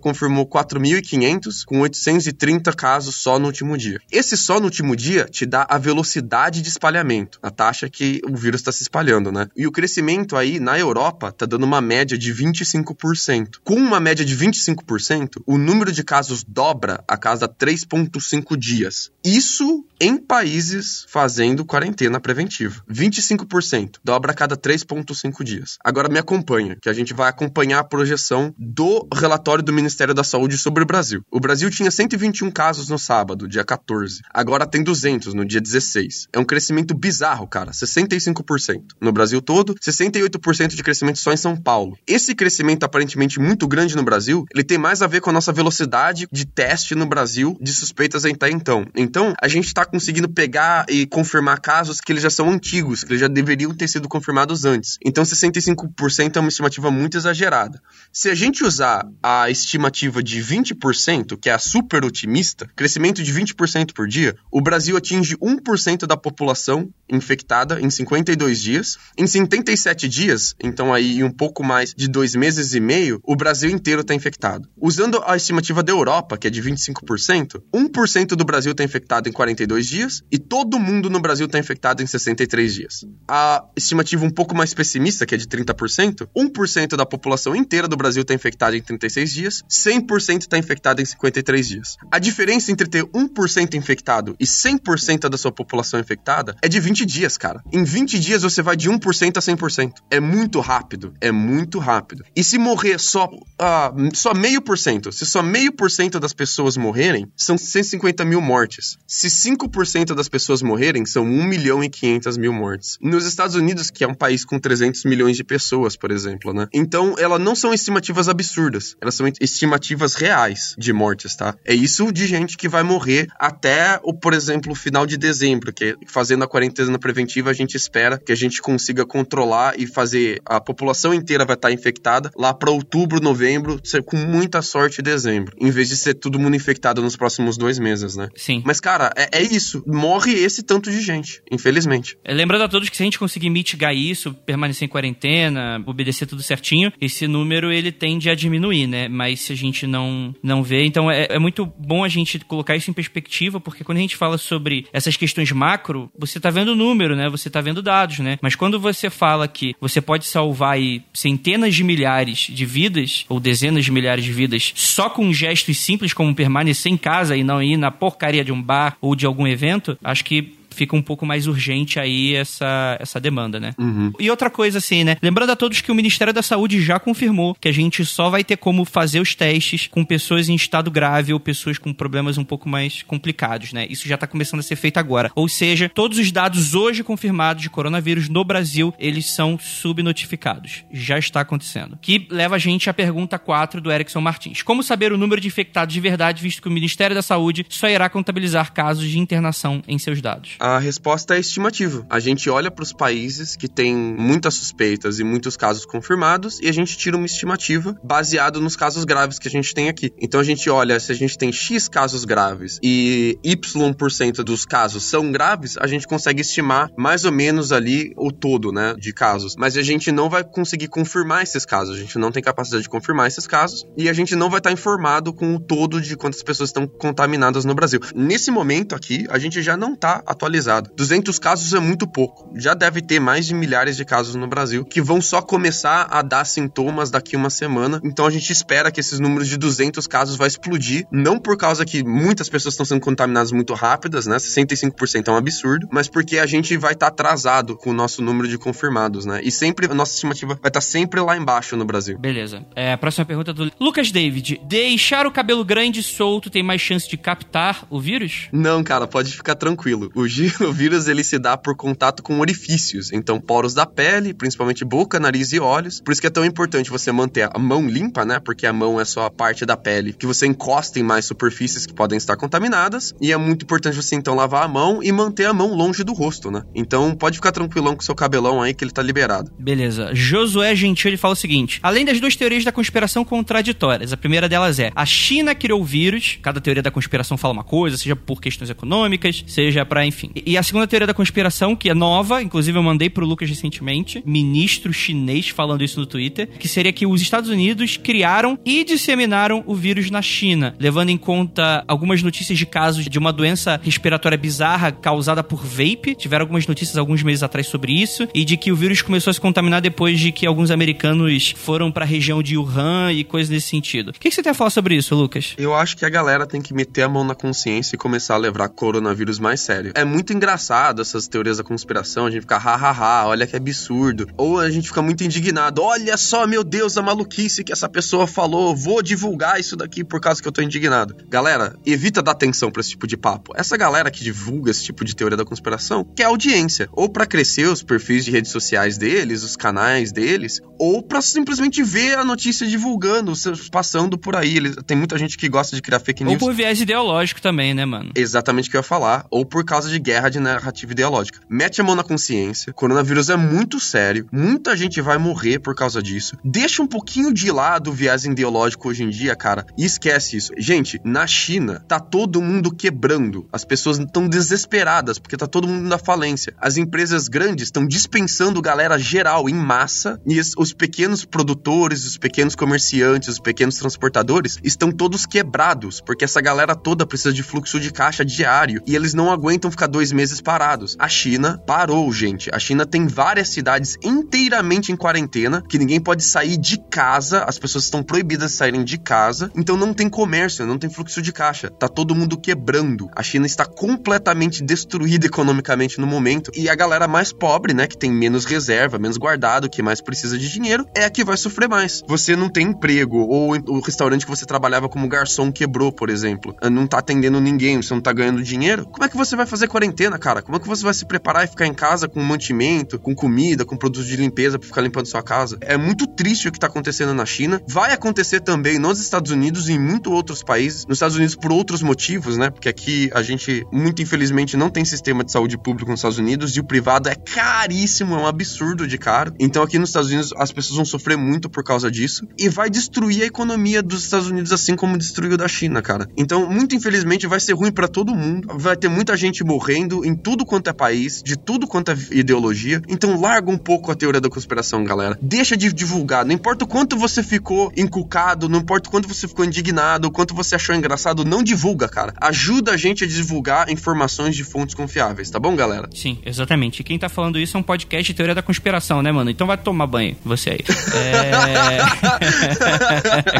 confirmou 0.00 0.48
4.500 0.48 1.64
com 1.64 1.78
830 1.78 2.72
casos 2.72 3.14
só 3.14 3.38
no 3.38 3.46
último 3.46 3.78
dia. 3.78 4.00
Esse 4.10 4.36
só 4.36 4.58
no 4.58 4.64
último 4.64 4.96
dia 4.96 5.26
te 5.26 5.46
dá 5.46 5.64
a 5.70 5.78
velocidade 5.78 6.60
de 6.60 6.68
espalhamento, 6.68 7.38
a 7.40 7.50
taxa 7.52 7.88
que 7.88 8.20
o 8.28 8.34
vírus 8.34 8.62
está 8.62 8.72
se 8.72 8.82
espalhando, 8.82 9.30
né? 9.30 9.46
E 9.56 9.64
o 9.64 9.70
crescimento 9.70 10.36
aí 10.36 10.58
na 10.58 10.76
Europa 10.76 11.30
tá 11.30 11.46
dando 11.46 11.62
uma 11.62 11.80
média 11.80 12.18
de 12.18 12.34
25%. 12.34 13.60
Com 13.62 13.76
uma 13.76 14.00
média 14.00 14.24
de 14.24 14.36
25%, 14.36 15.40
o 15.46 15.56
número 15.56 15.92
de 15.92 16.02
casos 16.02 16.42
dobra 16.42 17.04
a 17.06 17.16
cada 17.16 17.48
3,5 17.48 18.56
dias. 18.56 19.03
Isso 19.24 19.84
em 20.00 20.18
países 20.18 21.06
fazendo 21.08 21.64
quarentena 21.64 22.20
preventiva. 22.20 22.82
25%, 22.90 23.98
dobra 24.04 24.32
a 24.32 24.34
cada 24.34 24.56
3,5 24.56 25.42
dias. 25.42 25.78
Agora 25.82 26.08
me 26.08 26.18
acompanha, 26.18 26.76
que 26.80 26.88
a 26.88 26.92
gente 26.92 27.14
vai 27.14 27.28
acompanhar 27.28 27.78
a 27.78 27.84
projeção 27.84 28.54
do 28.58 29.08
relatório 29.14 29.64
do 29.64 29.72
Ministério 29.72 30.12
da 30.12 30.22
Saúde 30.22 30.58
sobre 30.58 30.82
o 30.82 30.86
Brasil. 30.86 31.22
O 31.30 31.40
Brasil 31.40 31.70
tinha 31.70 31.90
121 31.90 32.50
casos 32.50 32.88
no 32.88 32.98
sábado, 32.98 33.48
dia 33.48 33.64
14. 33.64 34.20
Agora 34.32 34.66
tem 34.66 34.82
200 34.82 35.32
no 35.32 35.44
dia 35.44 35.60
16. 35.60 36.28
É 36.32 36.38
um 36.38 36.44
crescimento 36.44 36.94
bizarro, 36.94 37.46
cara. 37.46 37.70
65%. 37.70 38.82
No 39.00 39.12
Brasil 39.12 39.40
todo, 39.40 39.74
68% 39.74 40.74
de 40.74 40.82
crescimento 40.82 41.18
só 41.18 41.32
em 41.32 41.36
São 41.36 41.56
Paulo. 41.56 41.96
Esse 42.06 42.34
crescimento 42.34 42.84
aparentemente 42.84 43.40
muito 43.40 43.66
grande 43.66 43.96
no 43.96 44.02
Brasil, 44.02 44.44
ele 44.54 44.64
tem 44.64 44.76
mais 44.76 45.02
a 45.02 45.06
ver 45.06 45.20
com 45.20 45.30
a 45.30 45.32
nossa 45.32 45.52
velocidade 45.52 46.28
de 46.30 46.46
teste 46.46 46.94
no 46.94 47.06
Brasil 47.06 47.56
de 47.60 47.72
suspeitas 47.72 48.24
até 48.24 48.50
então. 48.50 48.86
Então, 48.96 49.34
a 49.40 49.48
gente 49.48 49.66
está 49.66 49.84
conseguindo 49.84 50.28
pegar 50.28 50.86
e 50.88 51.06
confirmar 51.06 51.60
casos 51.60 52.00
que 52.00 52.12
eles 52.12 52.22
já 52.22 52.30
são 52.30 52.50
antigos, 52.50 53.02
que 53.02 53.12
eles 53.12 53.20
já 53.20 53.28
deveriam 53.28 53.74
ter 53.74 53.88
sido 53.88 54.08
confirmados 54.08 54.64
antes. 54.64 54.98
Então, 55.04 55.24
65% 55.24 56.36
é 56.36 56.40
uma 56.40 56.48
estimativa 56.48 56.90
muito 56.90 57.16
exagerada. 57.16 57.80
Se 58.12 58.30
a 58.30 58.34
gente 58.34 58.64
usar 58.64 59.08
a 59.22 59.50
estimativa 59.50 60.22
de 60.22 60.40
20%, 60.40 61.38
que 61.38 61.50
é 61.50 61.52
a 61.52 61.58
super 61.58 62.04
otimista, 62.04 62.70
crescimento 62.76 63.22
de 63.22 63.32
20% 63.32 63.92
por 63.92 64.06
dia, 64.06 64.36
o 64.50 64.60
Brasil 64.60 64.96
atinge 64.96 65.36
1% 65.36 66.06
da 66.06 66.16
população 66.16 66.88
infectada 67.08 67.80
em 67.80 67.90
52 67.90 68.60
dias. 68.60 68.98
Em 69.16 69.26
77 69.26 70.08
dias, 70.08 70.54
então 70.62 70.92
aí 70.92 71.22
um 71.22 71.30
pouco 71.30 71.62
mais 71.62 71.92
de 71.94 72.08
dois 72.08 72.34
meses 72.34 72.74
e 72.74 72.80
meio, 72.80 73.20
o 73.22 73.36
Brasil 73.36 73.70
inteiro 73.70 74.00
está 74.02 74.14
infectado. 74.14 74.68
Usando 74.76 75.22
a 75.26 75.36
estimativa 75.36 75.82
da 75.82 75.92
Europa, 75.92 76.36
que 76.36 76.46
é 76.46 76.50
de 76.50 76.62
25%, 76.62 77.62
1% 77.74 78.26
do 78.28 78.44
Brasil 78.44 78.72
está 78.72 78.83
infectado 78.84 79.28
em 79.28 79.32
42 79.32 79.86
dias 79.86 80.22
e 80.30 80.38
todo 80.38 80.78
mundo 80.78 81.10
no 81.10 81.20
Brasil 81.20 81.46
está 81.46 81.58
infectado 81.58 82.02
em 82.02 82.06
63 82.06 82.74
dias. 82.74 83.04
A 83.28 83.64
estimativa 83.76 84.24
um 84.24 84.30
pouco 84.30 84.54
mais 84.54 84.74
pessimista, 84.74 85.26
que 85.26 85.34
é 85.34 85.38
de 85.38 85.46
30%, 85.46 86.28
1% 86.36 86.96
da 86.96 87.06
população 87.06 87.56
inteira 87.56 87.88
do 87.88 87.96
Brasil 87.96 88.22
está 88.22 88.34
infectada 88.34 88.76
em 88.76 88.82
36 88.82 89.32
dias, 89.32 89.64
100% 89.68 90.42
está 90.42 90.58
infectada 90.58 91.02
em 91.02 91.04
53 91.04 91.68
dias. 91.68 91.96
A 92.10 92.18
diferença 92.18 92.70
entre 92.70 92.88
ter 92.88 93.04
1% 93.04 93.74
infectado 93.74 94.36
e 94.38 94.44
100% 94.44 95.28
da 95.28 95.36
sua 95.36 95.52
população 95.52 95.98
infectada 96.00 96.56
é 96.62 96.68
de 96.68 96.80
20 96.80 97.04
dias, 97.06 97.36
cara. 97.36 97.62
Em 97.72 97.84
20 97.84 98.18
dias 98.18 98.42
você 98.42 98.62
vai 98.62 98.76
de 98.76 98.90
1% 98.90 99.36
a 99.36 99.40
100%. 99.40 99.92
É 100.10 100.20
muito 100.20 100.60
rápido, 100.60 101.14
é 101.20 101.32
muito 101.32 101.78
rápido. 101.78 102.24
E 102.34 102.42
se 102.42 102.58
morrer 102.58 102.98
só, 102.98 103.26
uh, 103.26 104.14
só 104.14 104.34
meio 104.34 104.60
por 104.60 104.78
cento, 104.78 105.12
se 105.12 105.24
só 105.26 105.42
meio 105.42 105.72
por 105.72 105.90
cento 105.90 106.18
das 106.20 106.32
pessoas 106.32 106.76
morrerem, 106.76 107.30
são 107.36 107.56
150 107.56 108.24
mil 108.24 108.40
mortes. 108.40 108.73
Se 109.06 109.28
5% 109.28 110.14
das 110.14 110.28
pessoas 110.28 110.62
morrerem, 110.62 111.04
são 111.04 111.24
1 111.24 111.44
milhão 111.44 111.82
e 111.82 111.88
500 111.88 112.36
mil 112.36 112.52
mortes. 112.52 112.98
Nos 113.00 113.26
Estados 113.26 113.56
Unidos, 113.56 113.90
que 113.90 114.04
é 114.04 114.08
um 114.08 114.14
país 114.14 114.44
com 114.44 114.58
300 114.58 115.04
milhões 115.04 115.36
de 115.36 115.44
pessoas, 115.44 115.96
por 115.96 116.10
exemplo, 116.10 116.52
né? 116.52 116.66
Então, 116.72 117.14
elas 117.18 117.40
não 117.40 117.54
são 117.54 117.72
estimativas 117.72 118.28
absurdas, 118.28 118.96
elas 119.00 119.14
são 119.14 119.26
estimativas 119.40 120.14
reais 120.14 120.74
de 120.78 120.92
mortes, 120.92 121.34
tá? 121.34 121.54
É 121.64 121.74
isso 121.74 122.12
de 122.12 122.26
gente 122.26 122.56
que 122.56 122.68
vai 122.68 122.82
morrer 122.82 123.26
até 123.38 123.98
o, 124.02 124.12
por 124.12 124.32
exemplo, 124.32 124.74
final 124.74 125.06
de 125.06 125.16
dezembro, 125.16 125.72
que 125.72 125.96
fazendo 126.06 126.44
a 126.44 126.48
quarentena 126.48 126.98
preventiva, 126.98 127.50
a 127.50 127.54
gente 127.54 127.76
espera 127.76 128.18
que 128.18 128.32
a 128.32 128.36
gente 128.36 128.60
consiga 128.60 129.04
controlar 129.04 129.78
e 129.78 129.86
fazer 129.86 130.40
a 130.44 130.60
população 130.60 131.12
inteira 131.12 131.44
vai 131.44 131.54
estar 131.54 131.72
infectada 131.72 132.30
lá 132.36 132.52
para 132.52 132.70
outubro, 132.70 133.20
novembro, 133.20 133.80
com 134.04 134.16
muita 134.16 134.62
sorte 134.62 135.02
dezembro, 135.02 135.56
em 135.58 135.70
vez 135.70 135.88
de 135.88 135.96
ser 135.96 136.14
todo 136.14 136.38
mundo 136.38 136.56
infectado 136.56 137.02
nos 137.02 137.16
próximos 137.16 137.56
dois 137.56 137.78
meses, 137.78 138.16
né? 138.16 138.28
Sim. 138.36 138.53
Mas 138.64 138.80
cara, 138.80 139.12
é, 139.16 139.38
é 139.38 139.42
isso. 139.42 139.82
Morre 139.86 140.32
esse 140.32 140.62
tanto 140.62 140.90
de 140.90 141.00
gente, 141.00 141.42
infelizmente. 141.50 142.16
É, 142.24 142.34
lembrando 142.34 142.64
a 142.64 142.68
todos 142.68 142.88
que 142.88 142.96
se 142.96 143.02
a 143.02 143.06
gente 143.06 143.18
conseguir 143.18 143.50
mitigar 143.50 143.94
isso, 143.94 144.34
permanecer 144.34 144.86
em 144.86 144.88
quarentena, 144.88 145.82
obedecer 145.86 146.26
tudo 146.26 146.42
certinho, 146.42 146.92
esse 147.00 147.26
número 147.26 147.72
ele 147.72 147.90
tende 147.92 148.28
a 148.30 148.34
diminuir, 148.34 148.86
né? 148.86 149.08
Mas 149.08 149.40
se 149.40 149.52
a 149.52 149.56
gente 149.56 149.86
não, 149.86 150.34
não 150.42 150.62
vê, 150.62 150.84
então 150.84 151.10
é, 151.10 151.26
é 151.30 151.38
muito 151.38 151.66
bom 151.78 152.04
a 152.04 152.08
gente 152.08 152.38
colocar 152.40 152.76
isso 152.76 152.90
em 152.90 152.94
perspectiva, 152.94 153.60
porque 153.60 153.84
quando 153.84 153.98
a 153.98 154.00
gente 154.00 154.16
fala 154.16 154.38
sobre 154.38 154.86
essas 154.92 155.16
questões 155.16 155.50
macro, 155.52 156.10
você 156.18 156.38
tá 156.38 156.50
vendo 156.50 156.76
número, 156.76 157.16
né? 157.16 157.28
Você 157.28 157.48
tá 157.48 157.60
vendo 157.60 157.82
dados, 157.82 158.18
né? 158.18 158.38
Mas 158.42 158.54
quando 158.54 158.78
você 158.78 159.08
fala 159.10 159.48
que 159.48 159.74
você 159.80 160.00
pode 160.00 160.26
salvar 160.26 160.74
aí 160.74 161.02
centenas 161.12 161.74
de 161.74 161.84
milhares 161.84 162.46
de 162.50 162.66
vidas, 162.66 163.24
ou 163.28 163.40
dezenas 163.40 163.84
de 163.84 163.92
milhares 163.92 164.24
de 164.24 164.32
vidas, 164.32 164.72
só 164.74 165.08
com 165.08 165.32
gestos 165.32 165.78
simples 165.78 166.12
como 166.12 166.34
permanecer 166.34 166.92
em 166.92 166.96
casa 166.96 167.36
e 167.36 167.44
não 167.44 167.62
ir 167.62 167.76
na 167.76 167.90
porcaria 167.90 168.43
de 168.44 168.52
um 168.52 168.62
bar 168.62 168.96
ou 169.00 169.16
de 169.16 169.26
algum 169.26 169.46
evento, 169.46 169.98
acho 170.02 170.24
que 170.24 170.54
fica 170.74 170.96
um 170.96 171.02
pouco 171.02 171.24
mais 171.24 171.46
urgente 171.46 171.98
aí 171.98 172.34
essa, 172.34 172.96
essa 173.00 173.20
demanda, 173.20 173.58
né? 173.58 173.72
Uhum. 173.78 174.12
E 174.18 174.30
outra 174.30 174.50
coisa, 174.50 174.78
assim, 174.78 175.04
né? 175.04 175.16
Lembrando 175.22 175.50
a 175.50 175.56
todos 175.56 175.80
que 175.80 175.92
o 175.92 175.94
Ministério 175.94 176.32
da 176.32 176.42
Saúde 176.42 176.80
já 176.80 176.98
confirmou 176.98 177.54
que 177.54 177.68
a 177.68 177.72
gente 177.72 178.04
só 178.04 178.30
vai 178.30 178.44
ter 178.44 178.56
como 178.56 178.84
fazer 178.84 179.20
os 179.20 179.34
testes 179.34 179.86
com 179.86 180.04
pessoas 180.04 180.48
em 180.48 180.54
estado 180.54 180.90
grave 180.90 181.32
ou 181.32 181.40
pessoas 181.40 181.78
com 181.78 181.92
problemas 181.92 182.38
um 182.38 182.44
pouco 182.44 182.68
mais 182.68 183.02
complicados, 183.02 183.72
né? 183.72 183.86
Isso 183.88 184.08
já 184.08 184.16
tá 184.16 184.26
começando 184.26 184.60
a 184.60 184.62
ser 184.62 184.76
feito 184.76 184.98
agora. 184.98 185.30
Ou 185.34 185.48
seja, 185.48 185.88
todos 185.88 186.18
os 186.18 186.30
dados 186.30 186.74
hoje 186.74 187.02
confirmados 187.02 187.62
de 187.62 187.70
coronavírus 187.70 188.28
no 188.28 188.44
Brasil, 188.44 188.94
eles 188.98 189.26
são 189.26 189.58
subnotificados. 189.58 190.84
Já 190.92 191.18
está 191.18 191.40
acontecendo. 191.40 191.98
Que 192.00 192.26
leva 192.30 192.56
a 192.56 192.58
gente 192.58 192.90
à 192.90 192.94
pergunta 192.94 193.38
4 193.38 193.80
do 193.80 193.92
Erickson 193.92 194.20
Martins. 194.20 194.62
Como 194.62 194.82
saber 194.82 195.12
o 195.12 195.18
número 195.18 195.40
de 195.40 195.48
infectados 195.48 195.94
de 195.94 196.00
verdade, 196.00 196.42
visto 196.42 196.62
que 196.62 196.68
o 196.68 196.70
Ministério 196.70 197.14
da 197.14 197.22
Saúde 197.22 197.66
só 197.68 197.88
irá 197.88 198.08
contabilizar 198.08 198.72
casos 198.72 199.08
de 199.08 199.18
internação 199.18 199.82
em 199.86 199.98
seus 199.98 200.20
dados? 200.20 200.56
A 200.66 200.78
resposta 200.78 201.36
é 201.36 201.40
estimativa. 201.40 202.06
A 202.08 202.18
gente 202.18 202.48
olha 202.48 202.70
para 202.70 202.82
os 202.82 202.90
países 202.90 203.54
que 203.54 203.68
têm 203.68 203.94
muitas 203.94 204.54
suspeitas 204.54 205.18
e 205.18 205.22
muitos 205.22 205.58
casos 205.58 205.84
confirmados 205.84 206.58
e 206.58 206.66
a 206.66 206.72
gente 206.72 206.96
tira 206.96 207.18
uma 207.18 207.26
estimativa 207.26 207.94
baseado 208.02 208.62
nos 208.62 208.74
casos 208.74 209.04
graves 209.04 209.38
que 209.38 209.46
a 209.46 209.50
gente 209.50 209.74
tem 209.74 209.90
aqui. 209.90 210.10
Então 210.18 210.40
a 210.40 210.42
gente 210.42 210.70
olha 210.70 210.98
se 210.98 211.12
a 211.12 211.14
gente 211.14 211.36
tem 211.36 211.52
X 211.52 211.86
casos 211.86 212.24
graves 212.24 212.80
e 212.82 213.38
Y% 213.44 214.42
dos 214.42 214.64
casos 214.64 215.04
são 215.04 215.30
graves, 215.30 215.76
a 215.76 215.86
gente 215.86 216.06
consegue 216.06 216.40
estimar 216.40 216.88
mais 216.96 217.26
ou 217.26 217.32
menos 217.32 217.70
ali 217.70 218.14
o 218.16 218.32
todo, 218.32 218.72
né, 218.72 218.94
de 218.98 219.12
casos. 219.12 219.56
Mas 219.58 219.76
a 219.76 219.82
gente 219.82 220.10
não 220.10 220.30
vai 220.30 220.42
conseguir 220.42 220.88
confirmar 220.88 221.42
esses 221.42 221.66
casos, 221.66 221.94
a 221.94 222.00
gente 222.00 222.18
não 222.18 222.32
tem 222.32 222.42
capacidade 222.42 222.84
de 222.84 222.88
confirmar 222.88 223.26
esses 223.26 223.46
casos 223.46 223.84
e 223.98 224.08
a 224.08 224.14
gente 224.14 224.34
não 224.34 224.48
vai 224.48 224.60
estar 224.60 224.72
informado 224.72 225.30
com 225.30 225.54
o 225.54 225.60
todo 225.60 226.00
de 226.00 226.16
quantas 226.16 226.42
pessoas 226.42 226.70
estão 226.70 226.86
contaminadas 226.86 227.66
no 227.66 227.74
Brasil. 227.74 228.00
Nesse 228.14 228.50
momento 228.50 228.94
aqui, 228.94 229.26
a 229.28 229.38
gente 229.38 229.60
já 229.60 229.76
não 229.76 229.92
está 229.92 230.22
atualizado 230.24 230.53
atualizado. 230.54 230.90
200 230.96 231.38
casos 231.38 231.72
é 231.72 231.80
muito 231.80 232.06
pouco. 232.06 232.50
Já 232.56 232.74
deve 232.74 233.02
ter 233.02 233.20
mais 233.20 233.46
de 233.46 233.54
milhares 233.54 233.96
de 233.96 234.04
casos 234.04 234.34
no 234.34 234.46
Brasil 234.46 234.84
que 234.84 235.00
vão 235.02 235.20
só 235.20 235.42
começar 235.42 236.06
a 236.10 236.22
dar 236.22 236.44
sintomas 236.44 237.10
daqui 237.10 237.36
uma 237.36 237.50
semana. 237.50 238.00
Então 238.04 238.26
a 238.26 238.30
gente 238.30 238.50
espera 238.50 238.90
que 238.90 239.00
esses 239.00 239.18
números 239.18 239.48
de 239.48 239.56
200 239.56 240.06
casos 240.06 240.36
vai 240.36 240.48
explodir, 240.48 241.06
não 241.10 241.38
por 241.38 241.56
causa 241.56 241.84
que 241.84 242.02
muitas 242.04 242.48
pessoas 242.48 242.74
estão 242.74 242.86
sendo 242.86 243.00
contaminadas 243.00 243.52
muito 243.52 243.74
rápidas, 243.74 244.26
né? 244.26 244.36
65% 244.36 245.28
é 245.28 245.30
um 245.30 245.36
absurdo, 245.36 245.88
mas 245.90 246.08
porque 246.08 246.38
a 246.38 246.46
gente 246.46 246.76
vai 246.76 246.92
estar 246.92 247.06
tá 247.06 247.12
atrasado 247.12 247.76
com 247.76 247.90
o 247.90 247.92
nosso 247.92 248.22
número 248.22 248.48
de 248.48 248.58
confirmados, 248.58 249.24
né? 249.24 249.40
E 249.42 249.50
sempre 249.50 249.86
a 249.86 249.94
nossa 249.94 250.14
estimativa 250.14 250.54
vai 250.54 250.56
estar 250.56 250.70
tá 250.70 250.80
sempre 250.80 251.20
lá 251.20 251.36
embaixo 251.36 251.76
no 251.76 251.84
Brasil. 251.84 252.18
Beleza. 252.18 252.64
É, 252.74 252.92
a 252.92 252.98
próxima 252.98 253.24
pergunta 253.24 253.50
é 253.50 253.54
do 253.54 253.70
Lucas 253.80 254.10
David. 254.10 254.60
Deixar 254.64 255.26
o 255.26 255.32
cabelo 255.32 255.64
grande 255.64 256.00
e 256.00 256.02
solto 256.02 256.50
tem 256.50 256.62
mais 256.62 256.80
chance 256.80 257.08
de 257.08 257.16
captar 257.16 257.86
o 257.90 258.00
vírus? 258.00 258.48
Não, 258.52 258.82
cara, 258.82 259.06
pode 259.06 259.32
ficar 259.32 259.54
tranquilo. 259.54 260.10
O 260.14 260.26
o 260.60 260.72
vírus 260.72 261.08
ele 261.08 261.24
se 261.24 261.38
dá 261.38 261.56
por 261.56 261.76
contato 261.76 262.22
com 262.22 262.40
orifícios, 262.40 263.12
então 263.12 263.40
poros 263.40 263.74
da 263.74 263.86
pele, 263.86 264.34
principalmente 264.34 264.84
boca, 264.84 265.20
nariz 265.20 265.52
e 265.52 265.60
olhos. 265.60 266.00
Por 266.00 266.12
isso 266.12 266.20
que 266.20 266.26
é 266.26 266.30
tão 266.30 266.44
importante 266.44 266.90
você 266.90 267.12
manter 267.12 267.48
a 267.52 267.58
mão 267.58 267.88
limpa, 267.88 268.24
né? 268.24 268.40
Porque 268.40 268.66
a 268.66 268.72
mão 268.72 269.00
é 269.00 269.04
só 269.04 269.26
a 269.26 269.30
parte 269.30 269.64
da 269.64 269.76
pele 269.76 270.12
que 270.12 270.26
você 270.26 270.46
encosta 270.46 270.98
em 270.98 271.02
mais 271.02 271.24
superfícies 271.24 271.86
que 271.86 271.94
podem 271.94 272.16
estar 272.16 272.36
contaminadas. 272.36 273.14
E 273.20 273.32
é 273.32 273.36
muito 273.36 273.64
importante 273.64 273.96
você 273.96 274.14
então 274.14 274.34
lavar 274.34 274.64
a 274.64 274.68
mão 274.68 275.02
e 275.02 275.10
manter 275.12 275.46
a 275.46 275.52
mão 275.52 275.74
longe 275.74 276.04
do 276.04 276.12
rosto, 276.12 276.50
né? 276.50 276.62
Então 276.74 277.14
pode 277.14 277.36
ficar 277.36 277.52
tranquilão 277.52 277.94
com 277.94 278.02
seu 278.02 278.14
cabelão 278.14 278.62
aí 278.62 278.74
que 278.74 278.84
ele 278.84 278.92
tá 278.92 279.02
liberado. 279.02 279.50
Beleza. 279.58 280.10
Josué 280.14 280.74
Gentil 280.74 281.10
ele 281.10 281.16
fala 281.16 281.34
o 281.34 281.36
seguinte: 281.36 281.80
além 281.82 282.04
das 282.04 282.20
duas 282.20 282.36
teorias 282.36 282.64
da 282.64 282.72
conspiração 282.72 283.24
contraditórias, 283.24 284.12
a 284.12 284.16
primeira 284.16 284.48
delas 284.48 284.78
é 284.78 284.90
a 284.94 285.06
China 285.06 285.54
criou 285.54 285.80
o 285.80 285.84
vírus. 285.84 286.38
Cada 286.42 286.60
teoria 286.60 286.82
da 286.82 286.90
conspiração 286.90 287.36
fala 287.36 287.54
uma 287.54 287.64
coisa, 287.64 287.96
seja 287.96 288.16
por 288.16 288.40
questões 288.40 288.70
econômicas, 288.70 289.44
seja 289.46 289.84
para 289.84 290.04
enfim. 290.04 290.30
E 290.34 290.56
a 290.56 290.62
segunda 290.62 290.86
teoria 290.86 291.06
da 291.06 291.14
conspiração, 291.14 291.76
que 291.76 291.88
é 291.88 291.94
nova, 291.94 292.42
inclusive 292.42 292.76
eu 292.76 292.82
mandei 292.82 293.08
pro 293.08 293.26
Lucas 293.26 293.48
recentemente, 293.48 294.22
ministro 294.26 294.92
chinês 294.92 295.48
falando 295.48 295.84
isso 295.84 296.00
no 296.00 296.06
Twitter, 296.06 296.48
que 296.58 296.68
seria 296.68 296.92
que 296.92 297.06
os 297.06 297.20
Estados 297.20 297.50
Unidos 297.50 297.96
criaram 297.96 298.58
e 298.64 298.84
disseminaram 298.84 299.62
o 299.66 299.74
vírus 299.74 300.10
na 300.10 300.22
China, 300.22 300.74
levando 300.78 301.10
em 301.10 301.16
conta 301.16 301.84
algumas 301.86 302.22
notícias 302.22 302.58
de 302.58 302.66
casos 302.66 303.04
de 303.04 303.18
uma 303.18 303.32
doença 303.32 303.80
respiratória 303.82 304.36
bizarra 304.36 304.90
causada 304.92 305.42
por 305.42 305.64
vape. 305.64 306.14
Tiveram 306.14 306.42
algumas 306.42 306.66
notícias 306.66 306.96
alguns 306.96 307.22
meses 307.22 307.42
atrás 307.42 307.66
sobre 307.66 307.92
isso, 307.92 308.28
e 308.34 308.44
de 308.44 308.56
que 308.56 308.72
o 308.72 308.76
vírus 308.76 309.02
começou 309.02 309.30
a 309.30 309.34
se 309.34 309.40
contaminar 309.40 309.80
depois 309.80 310.18
de 310.18 310.32
que 310.32 310.46
alguns 310.46 310.70
americanos 310.70 311.54
foram 311.56 311.90
para 311.90 312.04
a 312.04 312.08
região 312.08 312.42
de 312.42 312.56
Wuhan 312.56 313.12
e 313.12 313.24
coisas 313.24 313.50
nesse 313.50 313.68
sentido. 313.68 314.10
O 314.10 314.12
que, 314.12 314.30
você 314.30 314.42
tem 314.42 314.50
a 314.50 314.54
falar 314.54 314.70
sobre 314.70 314.96
isso, 314.96 315.14
Lucas? 315.14 315.54
Eu 315.56 315.74
acho 315.74 315.96
que 315.96 316.04
a 316.04 316.08
galera 316.08 316.46
tem 316.46 316.60
que 316.60 316.74
meter 316.74 317.02
a 317.02 317.08
mão 317.08 317.24
na 317.24 317.34
consciência 317.34 317.94
e 317.94 317.98
começar 317.98 318.34
a 318.34 318.38
levar 318.38 318.68
coronavírus 318.68 319.38
mais 319.38 319.60
sério. 319.60 319.92
É 319.94 320.04
muito 320.14 320.32
engraçado 320.32 321.02
essas 321.02 321.26
teorias 321.26 321.56
da 321.56 321.64
conspiração, 321.64 322.26
a 322.26 322.30
gente 322.30 322.42
fica 322.42 322.56
hahaha, 322.56 323.26
olha 323.26 323.46
que 323.46 323.56
absurdo. 323.56 324.28
Ou 324.36 324.60
a 324.60 324.70
gente 324.70 324.88
fica 324.88 325.02
muito 325.02 325.24
indignado, 325.24 325.82
olha 325.82 326.16
só, 326.16 326.46
meu 326.46 326.62
Deus, 326.62 326.96
a 326.96 327.02
maluquice 327.02 327.64
que 327.64 327.72
essa 327.72 327.88
pessoa 327.88 328.26
falou, 328.26 328.76
vou 328.76 329.02
divulgar 329.02 329.58
isso 329.58 329.76
daqui 329.76 330.04
por 330.04 330.20
causa 330.20 330.40
que 330.40 330.46
eu 330.46 330.52
tô 330.52 330.62
indignado. 330.62 331.16
Galera, 331.28 331.76
evita 331.84 332.22
dar 332.22 332.32
atenção 332.32 332.70
para 332.70 332.80
esse 332.80 332.90
tipo 332.90 333.06
de 333.06 333.16
papo. 333.16 333.52
Essa 333.56 333.76
galera 333.76 334.10
que 334.10 334.22
divulga 334.22 334.70
esse 334.70 334.84
tipo 334.84 335.04
de 335.04 335.16
teoria 335.16 335.36
da 335.36 335.44
conspiração 335.44 336.04
quer 336.04 336.24
audiência, 336.24 336.88
ou 336.92 337.08
para 337.08 337.26
crescer 337.26 337.66
os 337.66 337.82
perfis 337.82 338.24
de 338.24 338.30
redes 338.30 338.52
sociais 338.52 338.96
deles, 338.96 339.42
os 339.42 339.56
canais 339.56 340.12
deles, 340.12 340.60
ou 340.78 341.02
para 341.02 341.20
simplesmente 341.20 341.82
ver 341.82 342.16
a 342.18 342.24
notícia 342.24 342.66
divulgando, 342.66 343.32
passando 343.72 344.16
por 344.16 344.36
aí. 344.36 344.60
Tem 344.84 344.96
muita 344.96 345.18
gente 345.18 345.36
que 345.36 345.48
gosta 345.48 345.74
de 345.74 345.82
criar 345.82 345.98
fake 345.98 346.22
news. 346.22 346.34
Ou 346.34 346.38
por 346.38 346.54
viés 346.54 346.80
ideológico 346.80 347.42
também, 347.42 347.74
né, 347.74 347.84
mano? 347.84 348.12
Exatamente 348.14 348.68
o 348.68 348.70
que 348.70 348.76
eu 348.76 348.80
ia 348.80 348.84
falar. 348.84 349.26
Ou 349.30 349.44
por 349.44 349.64
causa 349.64 349.90
de 349.90 349.98
guerra 350.04 350.28
de 350.28 350.38
narrativa 350.38 350.92
ideológica. 350.92 351.40
Mete 351.48 351.80
a 351.80 351.84
mão 351.84 351.96
na 351.96 352.04
consciência. 352.04 352.72
Coronavírus 352.74 353.30
é 353.30 353.36
muito 353.36 353.80
sério. 353.80 354.28
Muita 354.30 354.76
gente 354.76 355.00
vai 355.00 355.16
morrer 355.16 355.58
por 355.58 355.74
causa 355.74 356.02
disso. 356.02 356.36
Deixa 356.44 356.82
um 356.82 356.86
pouquinho 356.86 357.32
de 357.32 357.50
lado 357.50 357.90
o 357.90 357.92
viés 357.92 358.24
ideológico 358.24 358.88
hoje 358.88 359.02
em 359.02 359.08
dia, 359.08 359.34
cara, 359.34 359.64
e 359.78 359.84
esquece 359.84 360.36
isso. 360.36 360.52
Gente, 360.58 361.00
na 361.02 361.26
China 361.26 361.82
tá 361.88 361.98
todo 361.98 362.42
mundo 362.42 362.70
quebrando. 362.70 363.48
As 363.50 363.64
pessoas 363.64 363.98
estão 363.98 364.28
desesperadas 364.28 365.18
porque 365.18 365.36
tá 365.36 365.46
todo 365.46 365.66
mundo 365.66 365.88
na 365.88 365.96
falência. 365.96 366.54
As 366.58 366.76
empresas 366.76 367.26
grandes 367.26 367.68
estão 367.68 367.86
dispensando 367.86 368.60
galera 368.60 368.98
geral 368.98 369.48
em 369.48 369.54
massa 369.54 370.20
e 370.26 370.38
os 370.58 370.74
pequenos 370.74 371.24
produtores, 371.24 372.04
os 372.04 372.18
pequenos 372.18 372.54
comerciantes, 372.54 373.30
os 373.30 373.40
pequenos 373.40 373.78
transportadores 373.78 374.58
estão 374.62 374.92
todos 374.92 375.24
quebrados 375.24 376.02
porque 376.04 376.24
essa 376.24 376.40
galera 376.40 376.74
toda 376.74 377.06
precisa 377.06 377.32
de 377.32 377.42
fluxo 377.42 377.80
de 377.80 377.90
caixa 377.90 378.24
diário 378.24 378.82
e 378.86 378.94
eles 378.94 379.14
não 379.14 379.32
aguentam 379.32 379.70
ficar 379.70 379.86
dois 379.94 380.10
meses 380.10 380.40
parados. 380.40 380.96
A 380.98 381.08
China 381.08 381.62
parou, 381.64 382.10
gente. 382.12 382.50
A 382.52 382.58
China 382.58 382.84
tem 382.84 383.06
várias 383.06 383.48
cidades 383.48 383.96
inteiramente 384.02 384.90
em 384.90 384.96
quarentena, 384.96 385.62
que 385.68 385.78
ninguém 385.78 386.00
pode 386.00 386.24
sair 386.24 386.56
de 386.56 386.78
casa, 386.90 387.44
as 387.44 387.60
pessoas 387.60 387.84
estão 387.84 388.02
proibidas 388.02 388.50
de 388.50 388.56
saírem 388.56 388.82
de 388.82 388.98
casa, 388.98 389.52
então 389.54 389.76
não 389.76 389.94
tem 389.94 390.08
comércio, 390.08 390.66
não 390.66 390.78
tem 390.78 390.90
fluxo 390.90 391.22
de 391.22 391.32
caixa. 391.32 391.70
Tá 391.70 391.86
todo 391.86 392.12
mundo 392.12 392.36
quebrando. 392.36 393.08
A 393.14 393.22
China 393.22 393.46
está 393.46 393.64
completamente 393.64 394.64
destruída 394.64 395.26
economicamente 395.30 396.00
no 396.00 396.08
momento 396.08 396.50
e 396.56 396.68
a 396.68 396.74
galera 396.74 397.06
mais 397.06 397.32
pobre, 397.32 397.72
né, 397.72 397.86
que 397.86 397.96
tem 397.96 398.10
menos 398.10 398.44
reserva, 398.44 398.98
menos 398.98 399.16
guardado, 399.16 399.70
que 399.70 399.80
mais 399.80 400.00
precisa 400.00 400.36
de 400.36 400.50
dinheiro, 400.50 400.84
é 400.96 401.04
a 401.04 401.10
que 401.10 401.22
vai 401.22 401.36
sofrer 401.36 401.68
mais. 401.68 402.02
Você 402.08 402.34
não 402.34 402.48
tem 402.48 402.66
emprego 402.66 403.18
ou 403.18 403.54
o 403.68 403.78
restaurante 403.78 404.24
que 404.24 404.30
você 404.30 404.44
trabalhava 404.44 404.88
como 404.88 405.06
garçom 405.06 405.52
quebrou, 405.52 405.92
por 405.92 406.10
exemplo, 406.10 406.56
não 406.68 406.84
tá 406.84 406.98
atendendo 406.98 407.40
ninguém, 407.40 407.80
você 407.80 407.94
não 407.94 408.00
tá 408.00 408.12
ganhando 408.12 408.42
dinheiro. 408.42 408.86
Como 408.86 409.04
é 409.04 409.08
que 409.08 409.16
você 409.16 409.36
vai 409.36 409.46
fazer 409.46 409.68
quarentena 409.68 409.83
quarentena, 409.84 410.18
cara? 410.18 410.42
Como 410.42 410.56
é 410.56 410.60
que 410.60 410.66
você 410.66 410.82
vai 410.82 410.94
se 410.94 411.04
preparar 411.04 411.44
e 411.44 411.46
ficar 411.46 411.66
em 411.66 411.74
casa 411.74 412.08
com 412.08 412.22
mantimento, 412.22 412.98
com 412.98 413.14
comida, 413.14 413.64
com 413.64 413.76
produtos 413.76 414.06
de 414.06 414.16
limpeza 414.16 414.58
pra 414.58 414.66
ficar 414.66 414.80
limpando 414.80 415.06
sua 415.06 415.22
casa? 415.22 415.58
É 415.60 415.76
muito 415.76 416.06
triste 416.06 416.48
o 416.48 416.52
que 416.52 416.58
tá 416.58 416.66
acontecendo 416.66 417.12
na 417.12 417.26
China. 417.26 417.60
Vai 417.68 417.92
acontecer 417.92 418.40
também 418.40 418.78
nos 418.78 419.00
Estados 419.00 419.30
Unidos 419.30 419.68
e 419.68 419.72
em 419.72 419.78
muitos 419.78 420.12
outros 420.12 420.42
países. 420.42 420.86
Nos 420.86 420.96
Estados 420.96 421.16
Unidos 421.16 421.34
por 421.34 421.52
outros 421.52 421.82
motivos, 421.82 422.36
né? 422.36 422.50
Porque 422.50 422.68
aqui 422.68 423.10
a 423.14 423.22
gente, 423.22 423.64
muito 423.72 424.00
infelizmente, 424.00 424.56
não 424.56 424.70
tem 424.70 424.84
sistema 424.84 425.22
de 425.22 425.32
saúde 425.32 425.58
público 425.58 425.90
nos 425.90 426.00
Estados 426.00 426.18
Unidos 426.18 426.56
e 426.56 426.60
o 426.60 426.64
privado 426.64 427.08
é 427.08 427.14
caríssimo, 427.14 428.14
é 428.14 428.18
um 428.18 428.26
absurdo 428.26 428.86
de 428.86 428.98
caro. 428.98 429.34
Então 429.38 429.62
aqui 429.62 429.78
nos 429.78 429.90
Estados 429.90 430.10
Unidos 430.10 430.32
as 430.36 430.50
pessoas 430.50 430.76
vão 430.76 430.84
sofrer 430.84 431.16
muito 431.16 431.50
por 431.50 431.62
causa 431.62 431.90
disso 431.90 432.26
e 432.38 432.48
vai 432.48 432.70
destruir 432.70 433.22
a 433.22 433.26
economia 433.26 433.82
dos 433.82 434.04
Estados 434.04 434.28
Unidos 434.28 434.52
assim 434.52 434.74
como 434.74 434.96
destruiu 434.96 435.36
da 435.36 435.48
China, 435.48 435.82
cara. 435.82 436.08
Então, 436.16 436.48
muito 436.48 436.74
infelizmente, 436.74 437.26
vai 437.26 437.40
ser 437.40 437.52
ruim 437.52 437.72
para 437.72 437.88
todo 437.88 438.14
mundo. 438.14 438.48
Vai 438.58 438.76
ter 438.76 438.88
muita 438.88 439.16
gente 439.16 439.44
em 439.76 440.14
tudo 440.14 440.44
quanto 440.44 440.68
é 440.68 440.72
país, 440.72 441.22
de 441.22 441.36
tudo 441.36 441.66
quanto 441.66 441.90
é 441.90 441.96
ideologia. 442.10 442.80
Então, 442.88 443.20
larga 443.20 443.50
um 443.50 443.58
pouco 443.58 443.90
a 443.90 443.94
teoria 443.94 444.20
da 444.20 444.28
conspiração, 444.28 444.84
galera. 444.84 445.18
Deixa 445.20 445.56
de 445.56 445.72
divulgar. 445.72 446.24
Não 446.24 446.32
importa 446.32 446.64
o 446.64 446.68
quanto 446.68 446.96
você 446.96 447.22
ficou 447.22 447.72
encucado, 447.76 448.48
não 448.48 448.60
importa 448.60 448.88
o 448.88 448.90
quanto 448.90 449.06
você 449.08 449.28
ficou 449.28 449.44
indignado, 449.44 450.08
o 450.08 450.10
quanto 450.10 450.34
você 450.34 450.54
achou 450.54 450.74
engraçado, 450.74 451.24
não 451.24 451.42
divulga, 451.42 451.88
cara. 451.88 452.14
Ajuda 452.20 452.72
a 452.72 452.76
gente 452.76 453.04
a 453.04 453.06
divulgar 453.06 453.70
informações 453.70 454.36
de 454.36 454.44
fontes 454.44 454.74
confiáveis, 454.74 455.30
tá 455.30 455.38
bom, 455.38 455.56
galera? 455.56 455.88
Sim, 455.94 456.18
exatamente. 456.24 456.80
E 456.80 456.84
quem 456.84 456.98
tá 456.98 457.08
falando 457.08 457.38
isso 457.38 457.56
é 457.56 457.60
um 457.60 457.62
podcast 457.62 458.12
de 458.12 458.16
teoria 458.16 458.34
da 458.34 458.42
conspiração, 458.42 459.00
né, 459.02 459.12
mano? 459.12 459.30
Então 459.30 459.46
vai 459.46 459.56
tomar 459.56 459.86
banho, 459.86 460.16
você 460.24 460.50
aí. 460.50 460.58
É... 460.94 461.80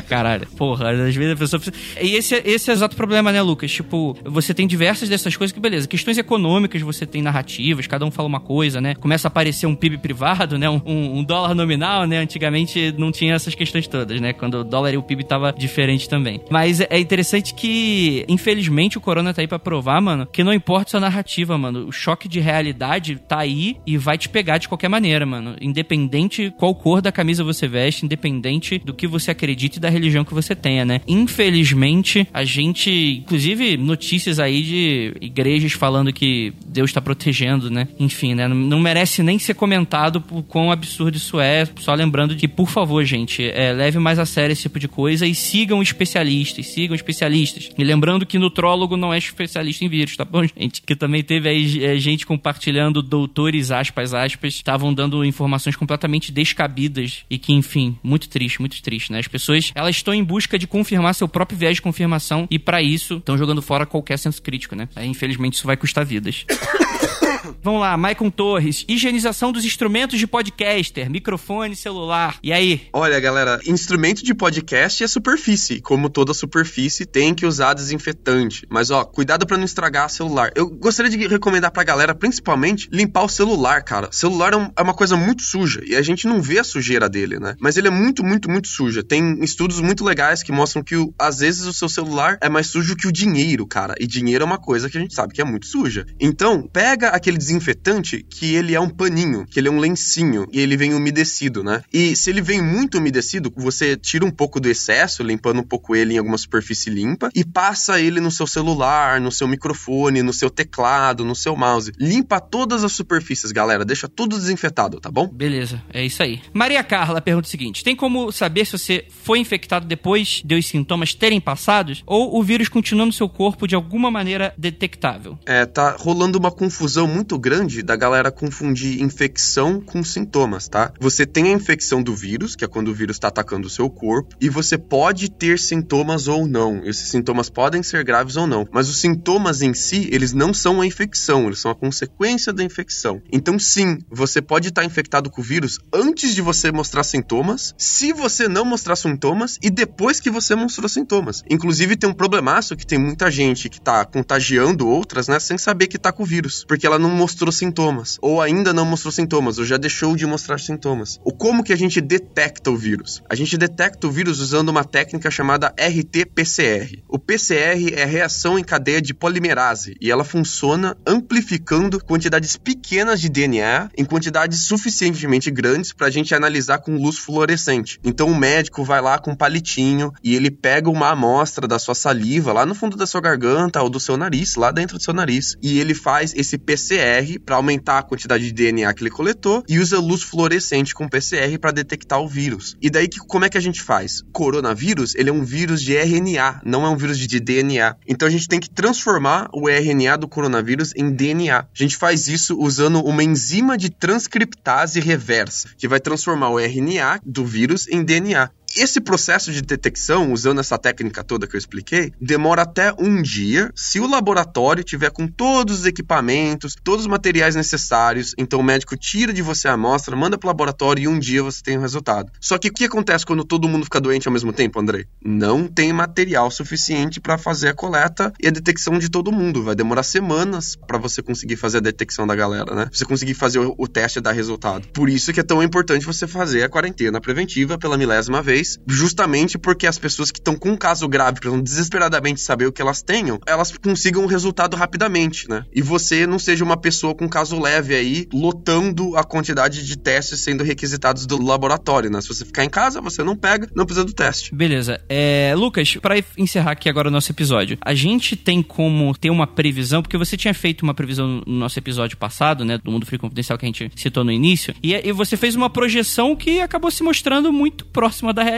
Caralho. 0.08 0.46
Porra, 0.56 0.90
às 0.90 1.14
vezes 1.14 1.32
a 1.32 1.36
pessoa 1.36 1.60
precisa... 1.60 1.76
E 2.00 2.16
esse, 2.16 2.34
esse 2.44 2.70
é 2.70 2.72
o 2.72 2.76
exato 2.76 2.96
problema, 2.96 3.30
né, 3.32 3.42
Lucas? 3.42 3.70
Tipo, 3.70 4.16
você 4.24 4.54
tem 4.54 4.66
diversas 4.66 5.08
dessas 5.08 5.36
coisas 5.36 5.52
que, 5.52 5.60
beleza, 5.60 5.86
questões 5.86 6.18
econômicas, 6.24 6.82
você 6.82 7.06
tem 7.06 7.22
narrativas, 7.22 7.86
cada 7.86 8.04
um 8.04 8.10
fala 8.10 8.28
uma 8.28 8.40
coisa, 8.40 8.80
né? 8.80 8.94
Começa 8.94 9.28
a 9.28 9.30
aparecer 9.30 9.66
um 9.66 9.74
PIB 9.74 9.98
privado, 9.98 10.58
né? 10.58 10.68
Um, 10.68 11.18
um 11.18 11.24
dólar 11.24 11.54
nominal, 11.54 12.06
né? 12.06 12.18
Antigamente 12.18 12.92
não 12.98 13.12
tinha 13.12 13.34
essas 13.34 13.54
questões 13.54 13.86
todas, 13.86 14.20
né? 14.20 14.32
Quando 14.32 14.58
o 14.58 14.64
dólar 14.64 14.92
e 14.94 14.96
o 14.96 15.02
PIB 15.02 15.24
tava 15.24 15.52
diferente 15.56 16.08
também. 16.08 16.40
Mas 16.50 16.80
é 16.80 16.98
interessante 16.98 17.54
que, 17.54 18.24
infelizmente, 18.28 18.98
o 18.98 19.00
Corona 19.00 19.32
tá 19.32 19.42
aí 19.42 19.48
pra 19.48 19.58
provar, 19.58 20.00
mano, 20.00 20.26
que 20.26 20.42
não 20.42 20.52
importa 20.52 20.90
sua 20.90 21.00
narrativa, 21.00 21.56
mano. 21.56 21.86
O 21.86 21.92
choque 21.92 22.28
de 22.28 22.40
realidade 22.40 23.16
tá 23.16 23.38
aí 23.38 23.76
e 23.86 23.96
vai 23.96 24.18
te 24.18 24.28
pegar 24.28 24.58
de 24.58 24.68
qualquer 24.68 24.88
maneira, 24.88 25.24
mano. 25.26 25.56
Independente 25.60 26.52
qual 26.56 26.74
cor 26.74 27.00
da 27.00 27.12
camisa 27.12 27.44
você 27.44 27.68
veste, 27.68 28.04
independente 28.04 28.78
do 28.78 28.94
que 28.94 29.06
você 29.06 29.30
acredita 29.30 29.78
e 29.78 29.80
da 29.80 29.88
religião 29.88 30.24
que 30.24 30.34
você 30.34 30.54
tenha, 30.54 30.84
né? 30.84 31.00
Infelizmente, 31.06 32.26
a 32.32 32.44
gente, 32.44 33.22
inclusive 33.22 33.76
notícias 33.76 34.38
aí 34.38 34.62
de 34.62 35.16
igrejas 35.20 35.72
falando 35.72 36.12
que 36.14 36.52
Deus 36.66 36.90
está 36.90 37.00
protegendo, 37.00 37.70
né? 37.70 37.88
Enfim, 37.98 38.34
né? 38.34 38.48
Não 38.48 38.80
merece 38.80 39.22
nem 39.22 39.38
ser 39.38 39.54
comentado 39.54 40.20
por 40.20 40.42
quão 40.42 40.70
absurdo 40.70 41.16
isso 41.16 41.40
é. 41.40 41.66
Só 41.80 41.92
lembrando 41.94 42.36
que, 42.36 42.48
por 42.48 42.68
favor, 42.68 43.04
gente, 43.04 43.44
é, 43.44 43.72
leve 43.72 43.98
mais 43.98 44.18
a 44.18 44.24
sério 44.24 44.52
esse 44.52 44.62
tipo 44.62 44.78
de 44.78 44.88
coisa 44.88 45.26
e 45.26 45.34
sigam 45.34 45.82
especialistas, 45.82 46.66
sigam 46.66 46.94
especialistas. 46.94 47.70
E 47.76 47.84
lembrando 47.84 48.24
que 48.24 48.38
nutrólogo 48.38 48.96
não 48.96 49.12
é 49.12 49.18
especialista 49.18 49.84
em 49.84 49.88
vírus, 49.88 50.16
tá 50.16 50.24
bom, 50.24 50.44
gente? 50.56 50.80
Que 50.82 50.94
também 50.94 51.22
teve 51.22 51.48
aí 51.48 51.84
é, 51.84 51.96
gente 51.98 52.24
compartilhando 52.24 53.02
doutores, 53.02 53.70
aspas, 53.70 54.14
aspas, 54.14 54.54
estavam 54.54 54.94
dando 54.94 55.24
informações 55.24 55.76
completamente 55.76 56.30
descabidas 56.30 57.24
e 57.28 57.38
que, 57.38 57.52
enfim, 57.52 57.98
muito 58.02 58.28
triste, 58.28 58.60
muito 58.60 58.80
triste, 58.82 59.10
né? 59.12 59.18
As 59.18 59.28
pessoas, 59.28 59.72
elas 59.74 59.96
estão 59.96 60.14
em 60.14 60.22
busca 60.22 60.58
de 60.58 60.66
confirmar 60.66 61.14
seu 61.14 61.28
próprio 61.28 61.58
viés 61.58 61.76
de 61.76 61.82
confirmação 61.82 62.46
e 62.50 62.58
para 62.58 62.82
isso 62.82 63.16
estão 63.16 63.36
jogando 63.36 63.60
fora 63.60 63.86
qualquer 63.86 64.18
senso 64.18 64.40
crítico, 64.40 64.76
né? 64.76 64.88
Aí, 64.94 65.08
infelizmente, 65.08 65.54
isso 65.54 65.66
vai 65.66 65.76
custar 65.76 66.03
vidas. 66.04 66.46
Vamos 67.62 67.80
lá, 67.80 67.96
Maicon 67.96 68.30
Torres. 68.30 68.84
Higienização 68.88 69.52
dos 69.52 69.64
instrumentos 69.64 70.18
de 70.18 70.26
podcaster, 70.26 71.10
microfone, 71.10 71.76
celular. 71.76 72.38
E 72.42 72.52
aí? 72.52 72.82
Olha, 72.92 73.18
galera, 73.20 73.60
instrumento 73.66 74.24
de 74.24 74.34
podcast 74.34 75.02
é 75.02 75.06
superfície. 75.08 75.80
Como 75.80 76.08
toda 76.08 76.32
superfície, 76.32 77.06
tem 77.06 77.34
que 77.34 77.46
usar 77.46 77.74
desinfetante. 77.74 78.66
Mas, 78.68 78.90
ó, 78.90 79.04
cuidado 79.04 79.46
para 79.46 79.56
não 79.56 79.64
estragar 79.64 80.08
celular. 80.08 80.50
Eu 80.54 80.68
gostaria 80.68 81.10
de 81.10 81.26
recomendar 81.26 81.70
pra 81.70 81.84
galera, 81.84 82.14
principalmente, 82.14 82.88
limpar 82.92 83.24
o 83.24 83.28
celular, 83.28 83.82
cara. 83.82 84.08
O 84.08 84.14
celular 84.14 84.52
é, 84.52 84.56
um, 84.56 84.70
é 84.76 84.82
uma 84.82 84.94
coisa 84.94 85.16
muito 85.16 85.42
suja 85.42 85.82
e 85.86 85.94
a 85.96 86.02
gente 86.02 86.26
não 86.26 86.40
vê 86.40 86.58
a 86.58 86.64
sujeira 86.64 87.08
dele, 87.08 87.38
né? 87.38 87.54
Mas 87.60 87.76
ele 87.76 87.88
é 87.88 87.90
muito, 87.90 88.24
muito, 88.24 88.50
muito 88.50 88.68
suja. 88.68 89.02
Tem 89.02 89.42
estudos 89.42 89.80
muito 89.80 90.04
legais 90.04 90.42
que 90.42 90.52
mostram 90.52 90.82
que, 90.82 90.94
às 91.18 91.38
vezes, 91.38 91.66
o 91.66 91.72
seu 91.72 91.88
celular 91.88 92.38
é 92.40 92.48
mais 92.48 92.66
sujo 92.68 92.96
que 92.96 93.06
o 93.06 93.12
dinheiro, 93.12 93.66
cara. 93.66 93.94
E 93.98 94.06
dinheiro 94.06 94.42
é 94.42 94.46
uma 94.46 94.58
coisa 94.58 94.88
que 94.88 94.96
a 94.96 95.00
gente 95.00 95.14
sabe 95.14 95.34
que 95.34 95.40
é 95.40 95.44
muito 95.44 95.66
suja. 95.66 96.06
Então, 96.20 96.68
pega 96.72 97.08
aquele 97.08 97.33
desinfetante 97.36 98.24
que 98.28 98.54
ele 98.54 98.74
é 98.74 98.80
um 98.80 98.88
paninho, 98.88 99.46
que 99.46 99.58
ele 99.58 99.68
é 99.68 99.70
um 99.70 99.78
lencinho 99.78 100.46
e 100.52 100.60
ele 100.60 100.76
vem 100.76 100.94
umedecido, 100.94 101.62
né? 101.62 101.82
E 101.92 102.16
se 102.16 102.30
ele 102.30 102.40
vem 102.40 102.62
muito 102.62 102.98
umedecido, 102.98 103.52
você 103.56 103.96
tira 103.96 104.24
um 104.24 104.30
pouco 104.30 104.60
do 104.60 104.68
excesso, 104.68 105.22
limpando 105.22 105.60
um 105.60 105.64
pouco 105.64 105.94
ele 105.94 106.14
em 106.14 106.18
alguma 106.18 106.38
superfície 106.38 106.90
limpa 106.90 107.30
e 107.34 107.44
passa 107.44 108.00
ele 108.00 108.20
no 108.20 108.30
seu 108.30 108.46
celular, 108.46 109.20
no 109.20 109.30
seu 109.30 109.48
microfone, 109.48 110.22
no 110.22 110.32
seu 110.32 110.50
teclado, 110.50 111.24
no 111.24 111.34
seu 111.34 111.56
mouse. 111.56 111.92
Limpa 111.98 112.40
todas 112.40 112.84
as 112.84 112.92
superfícies, 112.92 113.52
galera. 113.52 113.84
Deixa 113.84 114.08
tudo 114.08 114.36
desinfetado, 114.36 115.00
tá 115.00 115.10
bom? 115.10 115.28
Beleza, 115.28 115.82
é 115.92 116.04
isso 116.04 116.22
aí. 116.22 116.40
Maria 116.52 116.82
Carla 116.82 117.20
pergunta 117.20 117.46
o 117.46 117.50
seguinte: 117.50 117.84
tem 117.84 117.96
como 117.96 118.30
saber 118.32 118.64
se 118.64 118.72
você 118.72 119.06
foi 119.22 119.38
infectado 119.38 119.86
depois 119.86 120.42
de 120.44 120.54
os 120.54 120.66
sintomas 120.66 121.14
terem 121.14 121.40
passados 121.40 122.02
ou 122.06 122.38
o 122.38 122.42
vírus 122.42 122.68
continua 122.68 123.06
no 123.06 123.12
seu 123.12 123.28
corpo 123.28 123.66
de 123.66 123.74
alguma 123.74 124.10
maneira 124.10 124.54
detectável? 124.58 125.38
É, 125.46 125.64
tá 125.64 125.96
rolando 125.98 126.38
uma 126.38 126.50
confusão 126.50 127.06
muito 127.06 127.23
grande 127.38 127.82
da 127.82 127.96
galera 127.96 128.30
confundir 128.30 129.02
infecção 129.02 129.80
com 129.80 130.04
sintomas, 130.04 130.68
tá? 130.68 130.92
Você 131.00 131.24
tem 131.26 131.46
a 131.46 131.56
infecção 131.56 132.02
do 132.02 132.14
vírus, 132.14 132.54
que 132.54 132.64
é 132.64 132.68
quando 132.68 132.88
o 132.88 132.94
vírus 132.94 133.16
está 133.16 133.28
atacando 133.28 133.66
o 133.66 133.70
seu 133.70 133.88
corpo, 133.88 134.36
e 134.40 134.48
você 134.48 134.76
pode 134.76 135.30
ter 135.30 135.58
sintomas 135.58 136.28
ou 136.28 136.46
não. 136.46 136.82
Esses 136.84 137.08
sintomas 137.08 137.48
podem 137.48 137.82
ser 137.82 138.04
graves 138.04 138.36
ou 138.36 138.46
não, 138.46 138.66
mas 138.72 138.88
os 138.88 139.00
sintomas 139.00 139.62
em 139.62 139.74
si, 139.74 140.08
eles 140.12 140.32
não 140.32 140.52
são 140.52 140.80
a 140.80 140.86
infecção, 140.86 141.46
eles 141.46 141.58
são 141.58 141.70
a 141.70 141.74
consequência 141.74 142.52
da 142.52 142.62
infecção. 142.62 143.20
Então, 143.32 143.58
sim, 143.58 143.98
você 144.10 144.40
pode 144.42 144.68
estar 144.68 144.84
infectado 144.84 145.30
com 145.30 145.40
o 145.40 145.44
vírus 145.44 145.78
antes 145.92 146.34
de 146.34 146.42
você 146.42 146.70
mostrar 146.70 147.04
sintomas, 147.04 147.74
se 147.78 148.12
você 148.12 148.48
não 148.48 148.64
mostrar 148.64 148.96
sintomas 148.96 149.58
e 149.62 149.70
depois 149.70 150.20
que 150.20 150.30
você 150.30 150.54
mostrou 150.54 150.88
sintomas. 150.88 151.42
Inclusive, 151.48 151.96
tem 151.96 152.08
um 152.08 152.14
problemaço 152.14 152.76
que 152.76 152.86
tem 152.86 152.98
muita 152.98 153.30
gente 153.30 153.68
que 153.68 153.80
tá 153.80 154.04
contagiando 154.04 154.88
outras, 154.88 155.28
né, 155.28 155.38
sem 155.38 155.58
saber 155.58 155.86
que 155.86 155.98
tá 155.98 156.12
com 156.12 156.22
o 156.22 156.26
vírus, 156.26 156.64
porque 156.66 156.86
ela 156.86 156.98
não 156.98 157.10
mostrou 157.14 157.52
sintomas, 157.52 158.18
ou 158.20 158.42
ainda 158.42 158.72
não 158.72 158.84
mostrou 158.84 159.12
sintomas, 159.12 159.58
ou 159.58 159.64
já 159.64 159.76
deixou 159.76 160.14
de 160.16 160.26
mostrar 160.26 160.58
sintomas. 160.58 161.20
O 161.24 161.32
como 161.32 161.62
que 161.62 161.72
a 161.72 161.76
gente 161.76 162.00
detecta 162.00 162.70
o 162.70 162.76
vírus? 162.76 163.22
A 163.28 163.34
gente 163.34 163.56
detecta 163.56 164.06
o 164.06 164.10
vírus 164.10 164.40
usando 164.40 164.68
uma 164.68 164.84
técnica 164.84 165.30
chamada 165.30 165.74
RT-PCR. 165.78 167.02
O 167.08 167.18
PCR 167.18 167.94
é 167.94 168.04
reação 168.04 168.58
em 168.58 168.64
cadeia 168.64 169.00
de 169.00 169.14
polimerase 169.14 169.96
e 170.00 170.10
ela 170.10 170.24
funciona 170.24 170.96
amplificando 171.06 172.02
quantidades 172.04 172.56
pequenas 172.56 173.20
de 173.20 173.28
DNA 173.28 173.90
em 173.96 174.04
quantidades 174.04 174.62
suficientemente 174.62 175.50
grandes 175.50 175.92
para 175.92 176.08
a 176.08 176.10
gente 176.10 176.34
analisar 176.34 176.78
com 176.78 176.96
luz 176.96 177.18
fluorescente. 177.18 178.00
Então 178.04 178.28
o 178.28 178.36
médico 178.36 178.84
vai 178.84 179.00
lá 179.00 179.18
com 179.18 179.32
um 179.32 179.36
palitinho 179.36 180.12
e 180.22 180.34
ele 180.34 180.50
pega 180.50 180.90
uma 180.90 181.10
amostra 181.10 181.68
da 181.68 181.78
sua 181.78 181.94
saliva 181.94 182.52
lá 182.52 182.66
no 182.66 182.74
fundo 182.74 182.96
da 182.96 183.06
sua 183.06 183.20
garganta 183.20 183.82
ou 183.82 183.90
do 183.90 184.00
seu 184.00 184.16
nariz, 184.16 184.56
lá 184.56 184.70
dentro 184.70 184.98
do 184.98 185.02
seu 185.02 185.14
nariz, 185.14 185.56
e 185.62 185.78
ele 185.78 185.94
faz 185.94 186.32
esse 186.34 186.58
PCR 186.58 187.03
para 187.44 187.56
aumentar 187.56 187.98
a 187.98 188.02
quantidade 188.02 188.44
de 188.44 188.52
DNA 188.52 188.92
que 188.94 189.02
ele 189.02 189.10
coletou 189.10 189.62
e 189.68 189.78
usa 189.78 189.98
luz 189.98 190.22
fluorescente 190.22 190.94
com 190.94 191.08
PCR 191.08 191.58
para 191.58 191.70
detectar 191.70 192.20
o 192.20 192.28
vírus. 192.28 192.76
E 192.80 192.88
daí 192.88 193.08
que 193.08 193.18
como 193.18 193.44
é 193.44 193.48
que 193.48 193.58
a 193.58 193.60
gente 193.60 193.82
faz? 193.82 194.22
Coronavírus, 194.32 195.14
ele 195.14 195.30
é 195.30 195.32
um 195.32 195.44
vírus 195.44 195.82
de 195.82 195.94
RNA, 195.96 196.62
não 196.64 196.84
é 196.84 196.88
um 196.88 196.96
vírus 196.96 197.18
de 197.18 197.40
DNA. 197.40 197.96
Então 198.06 198.26
a 198.26 198.30
gente 198.30 198.48
tem 198.48 198.60
que 198.60 198.70
transformar 198.70 199.48
o 199.52 199.68
RNA 199.68 200.16
do 200.16 200.28
coronavírus 200.28 200.92
em 200.96 201.10
DNA. 201.10 201.58
A 201.58 201.66
gente 201.72 201.96
faz 201.96 202.28
isso 202.28 202.58
usando 202.58 203.00
uma 203.04 203.22
enzima 203.22 203.76
de 203.76 203.90
transcriptase 203.90 205.00
reversa, 205.00 205.68
que 205.76 205.88
vai 205.88 206.00
transformar 206.00 206.50
o 206.50 206.58
RNA 206.58 207.20
do 207.24 207.44
vírus 207.44 207.86
em 207.88 208.02
DNA. 208.02 208.50
Esse 208.76 209.00
processo 209.00 209.52
de 209.52 209.62
detecção, 209.62 210.32
usando 210.32 210.58
essa 210.58 210.76
técnica 210.76 211.22
toda 211.22 211.46
que 211.46 211.54
eu 211.54 211.58
expliquei, 211.58 212.12
demora 212.20 212.62
até 212.62 212.92
um 212.98 213.22
dia 213.22 213.70
se 213.72 214.00
o 214.00 214.06
laboratório 214.06 214.82
tiver 214.82 215.10
com 215.10 215.28
todos 215.28 215.80
os 215.80 215.86
equipamentos, 215.86 216.74
todos 216.82 217.02
os 217.02 217.06
materiais 217.06 217.54
necessários. 217.54 218.34
Então 218.36 218.58
o 218.58 218.64
médico 218.64 218.96
tira 218.96 219.32
de 219.32 219.42
você 219.42 219.68
a 219.68 219.74
amostra, 219.74 220.16
manda 220.16 220.36
para 220.36 220.48
o 220.48 220.50
laboratório 220.50 221.04
e 221.04 221.08
um 221.08 221.20
dia 221.20 221.40
você 221.40 221.62
tem 221.62 221.78
o 221.78 221.80
resultado. 221.80 222.32
Só 222.40 222.58
que 222.58 222.68
o 222.68 222.72
que 222.72 222.84
acontece 222.84 223.24
quando 223.24 223.44
todo 223.44 223.68
mundo 223.68 223.84
fica 223.84 224.00
doente 224.00 224.26
ao 224.26 224.32
mesmo 224.32 224.52
tempo, 224.52 224.80
André? 224.80 225.04
Não 225.24 225.68
tem 225.68 225.92
material 225.92 226.50
suficiente 226.50 227.20
para 227.20 227.38
fazer 227.38 227.68
a 227.68 227.74
coleta 227.74 228.32
e 228.42 228.48
a 228.48 228.50
detecção 228.50 228.98
de 228.98 229.08
todo 229.08 229.30
mundo. 229.30 229.62
Vai 229.62 229.76
demorar 229.76 230.02
semanas 230.02 230.74
para 230.74 230.98
você 230.98 231.22
conseguir 231.22 231.56
fazer 231.56 231.78
a 231.78 231.80
detecção 231.80 232.26
da 232.26 232.34
galera, 232.34 232.74
né? 232.74 232.88
Você 232.92 233.04
conseguir 233.04 233.34
fazer 233.34 233.60
o, 233.60 233.72
o 233.78 233.86
teste 233.86 234.18
e 234.18 234.22
dar 234.22 234.32
resultado. 234.32 234.88
Por 234.88 235.08
isso 235.08 235.32
que 235.32 235.38
é 235.38 235.44
tão 235.44 235.62
importante 235.62 236.04
você 236.04 236.26
fazer 236.26 236.64
a 236.64 236.68
quarentena 236.68 237.20
preventiva 237.20 237.78
pela 237.78 237.96
milésima 237.96 238.42
vez 238.42 238.63
justamente 238.86 239.58
porque 239.58 239.86
as 239.86 239.98
pessoas 239.98 240.30
que 240.30 240.38
estão 240.38 240.56
com 240.56 240.70
um 240.70 240.76
caso 240.76 241.08
grave, 241.08 241.40
precisam 241.40 241.62
desesperadamente 241.62 242.40
saber 242.40 242.66
o 242.66 242.72
que 242.72 242.82
elas 242.82 243.02
tenham, 243.02 243.38
elas 243.46 243.76
consigam 243.76 244.22
um 244.22 244.26
resultado 244.26 244.76
rapidamente, 244.76 245.48
né? 245.48 245.64
E 245.74 245.82
você 245.82 246.26
não 246.26 246.38
seja 246.38 246.64
uma 246.64 246.76
pessoa 246.76 247.14
com 247.14 247.28
caso 247.28 247.58
leve 247.60 247.94
aí, 247.94 248.28
lotando 248.32 249.16
a 249.16 249.24
quantidade 249.24 249.84
de 249.84 249.96
testes 249.96 250.40
sendo 250.40 250.64
requisitados 250.64 251.26
do 251.26 251.42
laboratório, 251.42 252.10
né? 252.10 252.20
Se 252.20 252.28
você 252.28 252.44
ficar 252.44 252.64
em 252.64 252.70
casa, 252.70 253.00
você 253.00 253.22
não 253.22 253.36
pega, 253.36 253.68
não 253.74 253.84
precisa 253.84 254.04
do 254.04 254.12
teste. 254.12 254.54
Beleza. 254.54 255.00
É, 255.08 255.54
Lucas, 255.56 255.96
para 256.00 256.22
encerrar 256.36 256.72
aqui 256.72 256.88
agora 256.88 257.08
o 257.08 257.10
nosso 257.10 257.30
episódio, 257.30 257.78
a 257.80 257.94
gente 257.94 258.36
tem 258.36 258.62
como 258.62 259.16
ter 259.16 259.30
uma 259.30 259.46
previsão, 259.46 260.02
porque 260.02 260.18
você 260.18 260.36
tinha 260.36 260.54
feito 260.54 260.82
uma 260.82 260.94
previsão 260.94 261.42
no 261.46 261.54
nosso 261.54 261.78
episódio 261.78 262.16
passado, 262.16 262.64
né, 262.64 262.78
do 262.78 262.90
Mundo 262.90 263.06
Free 263.06 263.18
Confidencial 263.18 263.58
que 263.58 263.64
a 263.64 263.68
gente 263.68 263.90
citou 263.96 264.24
no 264.24 264.32
início, 264.32 264.74
e, 264.82 264.94
e 264.94 265.12
você 265.12 265.36
fez 265.36 265.54
uma 265.54 265.70
projeção 265.70 266.34
que 266.36 266.60
acabou 266.60 266.90
se 266.90 267.02
mostrando 267.02 267.52
muito 267.52 267.84
próxima 267.86 268.32
da 268.32 268.42
realidade, 268.42 268.53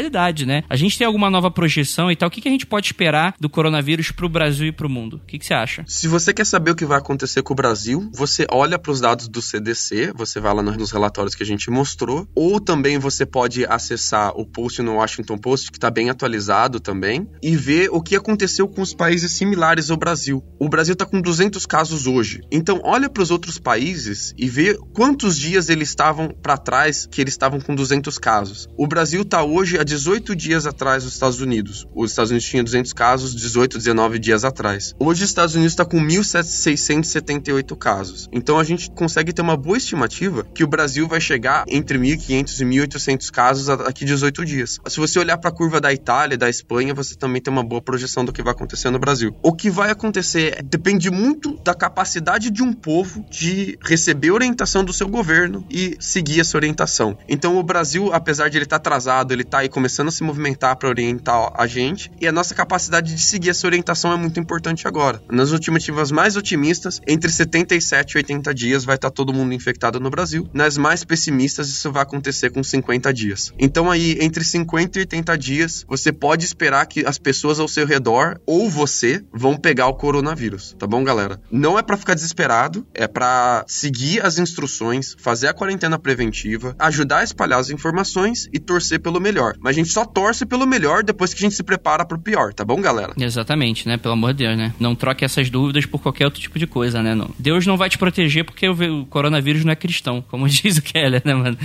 né? 0.46 0.62
A 0.68 0.76
gente 0.76 0.98
tem 0.98 1.06
alguma 1.06 1.30
nova 1.30 1.50
projeção 1.50 2.10
e 2.10 2.16
tal, 2.16 2.28
o 2.28 2.30
que, 2.30 2.40
que 2.40 2.48
a 2.48 2.50
gente 2.50 2.66
pode 2.66 2.86
esperar 2.86 3.34
do 3.40 3.48
coronavírus 3.48 4.10
pro 4.10 4.28
Brasil 4.28 4.66
e 4.66 4.72
pro 4.72 4.88
mundo? 4.88 5.16
O 5.16 5.26
que, 5.26 5.38
que 5.38 5.46
você 5.46 5.54
acha? 5.54 5.84
Se 5.86 6.08
você 6.08 6.32
quer 6.32 6.44
saber 6.44 6.72
o 6.72 6.76
que 6.76 6.84
vai 6.84 6.98
acontecer 6.98 7.42
com 7.42 7.52
o 7.52 7.56
Brasil, 7.56 8.10
você 8.12 8.46
olha 8.50 8.78
para 8.78 8.92
os 8.92 9.00
dados 9.00 9.28
do 9.28 9.40
CDC, 9.40 10.12
você 10.14 10.40
vai 10.40 10.54
lá 10.54 10.62
nos 10.62 10.90
relatórios 10.90 11.34
que 11.34 11.42
a 11.42 11.46
gente 11.46 11.70
mostrou, 11.70 12.28
ou 12.34 12.60
também 12.60 12.98
você 12.98 13.24
pode 13.24 13.64
acessar 13.66 14.32
o 14.36 14.44
post 14.44 14.82
no 14.82 14.96
Washington 14.96 15.38
Post, 15.38 15.70
que 15.70 15.78
está 15.78 15.90
bem 15.90 16.10
atualizado 16.10 16.80
também, 16.80 17.28
e 17.42 17.56
ver 17.56 17.88
o 17.90 18.02
que 18.02 18.16
aconteceu 18.16 18.68
com 18.68 18.82
os 18.82 18.94
países 18.94 19.32
similares 19.32 19.90
ao 19.90 19.96
Brasil. 19.96 20.42
O 20.58 20.68
Brasil 20.68 20.92
está 20.92 21.04
com 21.04 21.20
200 21.20 21.66
casos 21.66 22.06
hoje. 22.06 22.40
Então, 22.50 22.80
olha 22.84 23.08
para 23.08 23.22
os 23.22 23.30
outros 23.30 23.58
países 23.58 24.34
e 24.36 24.48
vê 24.48 24.78
quantos 24.94 25.38
dias 25.38 25.68
eles 25.68 25.88
estavam 25.88 26.28
para 26.28 26.56
trás 26.56 27.06
que 27.10 27.20
eles 27.20 27.34
estavam 27.34 27.60
com 27.60 27.74
200 27.74 28.18
casos. 28.18 28.68
O 28.76 28.86
Brasil 28.86 29.22
está 29.22 29.42
hoje 29.42 29.75
há 29.78 29.84
18 29.84 30.34
dias 30.34 30.66
atrás 30.66 31.04
dos 31.04 31.14
Estados 31.14 31.40
Unidos. 31.40 31.86
Os 31.94 32.10
Estados 32.10 32.30
Unidos 32.30 32.48
tinham 32.48 32.64
200 32.64 32.92
casos 32.92 33.34
18, 33.34 33.78
19 33.78 34.18
dias 34.18 34.44
atrás. 34.44 34.94
Hoje 34.98 35.24
os 35.24 35.30
Estados 35.30 35.54
Unidos 35.54 35.72
está 35.72 35.84
com 35.84 35.98
1.678 35.98 37.76
casos. 37.76 38.28
Então 38.32 38.58
a 38.58 38.64
gente 38.64 38.90
consegue 38.90 39.32
ter 39.32 39.42
uma 39.42 39.56
boa 39.56 39.76
estimativa 39.76 40.44
que 40.54 40.64
o 40.64 40.66
Brasil 40.66 41.06
vai 41.06 41.20
chegar 41.20 41.64
entre 41.68 41.98
1.500 41.98 42.60
e 42.60 42.64
1.800 42.64 43.30
casos 43.30 43.66
daqui 43.66 44.04
18 44.04 44.44
dias. 44.44 44.78
Se 44.86 44.98
você 44.98 45.18
olhar 45.18 45.38
para 45.38 45.50
a 45.50 45.52
curva 45.52 45.80
da 45.80 45.92
Itália, 45.92 46.36
da 46.36 46.48
Espanha, 46.48 46.94
você 46.94 47.14
também 47.14 47.40
tem 47.40 47.52
uma 47.52 47.64
boa 47.64 47.82
projeção 47.82 48.24
do 48.24 48.32
que 48.32 48.42
vai 48.42 48.52
acontecer 48.52 48.90
no 48.90 48.98
Brasil. 48.98 49.36
O 49.42 49.52
que 49.52 49.70
vai 49.70 49.90
acontecer 49.90 50.62
depende 50.62 51.10
muito 51.10 51.56
da 51.62 51.74
capacidade 51.74 52.50
de 52.50 52.62
um 52.62 52.72
povo 52.72 53.24
de 53.30 53.78
receber 53.82 54.30
orientação 54.30 54.84
do 54.84 54.92
seu 54.92 55.08
governo 55.08 55.64
e 55.70 55.96
seguir 56.00 56.40
essa 56.40 56.56
orientação. 56.56 57.16
Então 57.28 57.58
o 57.58 57.62
Brasil, 57.62 58.12
apesar 58.12 58.48
de 58.48 58.56
ele 58.56 58.64
estar 58.64 58.78
tá 58.78 58.88
atrasado, 58.88 59.32
ele 59.32 59.42
está 59.42 59.64
começando 59.68 60.08
a 60.08 60.12
se 60.12 60.22
movimentar 60.22 60.76
para 60.76 60.88
orientar 60.88 61.52
a 61.54 61.66
gente 61.66 62.10
e 62.20 62.26
a 62.26 62.32
nossa 62.32 62.54
capacidade 62.54 63.14
de 63.14 63.20
seguir 63.20 63.50
essa 63.50 63.66
orientação 63.66 64.12
é 64.12 64.16
muito 64.16 64.38
importante 64.40 64.86
agora. 64.86 65.22
Nas 65.30 65.50
estimativas 65.50 66.10
mais 66.10 66.36
otimistas, 66.36 67.00
entre 67.06 67.30
77 67.30 68.12
e 68.12 68.18
80 68.18 68.54
dias 68.54 68.84
vai 68.84 68.96
estar 68.96 69.10
tá 69.10 69.14
todo 69.14 69.32
mundo 69.32 69.54
infectado 69.54 70.00
no 70.00 70.10
Brasil. 70.10 70.48
Nas 70.52 70.76
mais 70.76 71.04
pessimistas, 71.04 71.68
isso 71.68 71.90
vai 71.90 72.02
acontecer 72.02 72.50
com 72.50 72.62
50 72.62 73.12
dias. 73.12 73.52
Então 73.58 73.90
aí, 73.90 74.18
entre 74.20 74.44
50 74.44 74.98
e 74.98 75.00
80 75.00 75.38
dias, 75.38 75.84
você 75.88 76.12
pode 76.12 76.44
esperar 76.44 76.86
que 76.86 77.04
as 77.06 77.18
pessoas 77.18 77.58
ao 77.58 77.68
seu 77.68 77.86
redor 77.86 78.40
ou 78.46 78.68
você 78.70 79.24
vão 79.32 79.56
pegar 79.56 79.86
o 79.88 79.94
coronavírus, 79.94 80.74
tá 80.78 80.86
bom, 80.86 81.02
galera? 81.02 81.40
Não 81.50 81.78
é 81.78 81.82
para 81.82 81.96
ficar 81.96 82.14
desesperado, 82.14 82.86
é 82.94 83.06
para 83.06 83.64
seguir 83.66 84.24
as 84.24 84.38
instruções, 84.38 85.14
fazer 85.18 85.48
a 85.48 85.54
quarentena 85.54 85.98
preventiva, 85.98 86.74
ajudar 86.78 87.18
a 87.18 87.24
espalhar 87.24 87.58
as 87.58 87.70
informações 87.70 88.48
e 88.52 88.58
torcer 88.58 89.00
pelo 89.00 89.20
melhor. 89.20 89.55
Mas 89.60 89.76
a 89.76 89.80
gente 89.80 89.92
só 89.92 90.04
torce 90.04 90.46
pelo 90.46 90.66
melhor 90.66 91.02
depois 91.02 91.32
que 91.32 91.40
a 91.40 91.46
gente 91.46 91.54
se 91.54 91.62
prepara 91.62 92.04
pro 92.04 92.18
pior, 92.18 92.52
tá 92.52 92.64
bom, 92.64 92.80
galera? 92.80 93.12
Exatamente, 93.18 93.86
né? 93.86 93.96
Pelo 93.96 94.14
amor 94.14 94.32
de 94.32 94.44
Deus, 94.44 94.56
né? 94.56 94.74
Não 94.78 94.94
troque 94.94 95.24
essas 95.24 95.50
dúvidas 95.50 95.86
por 95.86 96.00
qualquer 96.00 96.24
outro 96.24 96.40
tipo 96.40 96.58
de 96.58 96.66
coisa, 96.66 97.02
né? 97.02 97.14
Não. 97.14 97.30
Deus 97.38 97.66
não 97.66 97.76
vai 97.76 97.88
te 97.88 97.98
proteger 97.98 98.44
porque 98.44 98.68
o 98.68 99.06
coronavírus 99.06 99.64
não 99.64 99.72
é 99.72 99.76
cristão, 99.76 100.24
como 100.28 100.48
diz 100.48 100.78
o 100.78 100.82
Keller, 100.82 101.22
né, 101.24 101.34
mano? 101.34 101.58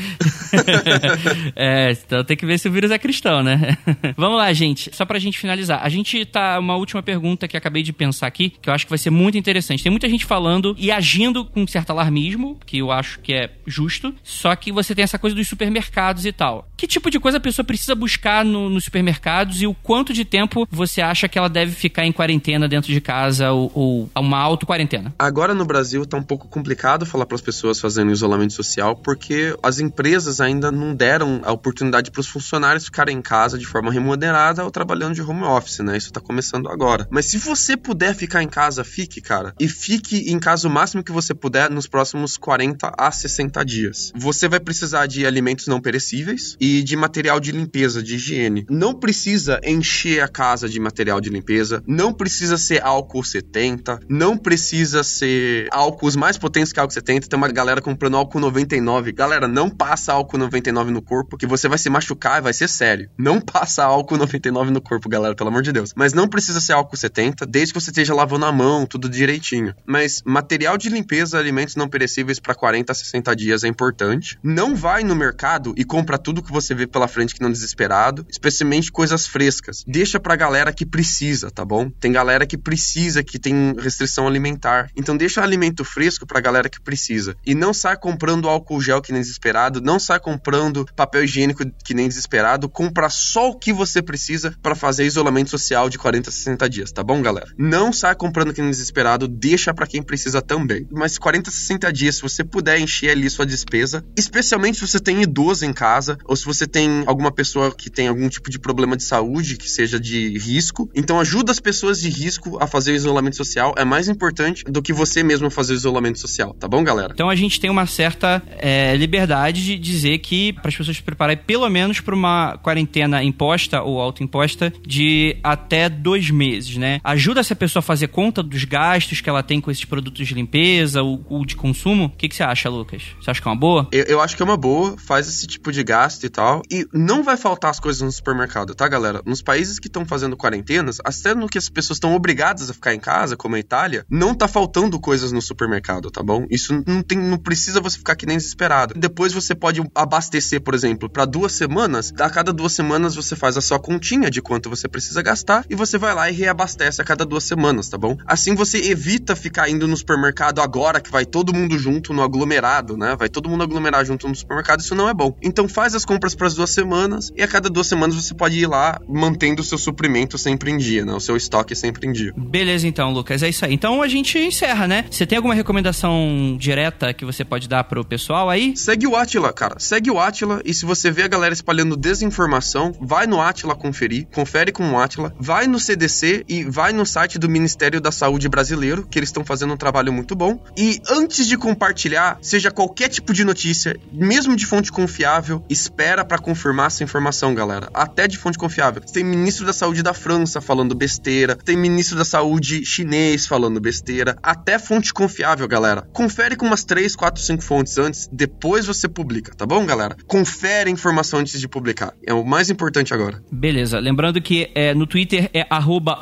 é, 1.55 1.91
então 1.91 2.23
tem 2.23 2.37
que 2.37 2.45
ver 2.45 2.57
se 2.57 2.67
o 2.67 2.71
vírus 2.71 2.91
é 2.91 2.97
cristão, 2.97 3.43
né? 3.43 3.77
Vamos 4.17 4.37
lá, 4.37 4.51
gente. 4.53 4.89
Só 4.93 5.05
pra 5.05 5.19
gente 5.19 5.37
finalizar. 5.37 5.81
A 5.83 5.89
gente 5.89 6.25
tá. 6.25 6.59
Uma 6.59 6.75
última 6.75 7.01
pergunta 7.01 7.47
que 7.47 7.57
acabei 7.57 7.83
de 7.83 7.93
pensar 7.93 8.27
aqui, 8.27 8.49
que 8.61 8.69
eu 8.69 8.73
acho 8.73 8.85
que 8.85 8.89
vai 8.89 8.97
ser 8.97 9.09
muito 9.09 9.37
interessante. 9.37 9.83
Tem 9.83 9.91
muita 9.91 10.09
gente 10.09 10.25
falando 10.25 10.75
e 10.77 10.91
agindo 10.91 11.45
com 11.45 11.65
certo 11.67 11.91
alarmismo, 11.91 12.59
que 12.65 12.79
eu 12.79 12.91
acho 12.91 13.19
que 13.19 13.33
é 13.33 13.51
justo, 13.65 14.13
só 14.23 14.55
que 14.55 14.71
você 14.71 14.93
tem 14.93 15.03
essa 15.03 15.17
coisa 15.17 15.35
dos 15.35 15.47
supermercados 15.47 16.25
e 16.25 16.31
tal. 16.31 16.67
Que 16.77 16.87
tipo 16.87 17.09
de 17.09 17.19
coisa 17.19 17.37
a 17.37 17.41
pessoa 17.41 17.65
precisa 17.65 17.80
buscar 17.95 18.45
no, 18.45 18.69
nos 18.69 18.85
supermercados 18.85 19.61
e 19.61 19.67
o 19.67 19.73
quanto 19.73 20.13
de 20.13 20.25
tempo 20.25 20.67
você 20.69 21.01
acha 21.01 21.27
que 21.27 21.37
ela 21.37 21.49
deve 21.49 21.71
ficar 21.71 22.05
em 22.05 22.11
quarentena 22.11 22.67
dentro 22.67 22.91
de 22.91 23.01
casa 23.01 23.51
ou, 23.51 23.71
ou 23.73 24.09
uma 24.17 24.39
auto-quarentena? 24.39 25.13
Agora 25.17 25.53
no 25.53 25.65
Brasil 25.65 26.05
tá 26.05 26.17
um 26.17 26.23
pouco 26.23 26.47
complicado 26.47 27.05
falar 27.05 27.25
para 27.25 27.35
as 27.35 27.41
pessoas 27.41 27.79
fazendo 27.79 28.11
isolamento 28.11 28.53
social 28.53 28.95
porque 28.95 29.55
as 29.63 29.79
empresas 29.79 30.41
ainda 30.41 30.71
não 30.71 30.93
deram 30.95 31.41
a 31.43 31.51
oportunidade 31.51 32.11
para 32.11 32.21
os 32.21 32.27
funcionários 32.27 32.85
ficarem 32.85 33.17
em 33.17 33.21
casa 33.21 33.57
de 33.57 33.65
forma 33.65 33.91
remunerada 33.91 34.63
ou 34.63 34.71
trabalhando 34.71 35.15
de 35.15 35.21
home 35.21 35.43
office, 35.43 35.79
né? 35.79 35.97
Isso 35.97 36.11
tá 36.11 36.19
começando 36.19 36.69
agora. 36.69 37.07
Mas 37.09 37.25
se 37.25 37.37
você 37.37 37.77
puder 37.77 38.15
ficar 38.15 38.43
em 38.43 38.47
casa, 38.47 38.83
fique, 38.83 39.21
cara. 39.21 39.53
E 39.59 39.67
fique 39.67 40.31
em 40.31 40.39
casa 40.39 40.67
o 40.67 40.71
máximo 40.71 41.03
que 41.03 41.11
você 41.11 41.33
puder 41.33 41.69
nos 41.69 41.87
próximos 41.87 42.37
40 42.37 42.93
a 42.97 43.11
60 43.11 43.63
dias. 43.65 44.11
Você 44.15 44.47
vai 44.47 44.59
precisar 44.59 45.07
de 45.07 45.25
alimentos 45.25 45.67
não 45.67 45.81
perecíveis 45.81 46.55
e 46.59 46.83
de 46.83 46.95
material 46.95 47.39
de 47.39 47.51
limpeza, 47.51 47.70
de 47.71 48.15
higiene. 48.15 48.65
Não 48.69 48.93
precisa 48.93 49.59
encher 49.63 50.21
a 50.21 50.27
casa 50.27 50.67
de 50.67 50.79
material 50.79 51.21
de 51.21 51.29
limpeza, 51.29 51.81
não 51.87 52.13
precisa 52.13 52.57
ser 52.57 52.83
álcool 52.83 53.23
70, 53.23 54.01
não 54.09 54.37
precisa 54.37 55.03
ser 55.03 55.67
álcools 55.71 56.15
mais 56.15 56.37
potentes 56.37 56.73
que 56.73 56.79
álcool 56.79 56.93
70. 56.93 57.27
Tem 57.27 57.37
uma 57.37 57.47
galera 57.47 57.81
comprando 57.81 58.17
álcool 58.17 58.39
99. 58.39 59.13
Galera, 59.13 59.47
não 59.47 59.69
passa 59.69 60.11
álcool 60.11 60.37
99 60.37 60.91
no 60.91 61.01
corpo, 61.01 61.37
que 61.37 61.47
você 61.47 61.67
vai 61.69 61.77
se 61.77 61.89
machucar 61.89 62.39
e 62.39 62.41
vai 62.41 62.53
ser 62.53 62.67
sério. 62.67 63.09
Não 63.17 63.39
passa 63.41 63.83
álcool 63.83 64.17
99 64.17 64.71
no 64.71 64.81
corpo, 64.81 65.07
galera, 65.07 65.33
pelo 65.33 65.49
amor 65.49 65.61
de 65.61 65.71
Deus. 65.71 65.93
Mas 65.95 66.13
não 66.13 66.27
precisa 66.27 66.59
ser 66.59 66.73
álcool 66.73 66.97
70, 66.97 67.45
desde 67.45 67.73
que 67.73 67.79
você 67.79 67.89
esteja 67.89 68.13
lavando 68.13 68.45
a 68.45 68.51
mão, 68.51 68.85
tudo 68.85 69.07
direitinho. 69.07 69.73
Mas 69.85 70.21
material 70.25 70.77
de 70.77 70.89
limpeza, 70.89 71.39
alimentos 71.39 71.75
não 71.75 71.87
perecíveis 71.87 72.39
para 72.39 72.53
40 72.53 72.91
a 72.91 72.95
60 72.95 73.35
dias 73.35 73.63
é 73.63 73.67
importante. 73.67 74.37
Não 74.43 74.75
vai 74.75 75.03
no 75.03 75.15
mercado 75.15 75.73
e 75.77 75.85
compra 75.85 76.17
tudo 76.17 76.43
que 76.43 76.51
você 76.51 76.75
vê 76.75 76.85
pela 76.85 77.07
frente 77.07 77.33
que 77.33 77.41
não 77.41 77.49
desesperado, 77.61 78.25
especialmente 78.29 78.91
coisas 78.91 79.25
frescas. 79.25 79.83
Deixa 79.87 80.19
pra 80.19 80.35
galera 80.35 80.73
que 80.73 80.85
precisa, 80.85 81.49
tá 81.51 81.63
bom? 81.63 81.89
Tem 81.89 82.11
galera 82.11 82.45
que 82.45 82.57
precisa, 82.57 83.23
que 83.23 83.39
tem 83.39 83.75
restrição 83.79 84.27
alimentar. 84.27 84.89
Então 84.95 85.15
deixa 85.15 85.41
alimento 85.41 85.85
fresco 85.85 86.25
pra 86.25 86.41
galera 86.41 86.69
que 86.69 86.81
precisa. 86.81 87.35
E 87.45 87.55
não 87.55 87.73
sai 87.73 87.97
comprando 87.97 88.49
álcool 88.49 88.81
gel 88.81 89.01
que 89.01 89.13
nem 89.13 89.21
desesperado, 89.21 89.81
não 89.81 89.99
sai 89.99 90.19
comprando 90.19 90.85
papel 90.95 91.23
higiênico 91.23 91.63
que 91.83 91.93
nem 91.93 92.07
desesperado, 92.07 92.67
compra 92.67 93.09
só 93.09 93.49
o 93.49 93.57
que 93.57 93.71
você 93.71 94.01
precisa 94.01 94.55
para 94.61 94.75
fazer 94.75 95.05
isolamento 95.05 95.49
social 95.49 95.89
de 95.89 95.97
40 95.97 96.29
a 96.29 96.33
60 96.33 96.69
dias, 96.69 96.91
tá 96.91 97.03
bom, 97.03 97.21
galera? 97.21 97.51
Não 97.57 97.93
sai 97.93 98.15
comprando 98.15 98.53
que 98.53 98.61
nem 98.61 98.71
desesperado, 98.71 99.27
deixa 99.27 99.73
para 99.73 99.87
quem 99.87 100.01
precisa 100.01 100.41
também. 100.41 100.87
Mas 100.91 101.17
40 101.17 101.49
a 101.49 101.53
60 101.53 101.93
dias, 101.93 102.15
se 102.15 102.21
você 102.21 102.43
puder 102.43 102.79
encher 102.79 103.11
ali 103.11 103.29
sua 103.29 103.45
despesa, 103.45 104.03
especialmente 104.17 104.79
se 104.79 104.87
você 104.87 104.99
tem 104.99 105.21
idoso 105.21 105.65
em 105.65 105.73
casa 105.73 106.17
ou 106.25 106.35
se 106.35 106.45
você 106.45 106.65
tem 106.65 107.03
alguma 107.05 107.31
pessoa 107.31 107.50
que 107.77 107.89
tem 107.89 108.07
algum 108.07 108.27
tipo 108.29 108.49
de 108.49 108.59
problema 108.59 108.95
de 108.95 109.03
saúde 109.03 109.57
que 109.57 109.69
seja 109.69 109.99
de 109.99 110.37
risco, 110.37 110.89
então 110.95 111.19
ajuda 111.19 111.51
as 111.51 111.59
pessoas 111.59 111.99
de 111.99 112.09
risco 112.09 112.57
a 112.61 112.67
fazer 112.67 112.91
o 112.91 112.95
isolamento 112.95 113.35
social, 113.35 113.73
é 113.77 113.85
mais 113.85 114.07
importante 114.07 114.63
do 114.65 114.81
que 114.81 114.93
você 114.93 115.23
mesmo 115.23 115.49
fazer 115.49 115.73
o 115.73 115.75
isolamento 115.75 116.19
social, 116.19 116.53
tá 116.53 116.67
bom, 116.67 116.83
galera? 116.83 117.11
Então 117.13 117.29
a 117.29 117.35
gente 117.35 117.59
tem 117.59 117.69
uma 117.69 117.85
certa 117.85 118.41
é, 118.57 118.95
liberdade 118.95 119.63
de 119.63 119.77
dizer 119.77 120.19
que 120.19 120.53
para 120.53 120.69
as 120.69 120.75
pessoas 120.75 120.97
se 120.97 121.03
prepararem 121.03 121.41
pelo 121.45 121.69
menos 121.69 121.99
para 121.99 122.15
uma 122.15 122.57
quarentena 122.57 123.23
imposta 123.23 123.81
ou 123.81 123.99
autoimposta 123.99 124.73
de 124.85 125.37
até 125.43 125.89
dois 125.89 126.29
meses, 126.29 126.77
né? 126.77 126.99
Ajuda 127.03 127.39
essa 127.39 127.55
pessoa 127.55 127.81
a 127.81 127.83
fazer 127.83 128.07
conta 128.07 128.43
dos 128.43 128.63
gastos 128.63 129.21
que 129.21 129.29
ela 129.29 129.43
tem 129.43 129.59
com 129.59 129.71
esses 129.71 129.85
produtos 129.85 130.27
de 130.27 130.33
limpeza 130.33 131.01
ou, 131.01 131.23
ou 131.29 131.45
de 131.45 131.55
consumo? 131.55 132.05
O 132.05 132.09
que, 132.09 132.29
que 132.29 132.35
você 132.35 132.43
acha, 132.43 132.69
Lucas? 132.69 133.03
Você 133.21 133.31
acha 133.31 133.41
que 133.41 133.47
é 133.47 133.51
uma 133.51 133.57
boa? 133.57 133.87
Eu, 133.91 134.03
eu 134.05 134.21
acho 134.21 134.35
que 134.35 134.41
é 134.41 134.45
uma 134.45 134.57
boa, 134.57 134.95
faz 134.97 135.27
esse 135.27 135.47
tipo 135.47 135.71
de 135.71 135.83
gasto 135.83 136.23
e 136.25 136.29
tal. 136.29 136.61
E 136.71 136.85
não 136.93 137.23
vai 137.23 137.37
faltar 137.41 137.71
as 137.71 137.79
coisas 137.79 138.01
no 138.01 138.11
supermercado, 138.11 138.75
tá, 138.75 138.87
galera? 138.87 139.21
Nos 139.25 139.41
países 139.41 139.79
que 139.79 139.87
estão 139.87 140.05
fazendo 140.05 140.37
quarentenas, 140.37 140.99
até 141.03 141.33
no 141.33 141.47
que 141.47 141.57
as 141.57 141.67
pessoas 141.67 141.97
estão 141.97 142.15
obrigadas 142.15 142.69
a 142.69 142.73
ficar 142.73 142.93
em 142.93 142.99
casa, 142.99 143.35
como 143.35 143.55
a 143.55 143.59
Itália, 143.59 144.05
não 144.09 144.35
tá 144.35 144.47
faltando 144.47 144.99
coisas 144.99 145.31
no 145.31 145.41
supermercado, 145.41 146.11
tá 146.11 146.21
bom? 146.21 146.45
Isso 146.49 146.83
não 146.85 147.01
tem, 147.01 147.17
não 147.17 147.37
precisa 147.37 147.81
você 147.81 147.97
ficar 147.97 148.15
que 148.15 148.25
nem 148.25 148.37
desesperado. 148.37 148.93
Depois 148.95 149.33
você 149.33 149.55
pode 149.55 149.81
abastecer, 149.95 150.61
por 150.61 150.75
exemplo, 150.75 151.09
para 151.09 151.25
duas 151.25 151.53
semanas. 151.53 152.13
A 152.19 152.29
cada 152.29 152.53
duas 152.53 152.73
semanas 152.73 153.15
você 153.15 153.35
faz 153.35 153.57
a 153.57 153.61
sua 153.61 153.79
continha 153.79 154.29
de 154.29 154.41
quanto 154.41 154.69
você 154.69 154.87
precisa 154.87 155.21
gastar 155.21 155.65
e 155.69 155.75
você 155.75 155.97
vai 155.97 156.13
lá 156.13 156.29
e 156.29 156.33
reabastece 156.33 157.01
a 157.01 157.05
cada 157.05 157.25
duas 157.25 157.43
semanas, 157.43 157.89
tá 157.89 157.97
bom? 157.97 158.15
Assim 158.27 158.53
você 158.53 158.77
evita 158.91 159.35
ficar 159.35 159.67
indo 159.69 159.87
no 159.87 159.97
supermercado 159.97 160.61
agora 160.61 161.01
que 161.01 161.11
vai 161.11 161.25
todo 161.25 161.53
mundo 161.53 161.77
junto 161.79 162.13
no 162.13 162.21
aglomerado, 162.21 162.95
né? 162.95 163.15
Vai 163.17 163.29
todo 163.29 163.49
mundo 163.49 163.63
aglomerar 163.63 164.05
junto 164.05 164.27
no 164.27 164.35
supermercado, 164.35 164.81
isso 164.81 164.93
não 164.93 165.09
é 165.09 165.13
bom. 165.13 165.35
Então 165.41 165.67
faz 165.67 165.95
as 165.95 166.05
compras 166.05 166.35
para 166.35 166.47
as 166.47 166.53
duas 166.53 166.69
semanas 166.69 166.91
semanas, 166.91 167.30
e 167.35 167.43
a 167.43 167.47
cada 167.47 167.69
duas 167.69 167.87
semanas 167.87 168.15
você 168.15 168.33
pode 168.33 168.59
ir 168.59 168.67
lá 168.67 168.99
mantendo 169.07 169.61
o 169.61 169.65
seu 169.65 169.77
suprimento 169.77 170.37
sempre 170.37 170.71
em 170.71 170.77
dia, 170.77 171.05
né? 171.05 171.13
O 171.13 171.19
seu 171.19 171.35
estoque 171.35 171.75
sempre 171.75 172.07
em 172.07 172.11
dia. 172.11 172.33
Beleza, 172.35 172.87
então, 172.87 173.11
Lucas, 173.11 173.43
é 173.43 173.49
isso 173.49 173.65
aí. 173.65 173.73
Então 173.73 174.01
a 174.01 174.07
gente 174.07 174.37
encerra, 174.37 174.87
né? 174.87 175.05
Você 175.09 175.25
tem 175.25 175.37
alguma 175.37 175.53
recomendação 175.53 176.55
direta 176.59 177.13
que 177.13 177.25
você 177.25 177.43
pode 177.43 177.67
dar 177.67 177.83
pro 177.83 178.03
pessoal 178.03 178.49
aí? 178.49 178.75
Segue 178.75 179.07
o 179.07 179.15
Atila, 179.15 179.53
cara. 179.53 179.75
Segue 179.79 180.11
o 180.11 180.19
Atila 180.19 180.61
e 180.65 180.73
se 180.73 180.85
você 180.85 181.11
vê 181.11 181.23
a 181.23 181.27
galera 181.27 181.53
espalhando 181.53 181.97
desinformação, 181.97 182.93
vai 182.99 183.27
no 183.27 183.41
Atila 183.41 183.75
conferir, 183.75 184.27
confere 184.33 184.71
com 184.71 184.91
o 184.91 184.97
Atila, 184.97 185.33
vai 185.39 185.67
no 185.67 185.79
CDC 185.79 186.45
e 186.47 186.63
vai 186.63 186.93
no 186.93 187.05
site 187.05 187.37
do 187.37 187.49
Ministério 187.49 188.01
da 188.01 188.11
Saúde 188.11 188.47
brasileiro, 188.49 189.07
que 189.09 189.17
eles 189.17 189.29
estão 189.29 189.45
fazendo 189.45 189.73
um 189.73 189.77
trabalho 189.77 190.11
muito 190.11 190.35
bom. 190.35 190.59
E 190.77 190.99
antes 191.09 191.47
de 191.47 191.57
compartilhar, 191.57 192.37
seja 192.41 192.71
qualquer 192.71 193.09
tipo 193.09 193.33
de 193.33 193.43
notícia, 193.43 193.97
mesmo 194.11 194.55
de 194.55 194.65
fonte 194.65 194.91
confiável, 194.91 195.63
espera 195.69 196.25
para 196.25 196.39
confirmar 196.39 196.87
essa 196.87 197.03
informação, 197.11 197.53
galera. 197.53 197.89
Até 197.93 198.25
de 198.25 198.37
fonte 198.37 198.57
confiável. 198.57 199.01
Tem 199.01 199.23
ministro 199.23 199.65
da 199.65 199.73
Saúde 199.73 200.01
da 200.01 200.13
França 200.13 200.61
falando 200.61 200.95
besteira, 200.95 201.55
tem 201.57 201.75
ministro 201.75 202.17
da 202.17 202.23
Saúde 202.23 202.85
chinês 202.85 203.45
falando 203.45 203.81
besteira, 203.81 204.37
até 204.41 204.79
fonte 204.79 205.13
confiável, 205.13 205.67
galera. 205.67 206.07
Confere 206.13 206.55
com 206.55 206.65
umas 206.65 206.85
3, 206.85 207.13
4, 207.15 207.43
5 207.43 207.61
fontes 207.61 207.97
antes, 207.97 208.29
depois 208.31 208.85
você 208.85 209.09
publica, 209.09 209.53
tá 209.53 209.65
bom, 209.65 209.85
galera? 209.85 210.15
Confere 210.25 210.89
a 210.89 210.93
informação 210.93 211.39
antes 211.39 211.59
de 211.59 211.67
publicar. 211.67 212.13
É 212.25 212.33
o 212.33 212.45
mais 212.45 212.69
importante 212.69 213.13
agora. 213.13 213.43
Beleza. 213.51 213.99
Lembrando 213.99 214.41
que 214.41 214.71
é, 214.73 214.93
no 214.93 215.05
Twitter 215.05 215.49
é 215.53 215.67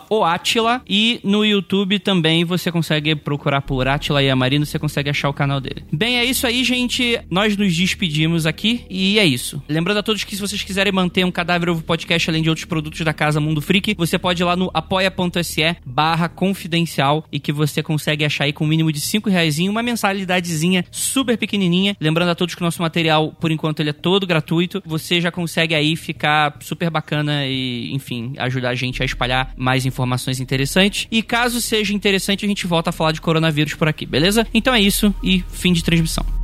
oatila 0.09 0.81
e 0.87 1.19
no 1.23 1.45
YouTube 1.45 1.99
também 1.99 2.43
você 2.43 2.71
consegue 2.71 3.15
procurar 3.15 3.61
por 3.61 3.87
Atila 3.87 4.23
e 4.23 4.29
Amarino, 4.29 4.65
você 4.65 4.79
consegue 4.79 5.09
achar 5.09 5.29
o 5.29 5.33
canal 5.33 5.61
dele. 5.61 5.83
Bem, 5.93 6.17
é 6.17 6.25
isso 6.25 6.47
aí, 6.47 6.63
gente. 6.63 7.19
Nós 7.29 7.55
nos 7.55 7.75
despedimos 7.75 8.47
aqui 8.47 8.85
e 8.89 9.19
é 9.19 9.25
isso. 9.25 9.61
Lembrando 9.69 9.97
a 9.97 10.03
todos 10.03 10.23
que 10.23 10.35
se 10.35 10.41
vocês 10.41 10.63
quiserem 10.79 10.93
manter 10.93 11.25
um 11.25 11.31
Cadáver 11.31 11.69
Ovo 11.69 11.83
Podcast 11.83 12.29
além 12.29 12.41
de 12.41 12.47
outros 12.47 12.65
produtos 12.65 13.01
da 13.01 13.13
casa 13.13 13.41
Mundo 13.41 13.61
Freak, 13.61 13.95
você 13.97 14.17
pode 14.17 14.41
ir 14.41 14.45
lá 14.45 14.55
no 14.55 14.71
apoia.se 14.73 15.75
barra 15.85 16.29
confidencial 16.29 17.25
e 17.29 17.37
que 17.37 17.51
você 17.51 17.83
consegue 17.83 18.23
achar 18.23 18.45
aí 18.45 18.53
com 18.53 18.63
o 18.63 18.67
um 18.67 18.69
mínimo 18.69 18.89
de 18.89 19.01
5 19.01 19.29
reais 19.29 19.59
uma 19.59 19.83
mensalidadezinha 19.83 20.85
super 20.89 21.37
pequenininha. 21.37 21.97
Lembrando 21.99 22.29
a 22.29 22.35
todos 22.35 22.55
que 22.55 22.61
o 22.61 22.63
nosso 22.63 22.81
material, 22.81 23.33
por 23.41 23.51
enquanto, 23.51 23.81
ele 23.81 23.89
é 23.89 23.93
todo 23.93 24.25
gratuito. 24.25 24.81
Você 24.85 25.19
já 25.19 25.31
consegue 25.31 25.75
aí 25.75 25.97
ficar 25.97 26.55
super 26.61 26.89
bacana 26.89 27.45
e, 27.45 27.91
enfim, 27.93 28.33
ajudar 28.37 28.69
a 28.69 28.75
gente 28.75 29.01
a 29.01 29.05
espalhar 29.05 29.51
mais 29.57 29.85
informações 29.85 30.39
interessantes. 30.39 31.07
E 31.11 31.21
caso 31.21 31.59
seja 31.59 31.93
interessante, 31.93 32.45
a 32.45 32.47
gente 32.47 32.65
volta 32.65 32.91
a 32.91 32.93
falar 32.93 33.11
de 33.11 33.19
coronavírus 33.19 33.73
por 33.73 33.89
aqui, 33.89 34.05
beleza? 34.05 34.47
Então 34.53 34.73
é 34.73 34.79
isso 34.79 35.13
e 35.21 35.43
fim 35.51 35.73
de 35.73 35.83
transmissão. 35.83 36.38